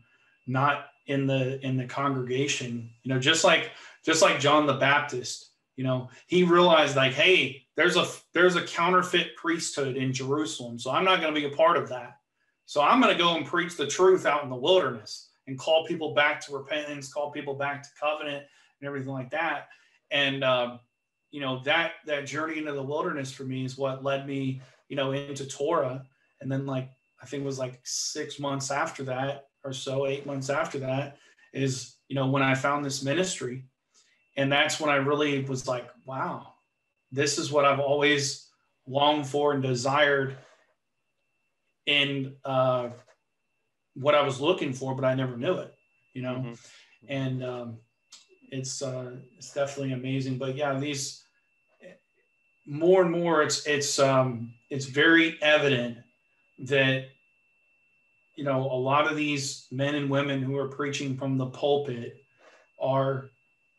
[0.47, 2.91] not in the in the congregation.
[3.03, 3.71] You know, just like
[4.05, 8.67] just like John the Baptist, you know, he realized like, hey, there's a there's a
[8.67, 12.19] counterfeit priesthood in Jerusalem, so I'm not going to be a part of that.
[12.67, 15.87] So I'm going to go and preach the truth out in the wilderness and call
[15.87, 18.45] people back to repentance, call people back to covenant,
[18.81, 19.69] and everything like that.
[20.11, 20.81] And um,
[21.31, 24.97] you know that that journey into the wilderness for me is what led me, you
[24.97, 26.05] know, into Torah.
[26.40, 26.90] And then like
[27.23, 31.16] I think it was like six months after that or so, eight months after that,
[31.52, 33.65] is you know when I found this ministry,
[34.36, 36.55] and that's when I really was like, wow,
[37.10, 38.48] this is what I've always
[38.86, 40.36] longed for and desired
[41.86, 42.90] and uh,
[43.94, 45.74] what I was looking for, but I never knew it,
[46.15, 46.36] you know.
[46.36, 46.52] Mm-hmm.
[47.09, 47.78] And um,
[48.51, 50.39] it's uh, it's definitely amazing.
[50.39, 51.24] But yeah, these
[52.66, 55.98] more and more, it's it's um, it's very evident
[56.61, 57.07] that
[58.35, 62.23] you know a lot of these men and women who are preaching from the pulpit
[62.81, 63.31] are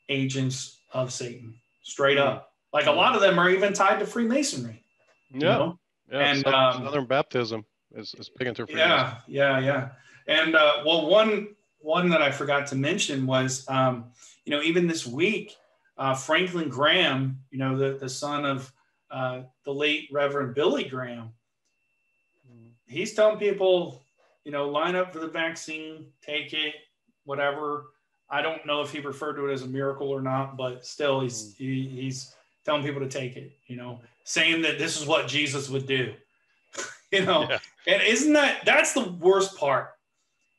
[0.10, 1.54] agents of Satan,
[1.84, 2.28] straight mm-hmm.
[2.28, 2.52] up.
[2.74, 4.84] Like a lot of them are even tied to Freemasonry.
[5.32, 5.38] Yeah.
[5.38, 5.80] You know?
[6.12, 6.20] Yeah.
[6.20, 7.66] And um, Southern Baptism
[7.96, 9.18] is, is big into Freemasonry.
[9.28, 9.90] Yeah, yeah, yeah.
[10.28, 14.12] And uh, well, one one that I forgot to mention was, um,
[14.46, 15.56] you know, even this week,
[15.98, 18.72] uh, Franklin Graham, you know, the the son of
[19.12, 21.32] uh, the late Reverend Billy Graham,
[22.90, 24.04] he's telling people,
[24.44, 26.74] you know, line up for the vaccine, take it,
[27.24, 27.92] whatever.
[28.30, 31.22] I don't know if he referred to it as a miracle or not, but still,
[31.22, 31.64] he's mm-hmm.
[31.64, 32.36] he, he's
[32.66, 33.54] telling people to take it.
[33.68, 36.14] You know, saying that this is what Jesus would do.
[37.12, 37.60] you know, yeah.
[37.88, 39.92] and isn't that that's the worst part?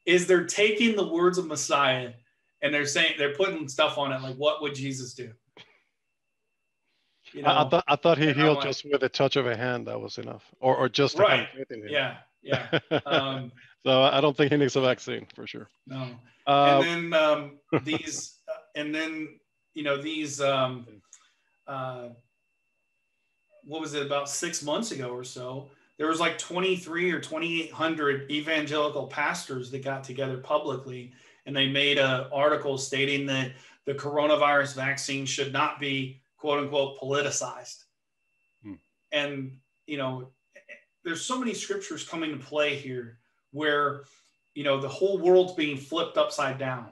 [0.06, 2.12] Is they're taking the words of Messiah
[2.62, 5.30] and they're saying they're putting stuff on it like, what would Jesus do?
[7.32, 7.48] You know?
[7.48, 9.86] I, I, thought I thought he healed like, just with a touch of a hand.
[9.86, 11.48] That was enough, or or just right.
[11.88, 12.78] Yeah, yeah.
[13.06, 13.52] Um,
[13.84, 15.68] so I don't think he needs a vaccine for sure.
[15.86, 16.10] No.
[16.46, 19.40] Uh, and then um, these, uh, and then
[19.74, 20.40] you know these.
[20.40, 20.86] Um,
[21.66, 22.08] uh,
[23.64, 25.70] what was it about six months ago or so?
[25.98, 31.12] There was like 23 or 2,800 evangelical pastors that got together publicly,
[31.46, 33.52] and they made an article stating that
[33.84, 37.84] the coronavirus vaccine should not be quote unquote politicized.
[38.62, 38.74] Hmm.
[39.12, 40.30] And you know,
[41.04, 43.18] there's so many scriptures coming to play here
[43.52, 44.02] where
[44.54, 46.88] you know the whole world's being flipped upside down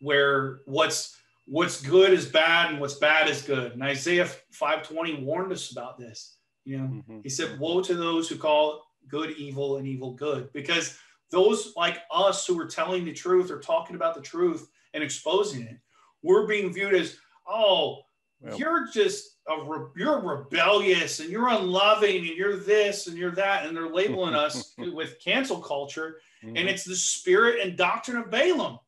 [0.00, 1.16] where what's
[1.46, 5.98] what's good is bad and what's bad is good and isaiah 520 warned us about
[5.98, 7.20] this you know mm-hmm.
[7.22, 10.98] he said woe to those who call good evil and evil good because
[11.30, 15.62] those like us who are telling the truth or talking about the truth and exposing
[15.62, 15.78] it
[16.22, 17.16] we're being viewed as
[17.48, 18.02] oh
[18.40, 23.32] well, you're just a re- you're rebellious and you're unloving and you're this and you're
[23.32, 26.56] that and they're labeling us with cancel culture mm-hmm.
[26.56, 28.78] and it's the spirit and doctrine of Balaam.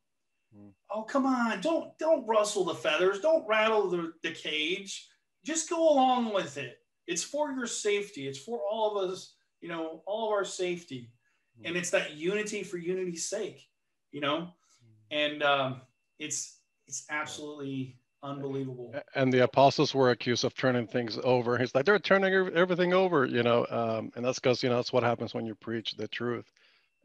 [0.56, 0.68] Mm-hmm.
[0.90, 5.08] Oh come on, don't don't rustle the feathers, don't rattle the, the cage.
[5.44, 6.78] Just go along with it.
[7.06, 8.28] It's for your safety.
[8.28, 11.10] It's for all of us, you know, all of our safety.
[11.58, 11.66] Mm-hmm.
[11.66, 13.68] And it's that unity for unity's sake,
[14.12, 14.36] you know?
[14.36, 15.16] Mm-hmm.
[15.18, 15.80] And um,
[16.18, 18.94] it's it's absolutely unbelievable.
[19.14, 21.58] And the apostles were accused of turning things over.
[21.58, 24.92] He's like, they're turning everything over, you know, um, and that's because, you know, that's
[24.92, 26.50] what happens when you preach the truth.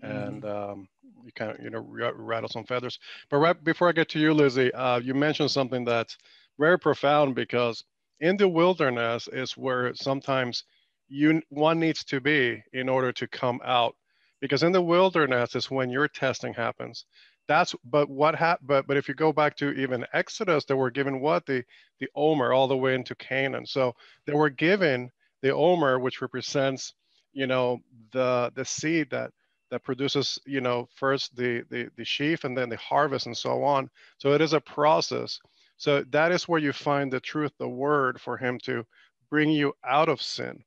[0.04, 0.18] Mm-hmm.
[0.18, 0.88] And um,
[1.24, 3.00] you kind of, you know, rattle some feathers.
[3.30, 6.18] But right before I get to you, Lizzie, uh, you mentioned something that's
[6.60, 7.84] very profound because
[8.20, 10.64] in the wilderness is where sometimes
[11.08, 13.96] you one needs to be in order to come out
[14.42, 17.06] because in the wilderness is when your testing happens
[17.48, 20.92] that's but what happened but but if you go back to even exodus they were
[20.92, 21.46] given what?
[21.46, 21.64] The
[22.00, 23.66] the omer all the way into canaan.
[23.66, 23.96] So
[24.26, 25.12] they were given
[25.42, 26.94] the omer which represents
[27.34, 27.80] you know
[28.12, 29.32] the the seed that
[29.72, 33.64] that produces you know first the the, the sheaf and then the harvest and so
[33.64, 33.90] on.
[34.18, 35.40] So it is a process.
[35.78, 38.86] So that is where you find the truth the word for him to
[39.30, 40.64] bring you out of sin.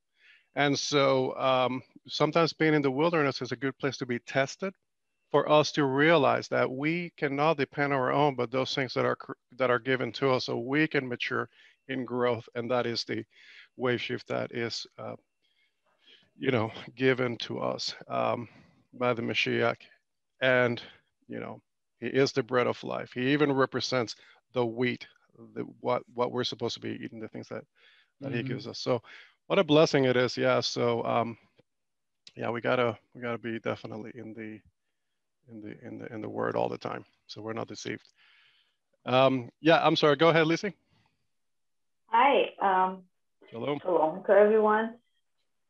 [0.56, 4.74] And so um, sometimes being in the wilderness is a good place to be tested
[5.30, 9.04] for us to realize that we cannot depend on our own, but those things that
[9.04, 9.16] are
[9.56, 11.48] that are given to us, so we can mature
[11.88, 13.24] in growth, and that is the
[13.76, 15.14] wave shift that is, uh,
[16.38, 18.48] you know, given to us um,
[18.94, 19.76] by the Mashiach,
[20.40, 20.82] and
[21.28, 21.60] you know,
[22.00, 23.12] he is the bread of life.
[23.14, 24.16] He even represents
[24.52, 25.06] the wheat,
[25.54, 27.64] the, what what we're supposed to be eating, the things that
[28.20, 28.36] that mm-hmm.
[28.36, 28.80] he gives us.
[28.80, 29.00] So,
[29.46, 30.60] what a blessing it is, yeah.
[30.60, 31.38] So, um,
[32.36, 34.60] yeah, we gotta we gotta be definitely in the
[35.50, 38.08] in the in the in the word all the time, so we're not deceived.
[39.06, 40.16] Um, yeah, I'm sorry.
[40.16, 40.74] Go ahead, Lizzie.
[42.06, 42.50] Hi.
[42.60, 43.02] Um,
[43.50, 43.78] Hello.
[43.82, 44.94] Shalom to everyone.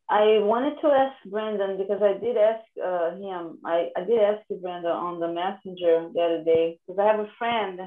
[0.08, 3.58] I wanted to ask Brandon because I did ask uh, him.
[3.64, 7.20] I, I did ask you, Brandon, on the messenger the other day because I have
[7.20, 7.80] a friend.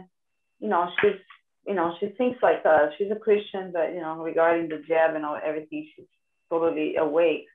[0.59, 1.19] You know, she's
[1.67, 5.15] you know she thinks like uh, she's a Christian, but you know regarding the jab
[5.15, 6.05] and all everything, she's
[6.49, 7.45] totally awake.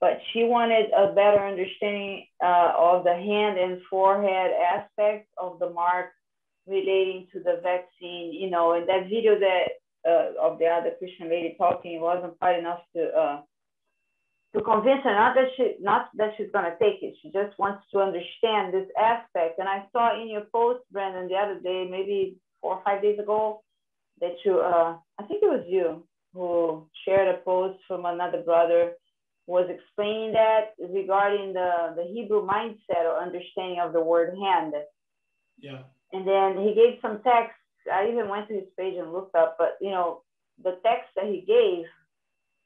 [0.00, 5.70] But she wanted a better understanding uh, of the hand and forehead aspect of the
[5.70, 6.10] mark
[6.66, 8.32] relating to the vaccine.
[8.32, 9.68] You know, in that video that
[10.06, 13.40] uh, of the other Christian lady talking it wasn't quite enough to uh,
[14.54, 17.14] to convince her not that she not that she's gonna take it.
[17.22, 19.58] She just wants to understand this aspect.
[19.58, 23.18] And I saw in your post, Brandon, the other day, maybe four or five days
[23.18, 23.62] ago,
[24.20, 28.92] that you uh, I think it was you who shared a post from another brother
[29.46, 34.74] was explaining that regarding the, the Hebrew mindset or understanding of the word hand.
[35.58, 35.82] Yeah.
[36.12, 37.54] And then he gave some text.
[37.92, 40.22] I even went to his page and looked up, but you know,
[40.62, 41.84] the text that he gave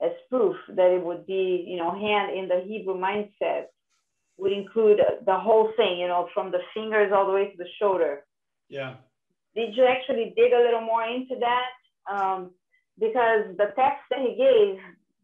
[0.03, 3.67] as proof that it would be, you know, hand in the Hebrew mindset
[4.39, 7.69] would include the whole thing, you know, from the fingers all the way to the
[7.79, 8.25] shoulder.
[8.69, 8.95] Yeah.
[9.55, 11.69] Did you actually dig a little more into that?
[12.11, 12.53] Um,
[12.99, 14.79] because the text that he gave,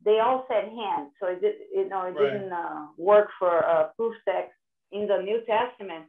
[0.07, 2.33] they all said hand, so it did, you know, it right.
[2.33, 4.55] didn't uh, work for a proof text
[4.93, 6.05] in the New Testament.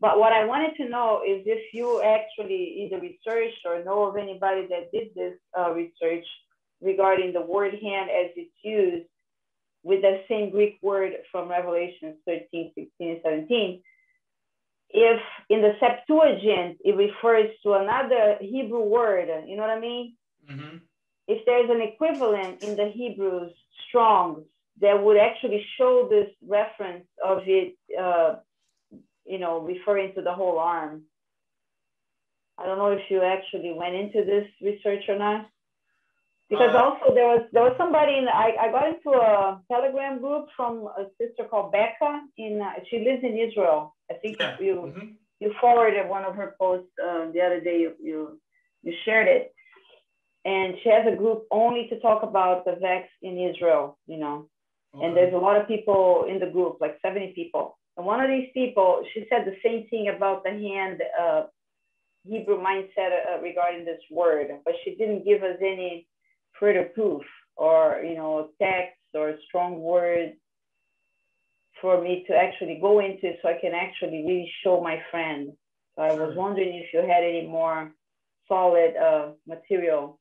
[0.00, 4.16] But what I wanted to know is if you actually either researched or know of
[4.16, 6.24] anybody that did this uh, research
[6.80, 9.06] regarding the word hand as it's used
[9.84, 13.82] with the same Greek word from Revelation 13, 16, and 17.
[14.94, 15.20] If
[15.50, 20.16] in the Septuagint it refers to another Hebrew word, you know what I mean?
[20.50, 20.76] Mm-hmm.
[21.32, 23.52] If there's an equivalent in the Hebrews
[23.88, 24.44] Strong's
[24.80, 28.36] that would actually show this reference of it, uh,
[29.24, 31.02] you know, referring to the whole arm.
[32.58, 35.48] I don't know if you actually went into this research or not
[36.52, 40.20] because uh, also there was there was somebody in I, I got into a telegram
[40.20, 44.56] group from a sister called Becca in uh, she lives in Israel I think yeah.
[44.60, 45.06] you mm-hmm.
[45.40, 48.40] you forwarded one of her posts uh, the other day you, you
[48.82, 49.54] you shared it
[50.44, 54.48] and she has a group only to talk about the vax in Israel you know
[54.94, 55.06] okay.
[55.06, 58.28] and there's a lot of people in the group like 70 people and one of
[58.28, 61.42] these people she said the same thing about the hand uh,
[62.24, 66.06] Hebrew mindset uh, regarding this word but she didn't give us any
[66.58, 67.22] further proof
[67.56, 70.32] or you know text or strong words
[71.82, 75.52] for me to actually go into so I can actually really show my friend.
[75.96, 77.92] So I was wondering if you had any more
[78.48, 80.18] solid uh, material,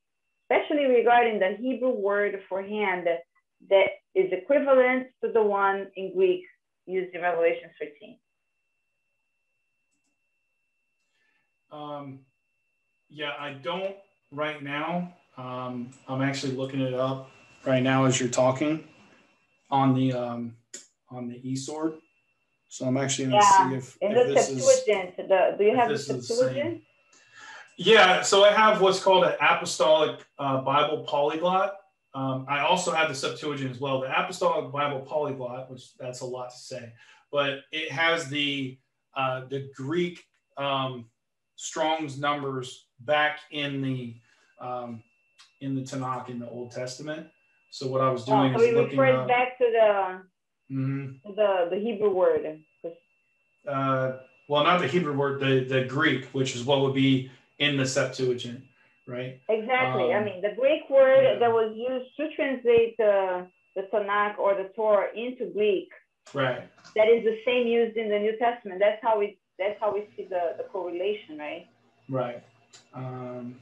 [0.52, 3.08] especially regarding the Hebrew word for hand
[3.70, 6.44] that is equivalent to the one in Greek
[6.86, 8.18] used in Revelation 13.
[11.72, 12.20] Um,
[13.10, 13.96] yeah, I don't
[14.32, 15.14] right now.
[15.38, 17.32] Um, I'm actually looking it up
[17.66, 18.84] right now as you're talking
[19.70, 20.56] on the um,
[21.10, 21.98] on the eSword.
[22.68, 23.70] So I'm actually going to yeah.
[23.70, 25.10] see if, in if the Septuagint.
[25.18, 26.82] Is, the, do you have the Septuagint?
[27.78, 31.76] Yeah, so I have what's called an apostolic uh, Bible polyglot.
[32.14, 34.02] Um, I also have the Septuagint as well.
[34.02, 36.94] The apostolic Bible polyglot, which that's a lot to say,
[37.32, 38.78] but it has the
[39.16, 40.24] uh, the Greek
[40.58, 41.06] um,
[41.56, 44.16] Strong's numbers back in the
[44.60, 45.02] um,
[45.62, 47.28] in the Tanakh in the Old Testament.
[47.72, 51.32] So what I was oh, doing oh, so is looking up, back to the mm-hmm.
[51.36, 52.60] the the Hebrew word.
[53.68, 54.14] Uh,
[54.50, 57.32] well, not the Hebrew word, the the Greek, which is what would be
[57.62, 58.64] in the Septuagint,
[59.08, 59.40] right?
[59.48, 60.12] Exactly.
[60.12, 61.40] Um, I mean, the Greek word yeah.
[61.40, 65.90] that was used to translate the the Tanakh or the Torah into Greek.
[66.34, 66.68] Right.
[66.96, 68.80] That is the same used in the New Testament.
[68.80, 71.68] That's how we that's how we see the the correlation, right?
[72.10, 72.44] Right.
[72.94, 73.56] Um,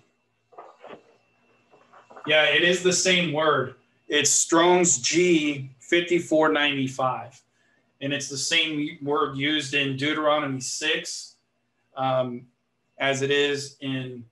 [2.25, 3.75] yeah, it is the same word.
[4.07, 7.41] It's Strong's G 5495.
[8.01, 11.35] And it's the same word used in Deuteronomy 6
[11.97, 12.45] um,
[12.99, 14.23] as it is in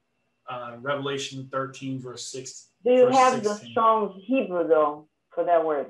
[0.50, 2.68] uh, Revelation 13, verse 6.
[2.84, 3.44] Do you have 16.
[3.44, 5.88] the Strong's Hebrew, though, for that word?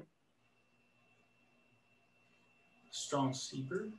[2.92, 3.92] Strong's Hebrew?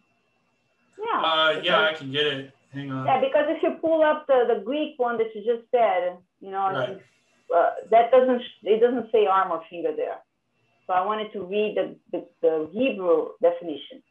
[0.98, 1.20] Yeah.
[1.20, 2.52] Uh, yeah, I can get it.
[2.72, 3.06] Hang on.
[3.06, 6.50] Yeah, because if you pull up the, the Greek one that you just said, you
[6.50, 7.00] know, right
[7.55, 10.18] uh, that doesn't it doesn't say arm or finger there.
[10.86, 14.02] So I wanted to read the, the, the Hebrew definition.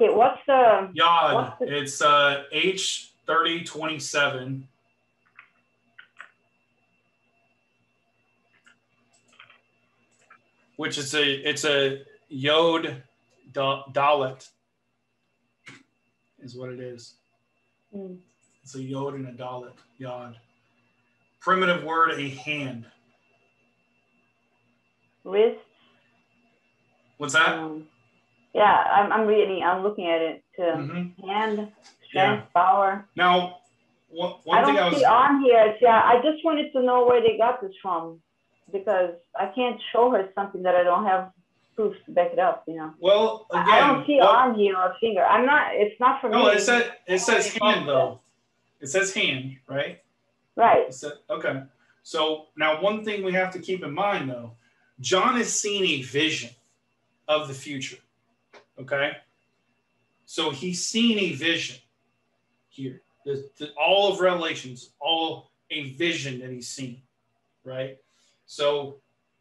[0.00, 1.34] Okay, what's the Yod?
[1.34, 4.68] What's the, it's uh, H thirty twenty seven.
[10.76, 13.02] Which is a it's a Yod
[13.52, 14.48] Dalet
[16.40, 17.14] is what it is.
[17.92, 18.18] Mm.
[18.62, 20.38] It's a yod and a dalet, yod.
[21.40, 22.86] primitive word, a hand.
[25.24, 25.58] Wrist.
[27.16, 27.58] What's that?
[27.58, 27.88] Um,
[28.54, 29.62] yeah, I'm, I'm reading.
[29.62, 30.62] I'm looking at it too.
[30.62, 31.26] Mhm.
[31.26, 31.72] Hand,
[32.08, 32.40] strength, Yeah.
[32.54, 33.06] power.
[33.16, 33.58] Now,
[34.10, 35.76] one, I one don't thing I was see on here.
[35.80, 38.20] Yeah, I just wanted to know where they got this from
[38.72, 41.30] because I can't show her something that I don't have
[41.76, 42.64] proof to back it up.
[42.66, 42.94] You know.
[43.00, 43.74] well I- again.
[43.74, 45.24] I don't see what- arm here or finger.
[45.24, 45.74] I'm not.
[45.74, 46.52] It's not for no, me.
[46.52, 48.20] it said it says hand though.
[48.80, 50.00] It says hand, right?
[50.56, 50.92] Right.
[51.30, 51.62] Okay.
[52.02, 54.52] So now one thing we have to keep in mind though,
[55.00, 56.50] John has seen a vision
[57.28, 57.98] of the future.
[58.80, 59.12] Okay.
[60.26, 61.76] So he's seen a vision
[62.68, 63.02] here.
[63.24, 67.02] The, the, all of Revelations, all a vision that he's seen,
[67.64, 67.98] right?
[68.46, 68.96] So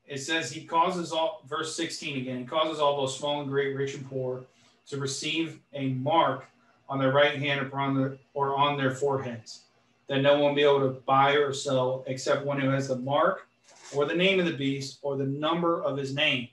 [0.06, 3.76] it says he causes all, verse 16 again, he causes all those small and great,
[3.76, 4.44] rich and poor
[4.88, 6.46] to receive a mark
[6.90, 9.64] on their right hand or on their, or on their foreheads,
[10.08, 13.48] that no one be able to buy or sell except one who has the mark
[13.94, 16.48] or the name of the beast or the number of his name.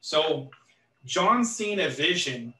[0.00, 0.50] So
[1.04, 2.54] John's seen a vision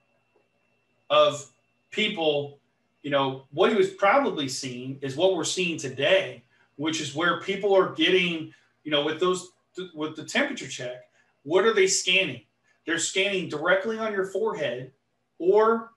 [1.10, 1.50] of
[1.90, 2.58] people,
[3.02, 6.42] you know, what he was probably seeing is what we're seeing today,
[6.76, 8.52] which is where people are getting,
[8.84, 9.50] you know, with those
[9.94, 11.08] with the temperature check,
[11.42, 12.42] what are they scanning?
[12.86, 14.92] They're scanning directly on your forehead
[15.38, 15.90] or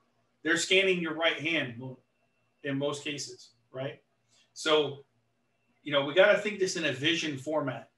[0.43, 1.81] they're scanning your right hand
[2.63, 4.01] in most cases, right?
[4.53, 5.03] So,
[5.83, 7.89] you know, we got to think this in a vision format.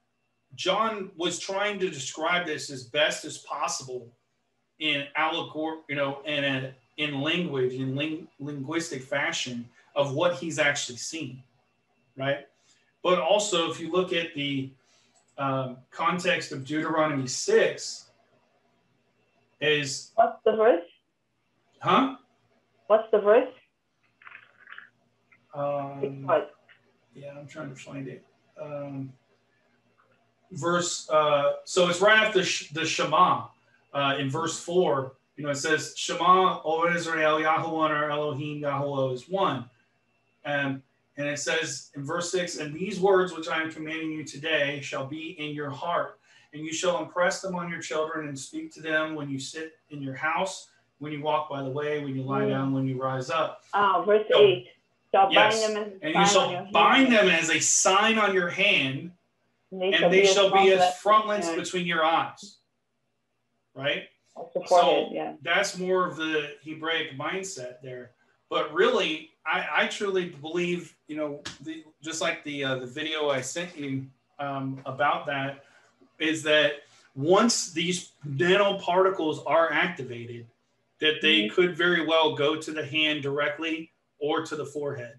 [0.54, 4.12] John was trying to describe this as best as possible
[4.80, 10.58] in allegor, you know, in a, in language, in ling- linguistic fashion of what he's
[10.58, 11.42] actually seen,
[12.16, 12.46] right?
[13.02, 14.70] But also, if you look at the
[15.38, 18.06] um, context of Deuteronomy six,
[19.60, 20.82] is What's the verse?
[21.80, 22.16] huh?
[22.86, 23.48] What's the verse?
[25.54, 26.54] Um, What?
[27.14, 28.24] yeah, I'm trying to find it.
[28.60, 29.12] Um,
[30.52, 33.46] verse, uh, so it's right after sh- the Shema
[33.92, 35.12] uh, in verse four.
[35.36, 39.64] You know, it says, Shema, O Israel, Yahuwah, our Elohim, Yahuwah is one.
[40.44, 40.82] Um,
[41.16, 44.80] and it says in verse six, and these words which I am commanding you today
[44.82, 46.18] shall be in your heart,
[46.52, 49.78] and you shall impress them on your children and speak to them when you sit
[49.90, 50.68] in your house,
[50.98, 52.50] when you walk by the way, when you lie Mm.
[52.50, 53.62] down, when you rise up.
[53.74, 54.68] Oh, verse So- eight.
[55.12, 55.60] Shall Yes.
[55.60, 59.10] bind them as And you shall bind them as a sign on your hand,
[59.72, 62.58] and they and they shall be as frontlets between your eyes.
[63.74, 64.04] Right?
[64.66, 65.34] so- yeah.
[65.42, 68.12] That's more of the Hebraic mindset there.
[68.48, 73.30] But really, I, I truly believe, you know, the, just like the uh, the video
[73.30, 74.06] I sent you
[74.40, 75.64] um, about that,
[76.18, 76.72] is that
[77.14, 80.46] once these nanoparticles are activated,
[81.00, 81.52] that they Mhm.
[81.52, 85.18] could very well go to the hand directly or to the forehead.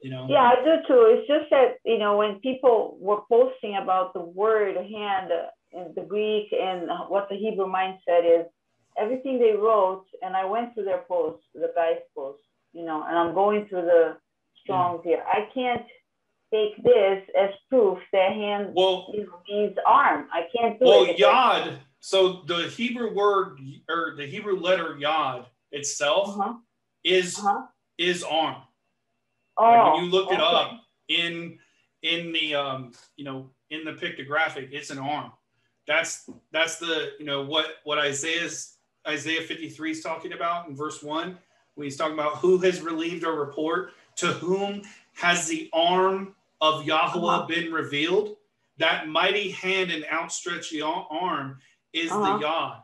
[0.00, 0.26] You know.
[0.28, 1.02] Yeah, I do too.
[1.16, 5.30] It's just that, you know, when people were posting about the word hand
[5.76, 8.46] in the Greek and what the Hebrew mindset is,
[8.98, 12.42] everything they wrote, and I went through their posts, the guys' posts,
[12.72, 14.16] you know, and I'm going through the
[14.62, 15.22] Strongs here.
[15.26, 15.86] I can't
[16.52, 19.12] take this as proof that hand Well,
[19.48, 20.28] means arm.
[20.32, 21.08] I can't do Well, it.
[21.20, 21.78] Well, yod.
[22.00, 26.54] So the Hebrew word or the Hebrew letter yod itself Uh-huh.
[27.04, 27.66] is Uh-huh.
[27.98, 28.62] is arm.
[29.56, 31.58] Oh, Like, when you look it up in
[32.02, 35.32] in the um, you know in the pictographic, it's an arm.
[35.86, 38.76] That's that's the you know what what Isaiah's
[39.06, 41.38] Isaiah 53 is talking about in verse one
[41.74, 44.82] when he's talking about who has relieved our report, to whom
[45.14, 48.36] has the arm of Yahweh been revealed.
[48.78, 51.58] That mighty hand and outstretched arm
[51.92, 52.34] is Uh-huh.
[52.38, 52.82] the Yod.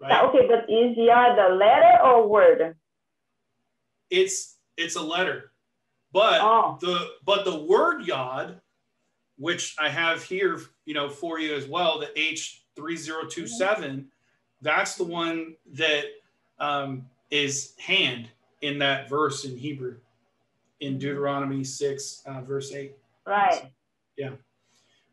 [0.00, 0.24] Right?
[0.24, 2.76] Okay, but is yod the letter or word?
[4.10, 5.52] it's it's a letter
[6.12, 6.78] but Oh.
[6.80, 8.60] the but the word yod
[9.40, 12.06] which i have here you know for you as well the
[12.78, 14.04] h3027
[14.62, 16.04] that's the one that
[16.58, 18.28] um, is hand
[18.60, 19.96] in that verse in hebrew
[20.80, 22.94] in deuteronomy 6 uh, verse 8
[23.26, 23.70] Right.
[24.16, 24.30] Yeah.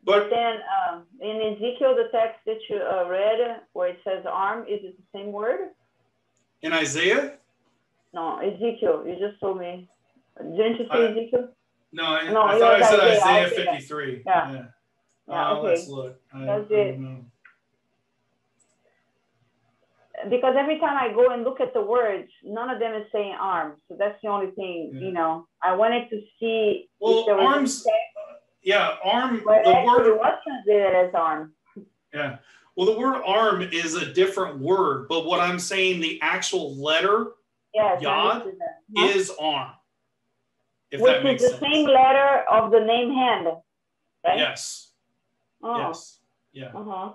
[0.02, 0.56] But Then
[0.90, 4.96] um, in Ezekiel, the text that you uh, read where it says arm, is it
[4.96, 5.60] the same word?
[6.62, 7.34] in isaiah
[8.12, 9.04] No, Ezekiel.
[9.06, 9.88] You just told me.
[10.38, 11.48] Didn't you say I- Ezekiel?
[11.92, 13.72] No i, No, I thought i said Isaiah, isaiah Isaiah.
[13.72, 14.52] 53 Yeah.
[14.52, 14.62] yeah,
[15.28, 15.68] Yeah, Uh, okay.
[15.68, 16.98] let's look I, That's it.
[20.30, 23.34] Because every time I go and look at the words, none of them is saying
[23.38, 23.76] arm.
[23.88, 25.00] So that's the only thing, Yeah.
[25.00, 25.46] you know.
[25.62, 27.86] I wanted to see Well, if there was a arms-
[28.62, 31.54] yeah arm it the actually word was translated as arm.
[32.12, 32.38] Yeah.
[32.74, 37.32] Well, the word arm is a different word, but what I'm saying, the actual letter
[37.74, 38.02] Yes.
[38.02, 38.52] Yod.
[38.96, 39.70] Is arm.
[40.90, 41.72] If Which that makes is the sense.
[41.72, 43.46] same letter of the name hand,
[44.24, 44.38] right?
[44.38, 44.92] Yes.
[45.62, 46.20] Oh, Yes.
[46.52, 46.72] Yeah.
[46.74, 47.12] uh-huh,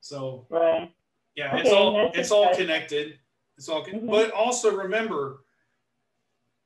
[0.00, 0.92] So right.
[1.36, 3.18] yeah, it's all it's all connected.
[3.56, 4.10] It's all con- Mhm.
[4.10, 5.44] but also remember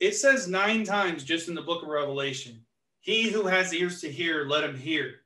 [0.01, 2.65] it says nine times just in the book of Revelation.
[3.01, 5.23] He who has ears to hear, let him hear.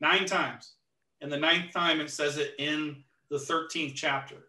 [0.00, 0.74] Nine times.
[1.20, 4.48] And the ninth time it says it in the 13th chapter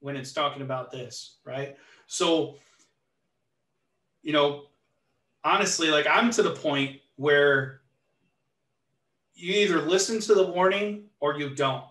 [0.00, 1.76] when it's talking about this, right?
[2.06, 2.58] So,
[4.22, 4.67] you know,
[5.44, 7.80] honestly, like I'm to the point where
[9.34, 11.84] you either listen to the warning or you don't.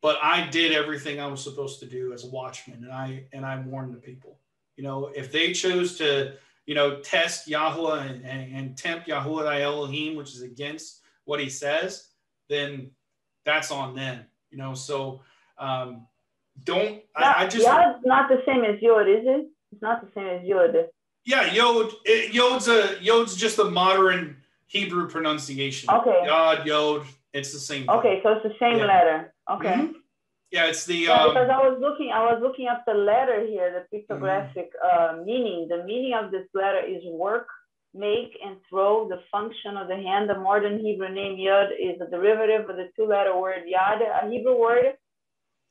[0.00, 3.44] But I did everything I was supposed to do as a watchman, and I and
[3.44, 4.38] I warned the people.
[4.76, 6.34] You know, if they chose to,
[6.66, 11.50] you know, test Yahweh and, and, and tempt Yahweh Elohim, which is against what he
[11.50, 12.10] says,
[12.48, 12.92] then
[13.44, 14.24] that's on them.
[14.52, 15.20] You know, so
[15.58, 16.06] um,
[16.62, 17.02] don't.
[17.16, 19.48] I, I just Yod's not the same as Yod, is it?
[19.72, 20.76] It's not the same as Yod.
[21.32, 21.92] Yeah, Yod.
[22.04, 24.36] It, Yod's a Yod's just a modern
[24.66, 25.86] Hebrew pronunciation.
[25.98, 26.20] Okay.
[26.24, 27.02] Yod, Yod.
[27.38, 27.82] It's the same.
[27.86, 27.90] thing.
[27.96, 28.86] Okay, so it's the same Yeah.
[28.94, 29.18] letter.
[29.54, 29.74] Okay.
[29.80, 29.94] Mhm.
[30.50, 33.38] Yeah, it's the Yeah, um, because I was looking, I was looking up the letter
[33.52, 35.20] here, the pictographic Mm-hmm.
[35.20, 35.68] uh, meaning.
[35.68, 37.48] The meaning of this letter is work,
[38.06, 38.92] make, and throw.
[39.14, 40.30] The function of the hand.
[40.30, 44.56] The modern Hebrew name Yod is a derivative of the two-letter word Yad, a Hebrew
[44.66, 44.86] word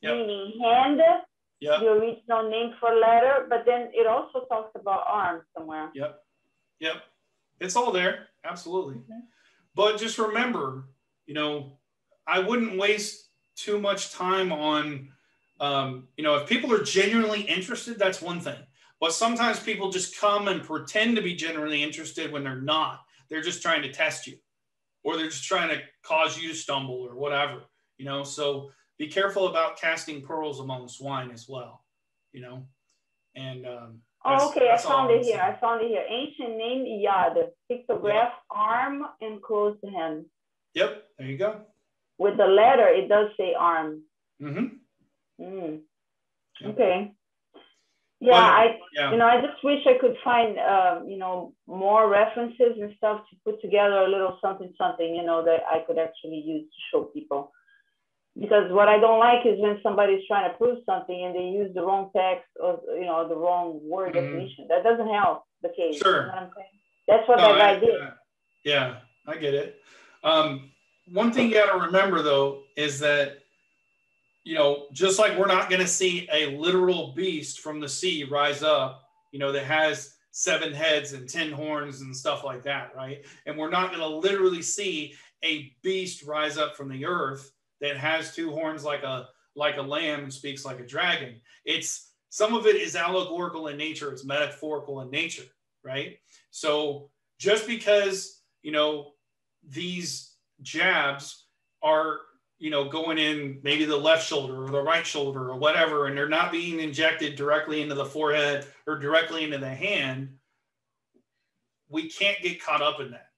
[0.01, 0.13] Yep.
[0.15, 1.01] meaning hand,
[1.59, 1.79] yeah.
[1.79, 3.47] the original name for letter.
[3.49, 5.91] But then it also talks about arm somewhere.
[5.93, 6.19] Yep.
[6.79, 6.95] Yep.
[7.59, 8.27] It's all there.
[8.43, 8.95] Absolutely.
[8.95, 9.21] Mhm.
[9.75, 10.89] But just remember,
[11.25, 11.79] you know,
[12.25, 15.11] I wouldn't waste too much time on,
[15.59, 18.59] um, you know, if people are genuinely interested, that's one thing.
[18.99, 23.01] But sometimes people just come and pretend to be genuinely interested when they're not.
[23.29, 24.37] They're just trying to test you
[25.03, 27.63] or they're just trying to cause you to stumble or whatever,
[27.97, 28.23] you know.
[28.23, 31.83] So be careful about casting pearls among swine as well,
[32.33, 32.65] you know.
[33.35, 34.71] And, um, Oh, okay.
[34.71, 35.37] I found it here.
[35.37, 35.39] saying.
[35.39, 36.03] I found it here.
[36.09, 37.35] Ancient name Yad,
[37.71, 40.25] pictograph, arm, and closed hand.
[40.73, 41.61] Yep, there you go.
[42.17, 44.01] With the letter, it does say arm.
[44.41, 44.65] Mm-hmm.
[45.43, 45.81] Mm.
[46.59, 46.67] Yeah.
[46.69, 47.11] Okay.
[48.19, 49.11] Yeah, Well, I Yeah.
[49.11, 53.21] you know I just wish I could find um, you know more references and stuff
[53.29, 56.79] to put together a little something something you know that I could actually use to
[56.91, 57.51] show people.
[58.39, 61.73] Because what I don't like is when somebody's trying to prove something and they use
[61.73, 64.13] the wrong text or you know the wrong word Mhm.
[64.13, 64.67] definition.
[64.67, 65.97] That doesn't help the case.
[65.97, 66.21] Sure.
[66.21, 66.67] You know what I'm saying?
[67.07, 67.99] That's what No, that guy I- did.
[67.99, 68.11] yeah,
[68.63, 68.95] yeah,
[69.25, 69.81] I get it.
[70.23, 70.71] Um,
[71.11, 73.39] one thing you got to remember though is that
[74.43, 78.23] you know just like we're not going to see a literal beast from the sea
[78.23, 82.95] rise up, you know that has seven heads and ten horns and stuff like that,
[82.95, 83.25] right?
[83.47, 87.51] And we're not going to literally see a beast rise up from the earth
[87.81, 91.41] that has two horns like a like a lamb and speaks like a dragon.
[91.65, 95.45] It's some of it is allegorical in nature, it's metaphorical in nature,
[95.83, 96.17] right?
[96.51, 97.09] So
[97.39, 99.13] just because you know
[99.67, 101.45] these jabs
[101.81, 102.19] are
[102.59, 106.17] you know going in maybe the left shoulder or the right shoulder or whatever and
[106.17, 110.29] they're not being injected directly into the forehead or directly into the hand
[111.89, 113.29] we can't get caught up in that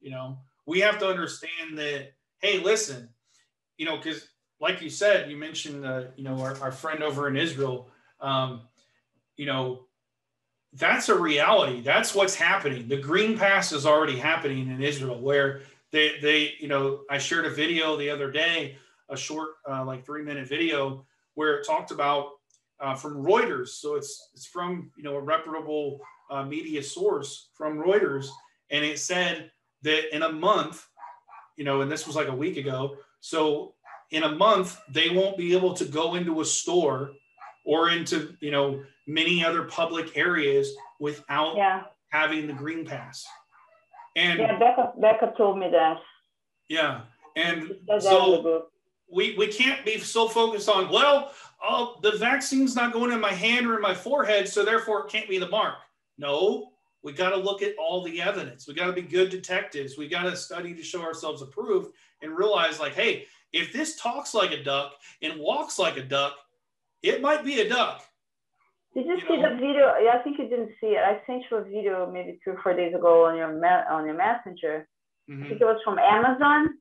[0.00, 3.08] you know we have to understand that hey listen
[3.78, 4.28] you know because
[4.60, 7.88] like you said you mentioned uh, you know our, our friend over in israel
[8.20, 8.62] um,
[9.36, 9.86] you know
[10.76, 11.80] that's a reality.
[11.80, 12.86] That's what's happening.
[12.86, 17.46] The green pass is already happening in Israel, where they they you know I shared
[17.46, 18.76] a video the other day,
[19.08, 22.32] a short uh, like three minute video where it talked about
[22.80, 23.68] uh, from Reuters.
[23.68, 26.00] So it's it's from you know a reputable
[26.30, 28.26] uh, media source from Reuters,
[28.70, 29.50] and it said
[29.82, 30.86] that in a month,
[31.56, 32.96] you know, and this was like a week ago.
[33.20, 33.74] So
[34.10, 37.12] in a month, they won't be able to go into a store
[37.64, 43.24] or into you know many other public areas without Yeah, having the green pass.
[44.14, 44.58] And yeah.
[44.58, 45.98] Becca Becca told me that.
[46.68, 47.02] yeah,
[47.36, 48.66] and She said that in the so
[49.10, 51.32] we we can't be so focused on well,
[51.62, 55.10] oh, the vaccine's not going in my hand or in my forehead, so therefore it
[55.10, 55.74] can't be the mark.
[56.18, 56.70] No,
[57.06, 58.66] we got to look at all the evidence.
[58.66, 59.96] We got to be good detectives.
[59.96, 64.34] We got to study to show ourselves approved and realize like, hey, if this talks
[64.34, 66.34] like a duck and walks like a duck,
[67.04, 68.02] it might be a duck.
[68.92, 69.94] Did you, you see know- the video?
[70.02, 70.98] Yeah, I think you didn't see it.
[70.98, 74.04] I sent you a video maybe two or four days ago on your ma- on
[74.04, 74.88] your messenger.
[75.28, 75.48] I Mhm.
[75.48, 76.78] think it was from Amazon,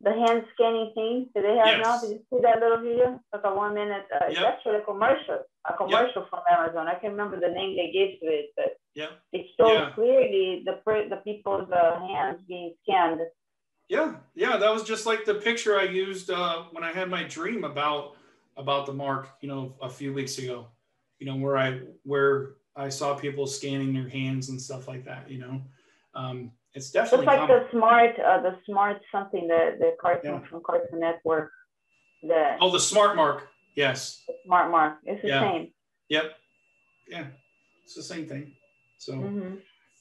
[0.00, 1.98] the hand scanning thing that they have now.
[2.00, 3.18] Did you see that little video?
[3.32, 4.46] Like a one minute, uh, it's Yep.
[4.52, 5.38] actually a commercial,
[5.68, 6.88] a commercial from Amazon.
[6.88, 9.10] I can't remember the name they gave to it, but Yeah.
[9.32, 9.90] it shows Yeah.
[9.90, 13.20] clearly the the people's uh, hands being scanned.
[13.88, 17.22] Yeah, yeah, that was just like the picture I used uh, when I had my
[17.22, 18.16] dream about
[18.56, 20.68] about the mark, you know, a few weeks ago.
[21.18, 25.30] You know, where I where I saw people scanning their hands and stuff like that.
[25.30, 25.62] You know,
[26.14, 30.48] um, it's definitely it's like the smart, uh, the smart something the the cartoon yeah.
[30.48, 31.50] from Cartoon Network.
[32.22, 33.48] The oh, the smart mark.
[33.76, 34.24] Yes.
[34.44, 34.98] Smart mark.
[35.04, 35.40] It's the yeah.
[35.40, 35.70] same.
[36.08, 36.32] Yep.
[37.08, 37.26] Yeah,
[37.84, 38.52] it's the same thing.
[38.98, 39.12] So.
[39.14, 39.54] Mm-hmm.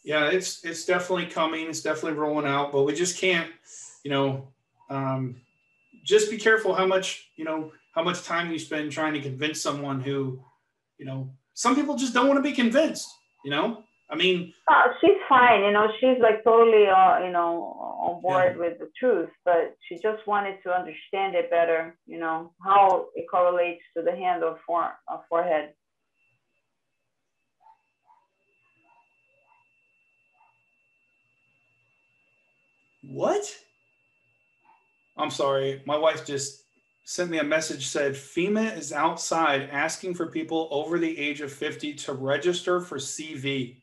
[0.06, 1.68] Yeah, it's it's definitely coming.
[1.68, 3.50] It's definitely rolling out, but we just can't,
[4.04, 4.48] you know,
[4.92, 5.38] um,
[6.04, 9.60] just be careful how much you know how much time you spend trying to convince
[9.60, 10.40] someone who,
[11.00, 13.10] you know, some people just don't want to be convinced.
[13.44, 15.64] You know, I mean, uh, she's fine.
[15.64, 18.62] You know, she's like totally, uh, you know, on board yeah.
[18.62, 21.98] with the truth, but she just wanted to understand it better.
[22.06, 25.74] You know, how it correlates to the hand or for, uh, forehead.
[33.02, 33.44] What?
[35.18, 35.82] I'm sorry.
[35.86, 36.64] My wife just
[37.06, 41.52] sent me a message said FEMA is outside asking for people over the age of
[41.52, 43.78] 50 to register for CV.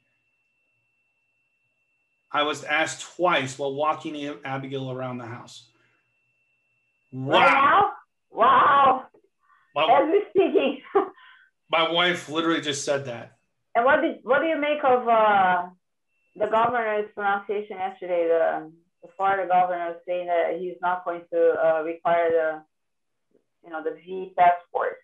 [2.33, 5.69] I was asked twice while walking Abigail around the house.
[7.13, 7.91] Wow.
[8.31, 9.05] Wow.
[9.75, 10.81] My, As we speaking.
[11.71, 13.37] my wife literally just said that.
[13.75, 15.67] And what did what do you make of uh,
[16.37, 18.29] the governor's pronunciation yesterday?
[18.29, 18.71] The,
[19.03, 22.63] the Florida governor saying that he's not going to uh, require the
[23.65, 24.97] you know, the V passport.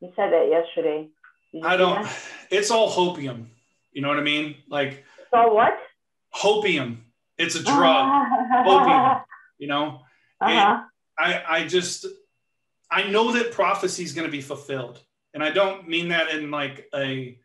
[0.00, 1.08] He said that yesterday.
[1.62, 2.02] I don't.
[2.02, 2.18] That?
[2.50, 3.46] It's all hopium.
[3.92, 4.56] You know what I mean?
[4.68, 5.04] Like.
[5.30, 5.72] So what?
[6.34, 6.98] Hopium.
[7.38, 8.28] It's a drug.
[8.66, 9.24] hopium.
[9.58, 10.00] You know.
[10.40, 10.82] Uh-huh.
[11.18, 12.06] I I just
[12.90, 15.00] I know that prophecy is going to be fulfilled,
[15.34, 17.38] and I don't mean that in like a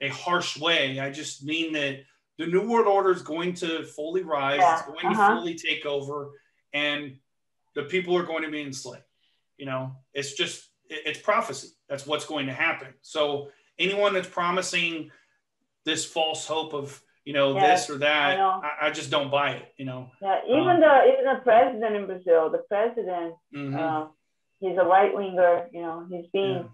[0.00, 1.00] a harsh way.
[1.00, 2.00] I just mean that
[2.38, 4.58] the new world order is going to fully rise.
[4.60, 4.78] Yeah.
[4.78, 5.28] It's going uh-huh.
[5.28, 6.32] to fully take over,
[6.72, 7.16] and
[7.74, 9.04] the people are going to be enslaved.
[9.56, 11.68] You know, it's just it's prophecy.
[11.88, 12.88] That's what's going to happen.
[13.02, 13.48] So
[13.78, 15.10] anyone that's promising
[15.84, 19.52] this false hope of you know yes, this or that, I, I, just don't buy
[19.52, 19.74] it.
[19.76, 20.10] You know.
[20.20, 23.76] Yeah, even um, the even the president in Brazil, the president, mm-hmm.
[23.76, 24.06] uh,
[24.60, 25.68] he's a right winger.
[25.72, 26.56] You know, he's being.
[26.56, 26.68] Yeah.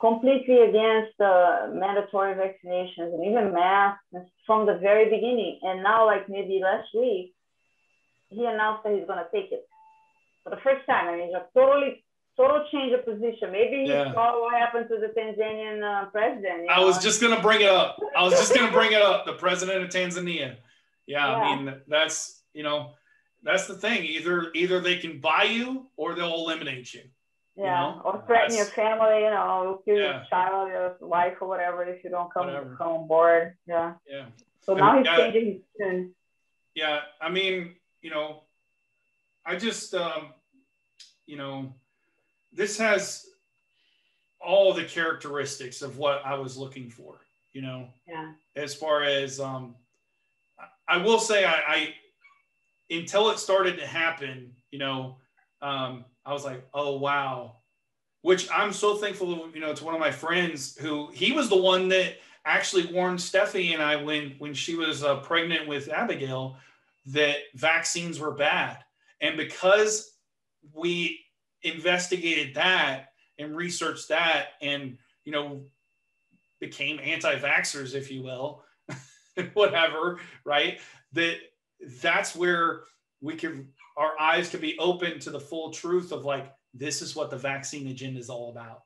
[0.00, 4.02] Completely against uh, mandatory vaccinations and even masks
[4.44, 5.60] from the very beginning.
[5.62, 7.32] And now, like maybe last week,
[8.28, 9.66] he announced that he's going to take it
[10.42, 11.08] for the first time.
[11.08, 12.03] I mean, it's a totally
[12.36, 13.52] total change of position.
[13.52, 14.12] Maybe he yeah.
[14.12, 16.70] saw what happened to the Tanzanian uh, president.
[16.70, 16.86] I know?
[16.86, 17.98] was just gonna bring it up.
[18.16, 19.26] I was just gonna bring it up.
[19.26, 20.56] The president of Tanzania.
[21.06, 22.92] Yeah, yeah, I mean that's you know
[23.42, 24.04] that's the thing.
[24.04, 27.02] Either either they can buy you or they'll eliminate you.
[27.56, 28.02] Yeah, you know?
[28.04, 29.22] or threaten your family.
[29.22, 30.02] You know, kill yeah.
[30.02, 32.74] your child, your wife, or whatever if you don't come whatever.
[32.76, 33.56] come on board.
[33.66, 33.94] Yeah.
[34.08, 34.26] Yeah.
[34.62, 36.14] So now he's changing his tune.
[36.74, 38.42] Yeah, I mean, you know,
[39.46, 40.32] I just, um,
[41.26, 41.74] you know,
[42.54, 43.26] this has
[44.40, 47.16] all the characteristics of what I was looking for,
[47.52, 48.32] you know, yeah.
[48.56, 49.74] as far as, um,
[50.86, 51.94] I will say I, I,
[52.90, 55.16] until it started to happen, you know,
[55.62, 57.56] um, I was like, oh, wow,
[58.22, 61.56] which I'm so thankful, you know, to one of my friends who he was the
[61.56, 66.56] one that actually warned Steffi and I when, when she was uh, pregnant with Abigail
[67.06, 68.78] that vaccines were bad.
[69.20, 70.12] And because
[70.72, 71.23] we
[71.64, 73.08] investigated that
[73.38, 75.62] and researched that and, you know,
[76.60, 78.62] became anti vaxxers, if you will,
[79.54, 80.80] whatever, right?
[81.12, 81.36] That
[82.02, 82.82] that's where
[83.20, 87.14] we can, our eyes can be open to the full truth of like, this is
[87.14, 88.82] what the vaccine agenda is all about.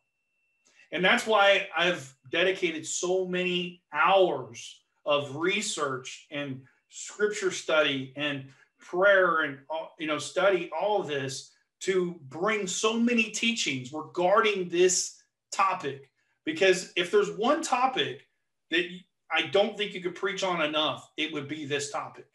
[0.92, 8.46] And that's why I've dedicated so many hours of research and scripture study and
[8.78, 9.58] prayer and
[9.98, 11.50] you know study all this
[11.80, 15.22] to bring so many teachings regarding this
[15.52, 16.10] topic
[16.48, 18.26] because if there's one topic
[18.70, 18.84] that
[19.30, 22.26] I don't think you could preach on enough, it would be this topic.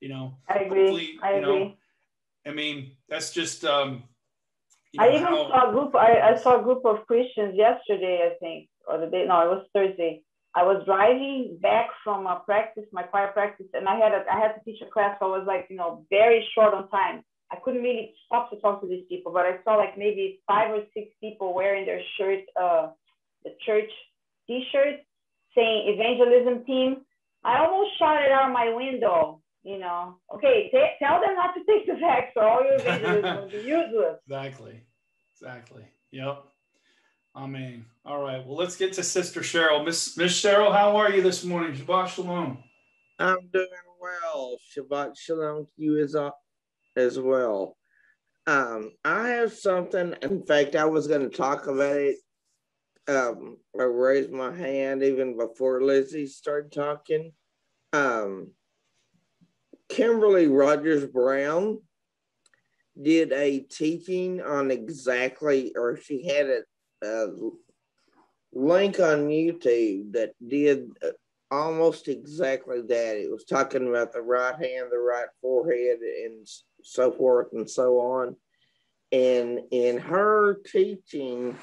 [0.00, 1.18] You know, I agree.
[1.22, 1.64] I agree.
[1.64, 1.74] Know,
[2.44, 3.64] I mean, that's just.
[3.64, 4.02] Um,
[4.90, 5.94] you know, I even how, saw a group.
[5.94, 8.28] I, I saw a group of Christians yesterday.
[8.28, 9.26] I think, or the day.
[9.28, 10.22] No, it was Thursday.
[10.56, 14.40] I was driving back from a practice, my choir practice, and I had a, I
[14.40, 15.16] had to teach a class.
[15.20, 17.22] So I was like, you know, very short on time.
[17.52, 20.70] I couldn't really stop to talk to these people, but I saw like maybe five
[20.70, 22.88] or six people wearing their shirt, uh,
[23.44, 23.90] the church
[24.46, 25.00] T-shirt
[25.54, 27.04] saying evangelism team.
[27.44, 29.42] I almost shot it out my window.
[29.64, 33.36] You know, okay, t- tell them not to take the vax, or all your evangelism
[33.36, 34.18] will be useless.
[34.26, 34.80] Exactly,
[35.32, 35.84] exactly.
[36.10, 36.44] Yep.
[37.34, 38.44] I mean, All right.
[38.44, 39.84] Well, let's get to Sister Cheryl.
[39.84, 41.74] Miss Miss Cheryl, how are you this morning?
[41.76, 42.58] Shabbat shalom.
[43.20, 43.68] I'm doing
[44.00, 44.58] well.
[44.76, 46.30] Shabbat shalom to you as, uh,
[46.96, 47.76] as well.
[48.46, 50.14] Um, I have something.
[50.22, 52.16] In fact, I was going to talk about it
[53.08, 57.32] um, I raised my hand even before Lizzie started talking.
[57.92, 58.52] Um,
[59.88, 61.80] Kimberly Rogers Brown
[63.00, 66.62] did a teaching on exactly, or she had a,
[67.06, 67.28] a
[68.52, 71.08] link on YouTube that did uh,
[71.50, 73.16] almost exactly that.
[73.16, 76.46] It was talking about the right hand, the right forehead, and
[76.82, 78.36] so forth and so on.
[79.10, 81.56] And in her teaching,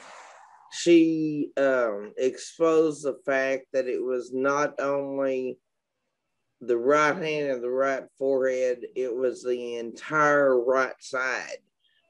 [0.71, 5.57] she um, exposed the fact that it was not only
[6.61, 11.57] the right hand and the right forehead, it was the entire right side,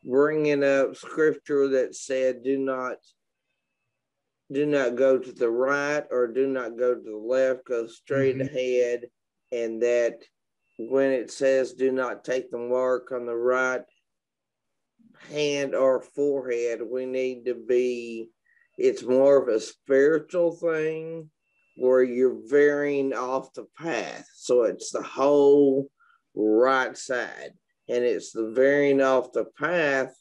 [0.03, 2.97] bringing up scripture that said, do not
[4.51, 8.37] do not go to the right or do not go to the left, go straight
[8.37, 8.55] mm-hmm.
[8.55, 9.05] ahead.
[9.51, 10.23] And that
[10.79, 13.81] when it says do not take the mark on the right
[15.29, 18.29] hand or forehead, we need to be,
[18.77, 21.29] it's more of a spiritual thing
[21.75, 24.25] where you're veering off the path.
[24.33, 25.89] So it's the whole
[26.33, 27.51] right side.
[27.89, 30.15] And it's the veering off the path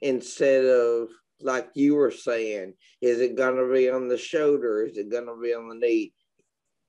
[0.00, 1.08] instead of
[1.42, 2.72] like you were saying,
[3.02, 4.86] is it going to be on the shoulder?
[4.86, 6.14] Is it going to be on the knee?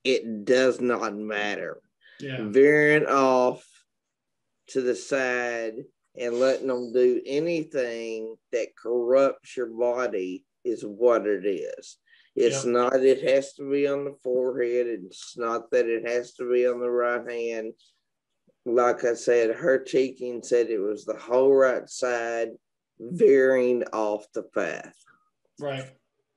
[0.06, 1.82] It does not matter.
[2.20, 2.38] Yeah.
[2.42, 3.66] Veering off
[4.70, 5.74] to the side
[6.20, 11.98] and letting them do anything that corrupts your body is what it is.
[12.36, 14.88] It's not, it has to be on the forehead.
[14.88, 17.74] It's not that it has to be on the right hand.
[18.66, 22.50] Like I said, her teaching said it was the whole right side
[23.00, 24.96] veering off the path.
[25.60, 25.92] Right.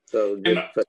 [0.07, 0.87] So just and, put,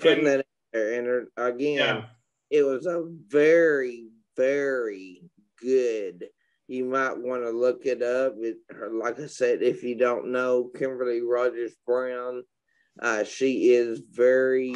[0.00, 0.92] putting and, that in there.
[0.98, 2.04] And uh, again, yeah.
[2.50, 5.22] It was a very, very
[5.60, 6.26] good.
[6.68, 8.34] You might want to look it up.
[8.38, 8.56] It,
[8.92, 12.42] like I said, if you don't know Kimberly Rogers Brown,
[13.00, 14.74] uh, she is very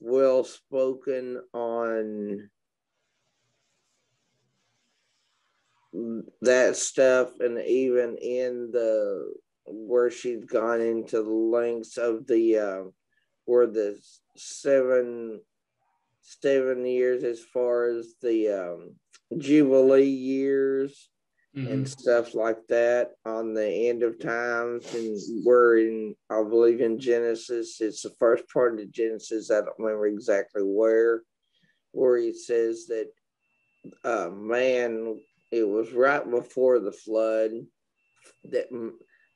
[0.00, 2.50] well spoken on
[6.40, 9.32] that stuff and even in the
[9.66, 12.82] where she's gone into the lengths of the uh,
[13.44, 13.98] where the
[14.36, 15.40] seven
[16.22, 18.94] seven years as far as the um,
[19.38, 21.10] jubilee years
[21.56, 21.70] mm-hmm.
[21.70, 26.98] and stuff like that on the end of times and we're in i believe in
[26.98, 27.80] genesis.
[27.80, 29.50] It's the first part of genesis.
[29.50, 31.22] I don't remember exactly where
[31.92, 33.08] where he says that
[34.04, 35.20] uh, man
[35.50, 37.50] it was right before the flood
[38.44, 38.68] that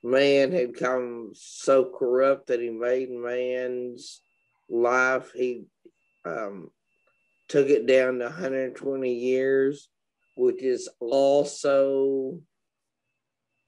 [0.02, 4.20] man had come so corrupt that he made man's
[4.68, 5.32] life.
[5.34, 5.64] He
[6.24, 6.70] um,
[7.48, 9.88] took it down to 120 years
[10.36, 12.38] which is also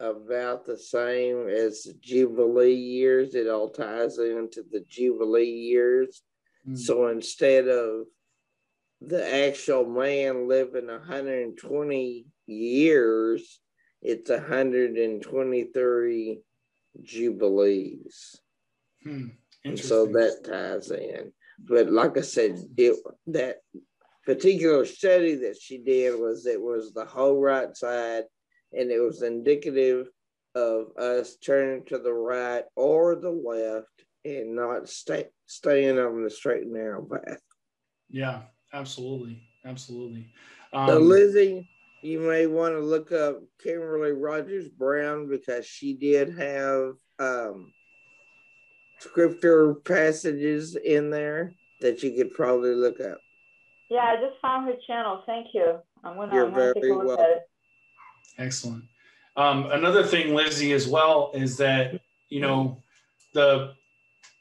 [0.01, 6.23] about the same as the jubilee years it all ties into the jubilee years
[6.67, 6.77] mm-hmm.
[6.77, 8.05] so instead of
[9.01, 13.61] the actual man living 120 years,
[14.03, 16.41] it's 123
[17.03, 18.41] jubilees.
[19.03, 19.27] Hmm.
[19.65, 21.33] And so that ties in.
[21.59, 22.97] But like I said, it
[23.29, 23.57] that
[24.25, 28.25] particular study that she did was it was the whole right side,
[28.73, 30.09] and it was indicative
[30.55, 33.87] of us turning to the right or the left
[34.25, 37.41] and not stay, staying on the straight and narrow path.
[38.11, 40.31] Yeah, absolutely, absolutely.
[40.73, 41.69] Um, so Lizzie,
[42.03, 47.73] you may want to look up Kimberly Rogers Brown because she did have um,
[48.99, 53.19] scripture passages in there that you could probably look up.
[53.91, 55.23] Yeah, I just found her channel.
[55.27, 55.79] Thank you.
[56.05, 57.27] I'm gonna, You're I'm gonna take a look welcome.
[58.39, 58.85] Excellent.
[59.37, 62.79] Um, another thing, Lizzie, as well, is that you know
[63.35, 63.75] the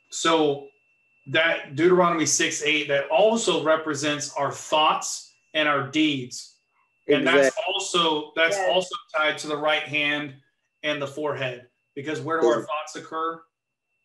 [0.09, 0.67] so
[1.27, 6.57] that Deuteronomy 6 8 that also represents our thoughts and our deeds
[7.07, 8.69] and that's also that's yes.
[8.71, 10.35] also tied to the right hand
[10.83, 13.41] and the forehead because where do our thoughts occur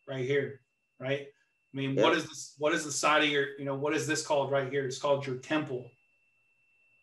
[0.07, 0.59] right here
[1.03, 1.27] right?
[1.73, 4.07] I mean what is this what is the side of your you know what is
[4.07, 4.85] this called right here?
[4.85, 5.85] It's called your temple.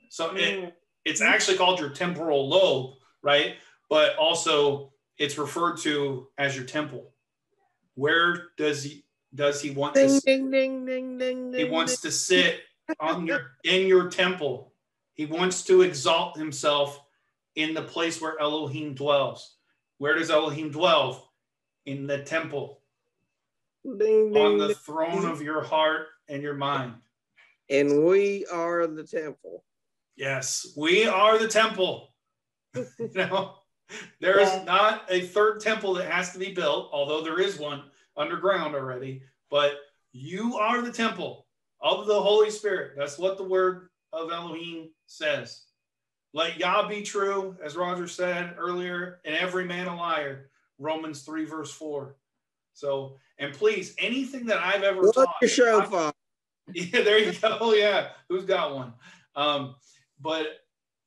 [0.09, 0.39] So mm.
[0.39, 0.75] it,
[1.05, 3.57] it's actually called your temporal lobe right?
[3.89, 7.11] But also it's referred to as your temple.
[7.95, 9.05] Where does he
[9.35, 12.61] does he want ding, to ding, ding, ding, ding, he wants to sit
[12.99, 14.73] on your in your temple.
[15.15, 17.01] He wants to exalt himself
[17.57, 19.57] in the place where Elohim dwells.
[19.99, 21.27] Where does Elohim dwell?
[21.87, 22.80] In the temple.
[23.85, 26.95] Ding, ding, on the throne of your heart and your mind.
[27.69, 29.65] And we are the temple.
[30.17, 32.13] Yes, we are the temple.
[32.75, 33.55] you know,
[34.21, 37.85] there is not a third temple that has to be built, although there is one
[38.17, 39.75] underground already, but
[40.13, 41.47] you are the temple
[41.81, 42.93] of the Holy Spirit.
[42.97, 45.63] That's what the word of Elohim says.
[46.33, 50.51] Let Yah be true, as Roger said earlier, and every man a liar.
[50.79, 52.17] Romans 3, verse 4.
[52.81, 55.35] So, and please, anything that I've ever What's taught.
[55.43, 56.13] your shofar?
[56.73, 57.75] Yeah, there you go.
[57.77, 58.09] Yeah.
[58.29, 58.93] Who's got one?
[59.35, 59.75] Um,
[60.21, 60.47] but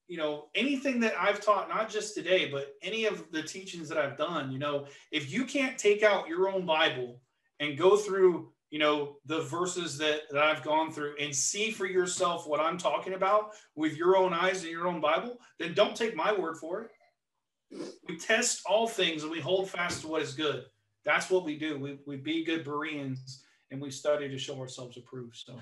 [0.10, 3.98] you know, anything that I've taught, not just today, but any of the teachings that
[3.98, 7.22] I've done, you know, if you can't take out your own Bible
[7.62, 11.86] and go through, you know, the verses that, that I've gone through and see for
[11.86, 15.96] yourself what I'm talking about with your own eyes and your own Bible, then don't
[15.96, 17.88] take my word for it.
[18.08, 20.66] We test all things and we hold fast to what is good.
[21.06, 21.78] That's what we do.
[21.78, 25.36] We, we be good Bereans and we study to show ourselves approved.
[25.36, 25.60] So,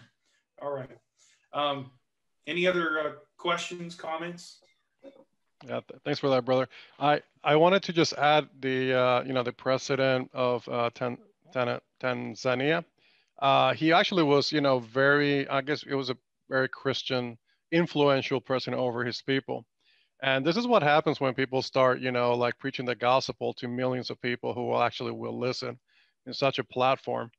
[0.62, 0.98] all right.
[1.54, 1.92] Um,
[2.48, 4.60] any other uh, questions, comments?
[5.66, 6.68] Yeah, th- thanks for that, brother.
[7.00, 11.20] I, I wanted to just add the uh, you know the president of uh, Tan-
[11.54, 12.84] Tan- Tanzania.
[13.40, 16.18] Uh, he actually was you know very I guess it was a
[16.50, 17.38] very Christian,
[17.72, 19.66] influential person over his people.
[20.22, 23.68] And this is what happens when people start you know like preaching the gospel to
[23.68, 25.80] millions of people who actually will listen
[26.28, 27.32] in such a platform.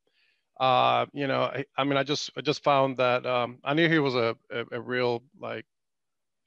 [0.59, 3.89] Uh, you know, I, I mean, I just I just found that um, I knew
[3.89, 5.65] he was a, a, a real like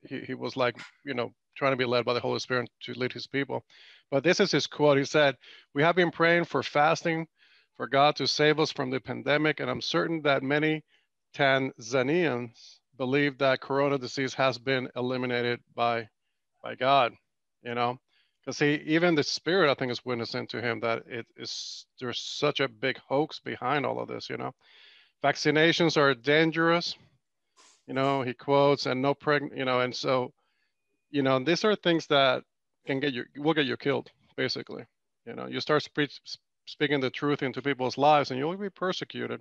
[0.08, 2.94] he, he was like you know trying to be led by the Holy Spirit to
[2.94, 3.64] lead his people.
[4.10, 4.98] But this is his quote.
[4.98, 5.36] He said,
[5.74, 7.26] We have been praying for fasting
[7.76, 10.84] for God to save us from the pandemic, and I'm certain that many
[11.34, 16.08] Tanzanians believe that corona disease has been eliminated by
[16.66, 17.12] by God,
[17.62, 17.98] you know.
[18.40, 22.20] Because he even the spirit I think is witnessing to him that it is there's
[22.20, 24.52] such a big hoax behind all of this, you know.
[25.24, 26.96] Vaccinations are dangerous,
[27.86, 30.32] you know, he quotes, and no pregnant, you know, and so
[31.10, 32.42] you know, these are things that
[32.86, 34.84] can get you, will get you killed, basically.
[35.24, 36.20] You know, you start spe-
[36.66, 39.40] speaking the truth into people's lives and you'll be persecuted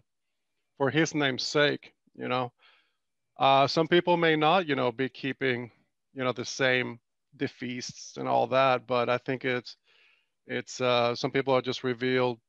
[0.78, 2.52] for his name's sake, you know.
[3.38, 5.72] Uh, some people may not, you know, be keeping,
[6.14, 7.00] you know, the same
[7.38, 9.78] the feasts and all that, but I think it's,
[10.48, 12.40] it's, uh, some people are just revealed,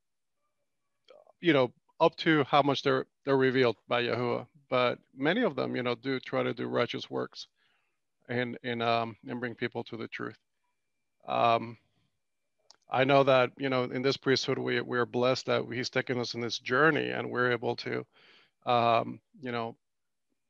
[1.40, 4.46] you know, up to how much they're, they're revealed by Yahuwah.
[4.70, 7.46] But many of them, you know, do try to do righteous works
[8.28, 10.38] and and um, and bring people to the truth.
[11.26, 11.78] Um,
[12.90, 16.34] I know that you know in this priesthood we we're blessed that He's taken us
[16.34, 18.06] in this journey, and we're able to,
[18.66, 19.76] um, you know,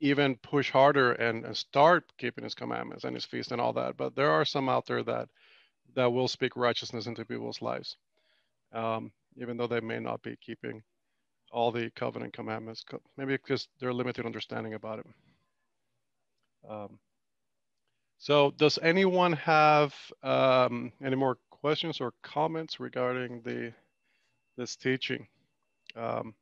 [0.01, 3.97] even push harder and, and start keeping His commandments and His feast and all that.
[3.97, 5.29] But there are some out there that
[5.95, 7.97] that will speak righteousness into people's lives,
[8.73, 10.83] um, even though they may not be keeping
[11.51, 12.85] all the covenant commandments,
[13.17, 15.07] maybe because they're limited understanding about it.
[16.69, 16.99] Um,
[18.19, 23.73] so does anyone have um, any more questions or comments regarding the
[24.57, 25.29] this teaching?
[25.95, 26.35] Um,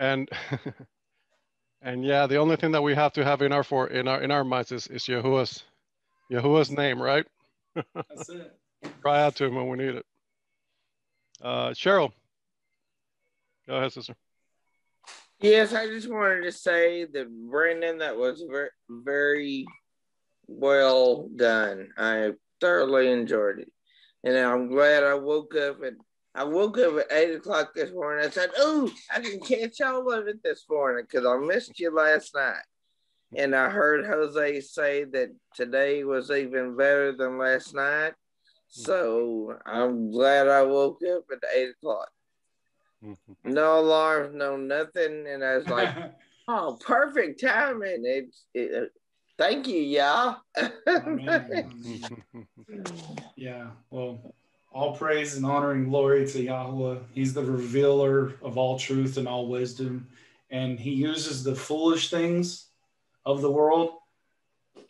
[0.00, 0.28] and
[1.82, 4.20] and yeah, the only thing that we have to have in our for in our
[4.20, 5.62] in our minds is, is Yahuwah's
[6.32, 7.26] Yahuwah's name, right?
[7.94, 8.56] That's it.
[9.02, 10.06] Cry out to him when we need it.
[11.40, 12.12] Uh, Cheryl,
[13.68, 14.16] go ahead, sister.
[15.38, 19.66] Yes, I just wanted to say that Brandon, that was very, very
[20.46, 21.88] well done.
[21.96, 23.72] I thoroughly enjoyed it,
[24.22, 25.96] and I'm glad I woke up and
[26.40, 28.24] I woke up at eight o'clock this morning.
[28.24, 31.94] I said, "Oh, I can catch all of it this morning because I missed you
[31.94, 32.64] last night."
[33.36, 38.14] And I heard Jose say that today was even better than last night.
[38.68, 42.08] So I'm glad I woke up at eight o'clock.
[43.04, 43.52] Mm-hmm.
[43.52, 45.26] No alarms, no nothing.
[45.28, 45.94] And I was like,
[46.48, 48.04] oh, perfect timing.
[48.06, 48.86] It's it, uh,
[49.36, 50.36] thank you, y'all.
[53.36, 53.72] yeah.
[53.90, 54.34] Well,
[54.72, 56.98] all praise and honor and glory to Yahweh.
[57.12, 60.06] He's the revealer of all truth and all wisdom.
[60.50, 62.66] And he uses the foolish things
[63.24, 63.94] of the world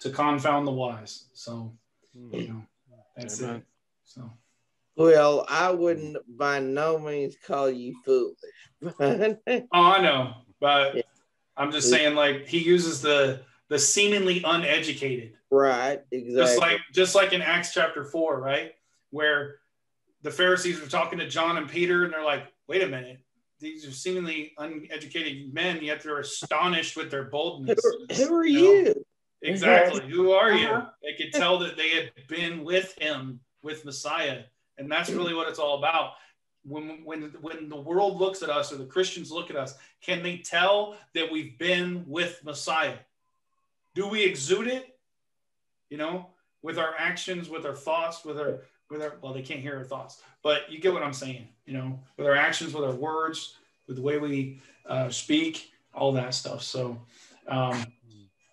[0.00, 1.26] to confound the wise.
[1.32, 1.72] So,
[2.14, 2.34] hmm.
[2.34, 2.62] you know,
[3.16, 3.56] that's Amen.
[3.56, 3.62] it.
[4.04, 4.30] So
[5.00, 8.36] well, I wouldn't by no means call you foolish.
[9.00, 9.36] oh,
[9.72, 11.02] I know, but yeah.
[11.56, 16.00] I'm just saying, like he uses the the seemingly uneducated, right?
[16.10, 16.34] Exactly.
[16.34, 18.72] Just like just like in Acts chapter four, right,
[19.08, 19.60] where
[20.22, 23.18] the Pharisees were talking to John and Peter, and they're like, "Wait a minute."
[23.58, 27.78] These are seemingly uneducated men, yet they're astonished with their boldness.
[27.82, 28.60] Who, who are you?
[28.60, 28.90] Know?
[28.90, 29.04] you?
[29.42, 30.08] Exactly.
[30.10, 30.68] Who are you?
[30.68, 30.86] Uh-huh.
[31.02, 34.44] They could tell that they had been with him, with Messiah
[34.80, 36.14] and that's really what it's all about.
[36.64, 40.22] When, when, when the world looks at us or the Christians look at us, can
[40.22, 42.96] they tell that we've been with Messiah?
[43.94, 44.98] Do we exude it?
[45.90, 46.30] You know,
[46.62, 49.84] with our actions, with our thoughts, with our with our well, they can't hear our
[49.84, 51.48] thoughts, but you get what I'm saying.
[51.66, 53.56] You know, with our actions, with our words,
[53.86, 56.62] with the way we uh, speak, all that stuff.
[56.62, 57.00] So,
[57.48, 57.84] um,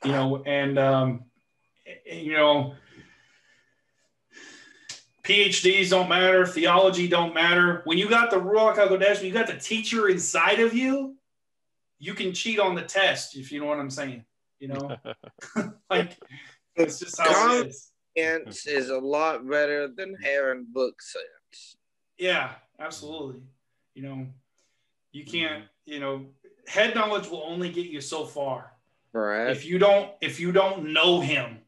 [0.04, 1.26] you know, and um,
[2.06, 2.76] you know,
[5.24, 7.82] PhDs don't matter, theology don't matter.
[7.86, 11.16] When you got the Ruach HaKodesh, when you got the teacher inside of you,
[12.00, 14.24] you can cheat on the test if you know what I'm saying.
[14.60, 14.98] You know,
[15.90, 16.18] like
[16.76, 17.92] it's just how it is.
[18.18, 21.78] Sense is a lot better than having book sense.
[22.18, 23.42] Yeah, absolutely.
[23.94, 24.28] You know,
[25.12, 25.66] you can't.
[25.86, 26.26] You know,
[26.68, 28.74] head knowledge will only get you so far.
[29.14, 29.50] Right.
[29.50, 31.60] If you don't, if you don't know him,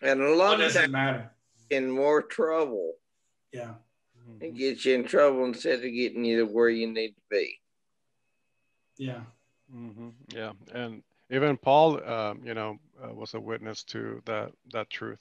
[0.00, 1.30] and a lot what of does it matter?
[1.70, 2.94] In more trouble.
[3.52, 3.74] Yeah.
[4.40, 7.58] It gets you in trouble instead of getting you to where you need to be.
[8.96, 9.20] Yeah.
[9.74, 10.08] Mm-hmm.
[10.34, 15.20] Yeah, and even Paul, um, you know, uh, was a witness to that that truth.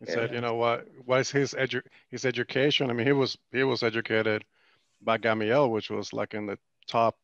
[0.00, 0.14] He yeah.
[0.14, 2.90] said, you know what, what is his edu- his education?
[2.90, 4.44] I mean, he was he was educated
[5.02, 7.16] by Gamaliel, which was like in the top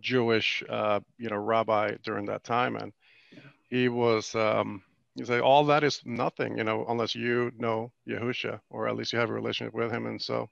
[0.00, 2.92] Jewish, uh, you know, rabbi during that time, and
[3.32, 3.40] yeah.
[3.68, 4.34] he was.
[4.34, 4.82] Um,
[5.14, 9.12] he said, all that is nothing, you know, unless you know Yahusha, or at least
[9.12, 10.48] you have a relationship with him, and so,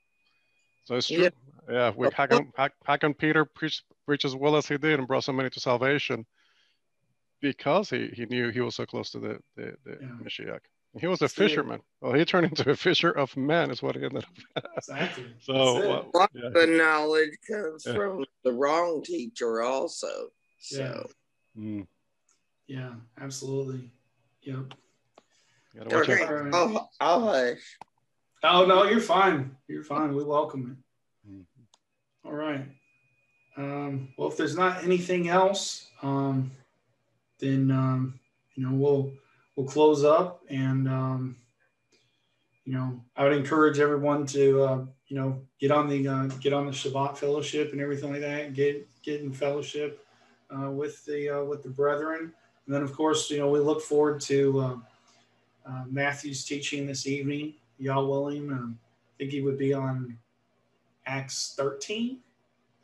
[0.85, 1.23] so it's true.
[1.23, 1.31] Yeah,
[1.71, 4.99] yeah we, how can how, how can Peter preach preach as well as he did
[4.99, 6.27] and brought so many to salvation?
[7.41, 10.09] Because he, he knew he was so close to the, the, the yeah.
[10.23, 10.61] Mashiach.
[10.99, 11.81] He was a fisherman.
[12.01, 14.25] Well, he turned into a fisher of men, is what he ended
[14.57, 14.65] up.
[14.77, 15.27] exactly.
[15.41, 16.47] so, well, a lot yeah.
[16.47, 17.95] of the knowledge comes yeah.
[17.95, 20.31] from the wrong teacher, also.
[20.59, 21.09] So,
[21.55, 21.87] yeah, mm.
[22.67, 23.93] yeah absolutely.
[24.43, 24.75] Yep.
[25.93, 27.79] Okay, I'll, I'll hush.
[28.43, 29.57] Oh no, you're fine.
[29.69, 30.15] You're fine.
[30.15, 30.77] We welcome
[31.27, 31.31] it.
[31.31, 32.29] Mm-hmm.
[32.29, 32.67] All right.
[33.57, 36.51] Um, well, if there's not anything else, um,
[37.41, 38.19] then um,
[38.55, 39.13] you know we'll
[39.57, 41.37] we'll close up and um,
[42.65, 46.53] you know I would encourage everyone to uh, you know get on the uh, get
[46.53, 48.55] on the Shabbat fellowship and everything like that.
[48.55, 50.05] Get get in fellowship
[50.51, 52.33] uh, with the uh, with the brethren,
[52.67, 54.77] and then of course you know we look forward to uh,
[55.67, 57.55] uh, Matthew's teaching this evening.
[57.79, 58.51] Y'all willing?
[58.51, 60.17] Um, I think he would be on
[61.07, 62.19] Acts 13.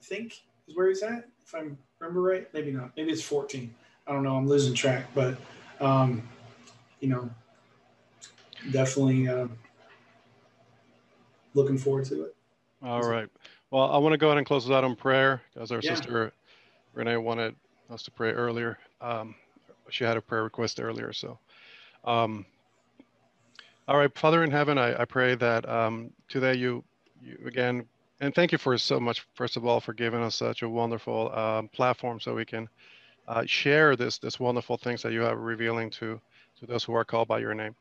[0.00, 1.28] I think is where he's at.
[1.44, 1.68] If I
[2.00, 2.90] remember right, maybe not.
[2.96, 3.72] Maybe it's 14.
[4.06, 4.36] I don't know.
[4.36, 5.36] I'm losing track, but
[5.80, 6.26] um,
[7.00, 7.28] you know,
[8.70, 9.48] definitely uh,
[11.54, 12.36] looking forward to it.
[12.82, 13.28] All right.
[13.70, 15.94] Well, I want to go ahead and close this out in prayer as our yeah.
[15.94, 16.32] sister
[16.94, 17.54] Renee wanted
[17.90, 18.78] us to pray earlier.
[19.00, 19.34] Um,
[19.90, 21.38] she had a prayer request earlier, so.
[22.04, 22.46] Um,
[23.88, 26.82] all right, Father in heaven, I, I pray that um, today you,
[27.20, 27.84] you again,
[28.20, 31.32] and thank you for so much, first of all, for giving us such a wonderful
[31.36, 32.68] um, platform so we can
[33.28, 36.20] uh, share this this wonderful things that you are revealing to
[36.60, 37.74] to those who are called by your name.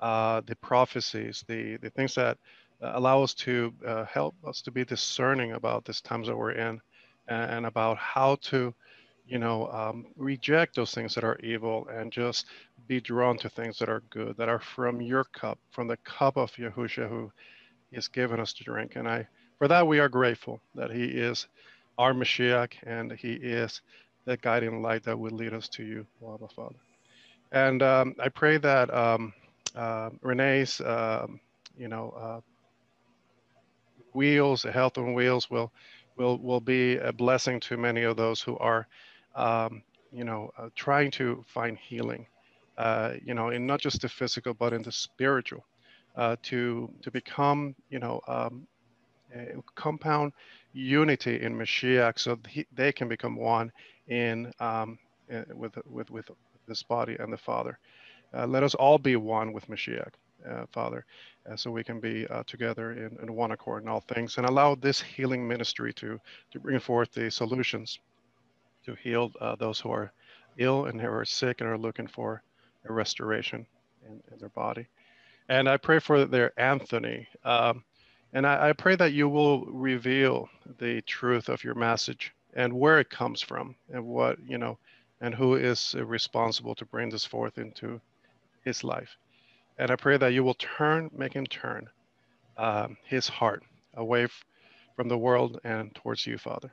[0.00, 2.38] Uh, the prophecies, the the things that
[2.82, 6.80] allow us to uh, help us to be discerning about these times that we're in,
[7.28, 8.74] and, and about how to,
[9.26, 12.46] you know, um, reject those things that are evil and just
[12.86, 16.36] be drawn to things that are good, that are from your cup, from the cup
[16.36, 17.32] of Yahushua who
[17.94, 18.96] has given us to drink.
[18.96, 19.26] And I,
[19.58, 21.48] for that, we are grateful that He is
[21.98, 23.80] our Mashiach and He is
[24.26, 26.76] that guiding light that would lead us to you, Abba Father.
[27.52, 29.32] And um, I pray that um,
[29.76, 31.40] uh, Renee's, um,
[31.78, 32.40] you know, uh,
[34.14, 35.72] wheels, the health on wheels, will
[36.16, 38.86] will will be a blessing to many of those who are,
[39.34, 39.82] um,
[40.12, 42.26] you know, uh, trying to find healing,
[42.78, 45.64] uh, you know, in not just the physical but in the spiritual,
[46.16, 48.66] uh, to to become, you know, um,
[49.74, 50.32] compound
[50.72, 53.72] unity in Mashiach, so he, they can become one
[54.08, 54.98] in, um,
[55.54, 56.30] with with with
[56.66, 57.78] this body and the Father.
[58.34, 60.12] Uh, let us all be one with Mashiach,
[60.48, 61.04] uh, Father,
[61.50, 64.46] uh, so we can be uh, together in, in, one accord in all things, and
[64.46, 66.20] allow this healing ministry to
[66.50, 68.00] to bring forth the solutions
[68.84, 70.12] to heal uh, those who are
[70.58, 72.42] ill and who are sick and are looking for
[72.88, 73.66] a restoration
[74.06, 74.86] in, in their body.
[75.48, 77.26] And I pray for their Anthony.
[77.44, 77.84] Um,
[78.32, 83.00] and I, I, pray that you will reveal the truth of your message and where
[83.00, 84.78] it comes from and what you know
[85.22, 88.00] and who is responsible to bring this forth into
[88.64, 89.16] his life.
[89.78, 91.88] And i pray that you will turn make him turn
[92.58, 93.64] um, his heart
[93.96, 94.44] away f-
[94.96, 96.72] from the world and towards you father.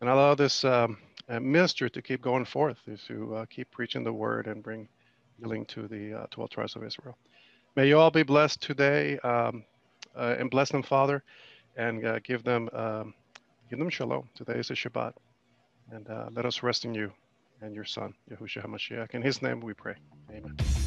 [0.00, 0.98] And allow this um,
[1.28, 2.78] ministry to keep going forth
[3.08, 4.88] to uh, keep preaching the word and bring
[5.40, 7.18] healing to the uh, 12 tribes of israel.
[7.76, 9.64] May you all be blessed today um,
[10.16, 11.24] uh, and bless them father
[11.76, 12.68] and uh, give them
[13.70, 14.28] them shalom.
[14.34, 15.12] Today is a Shabbat.
[15.90, 17.12] And uh, let us rest in you
[17.60, 19.14] and your Son, Yahushua HaMashiach.
[19.14, 19.94] In his name we pray.
[20.30, 20.85] Amen.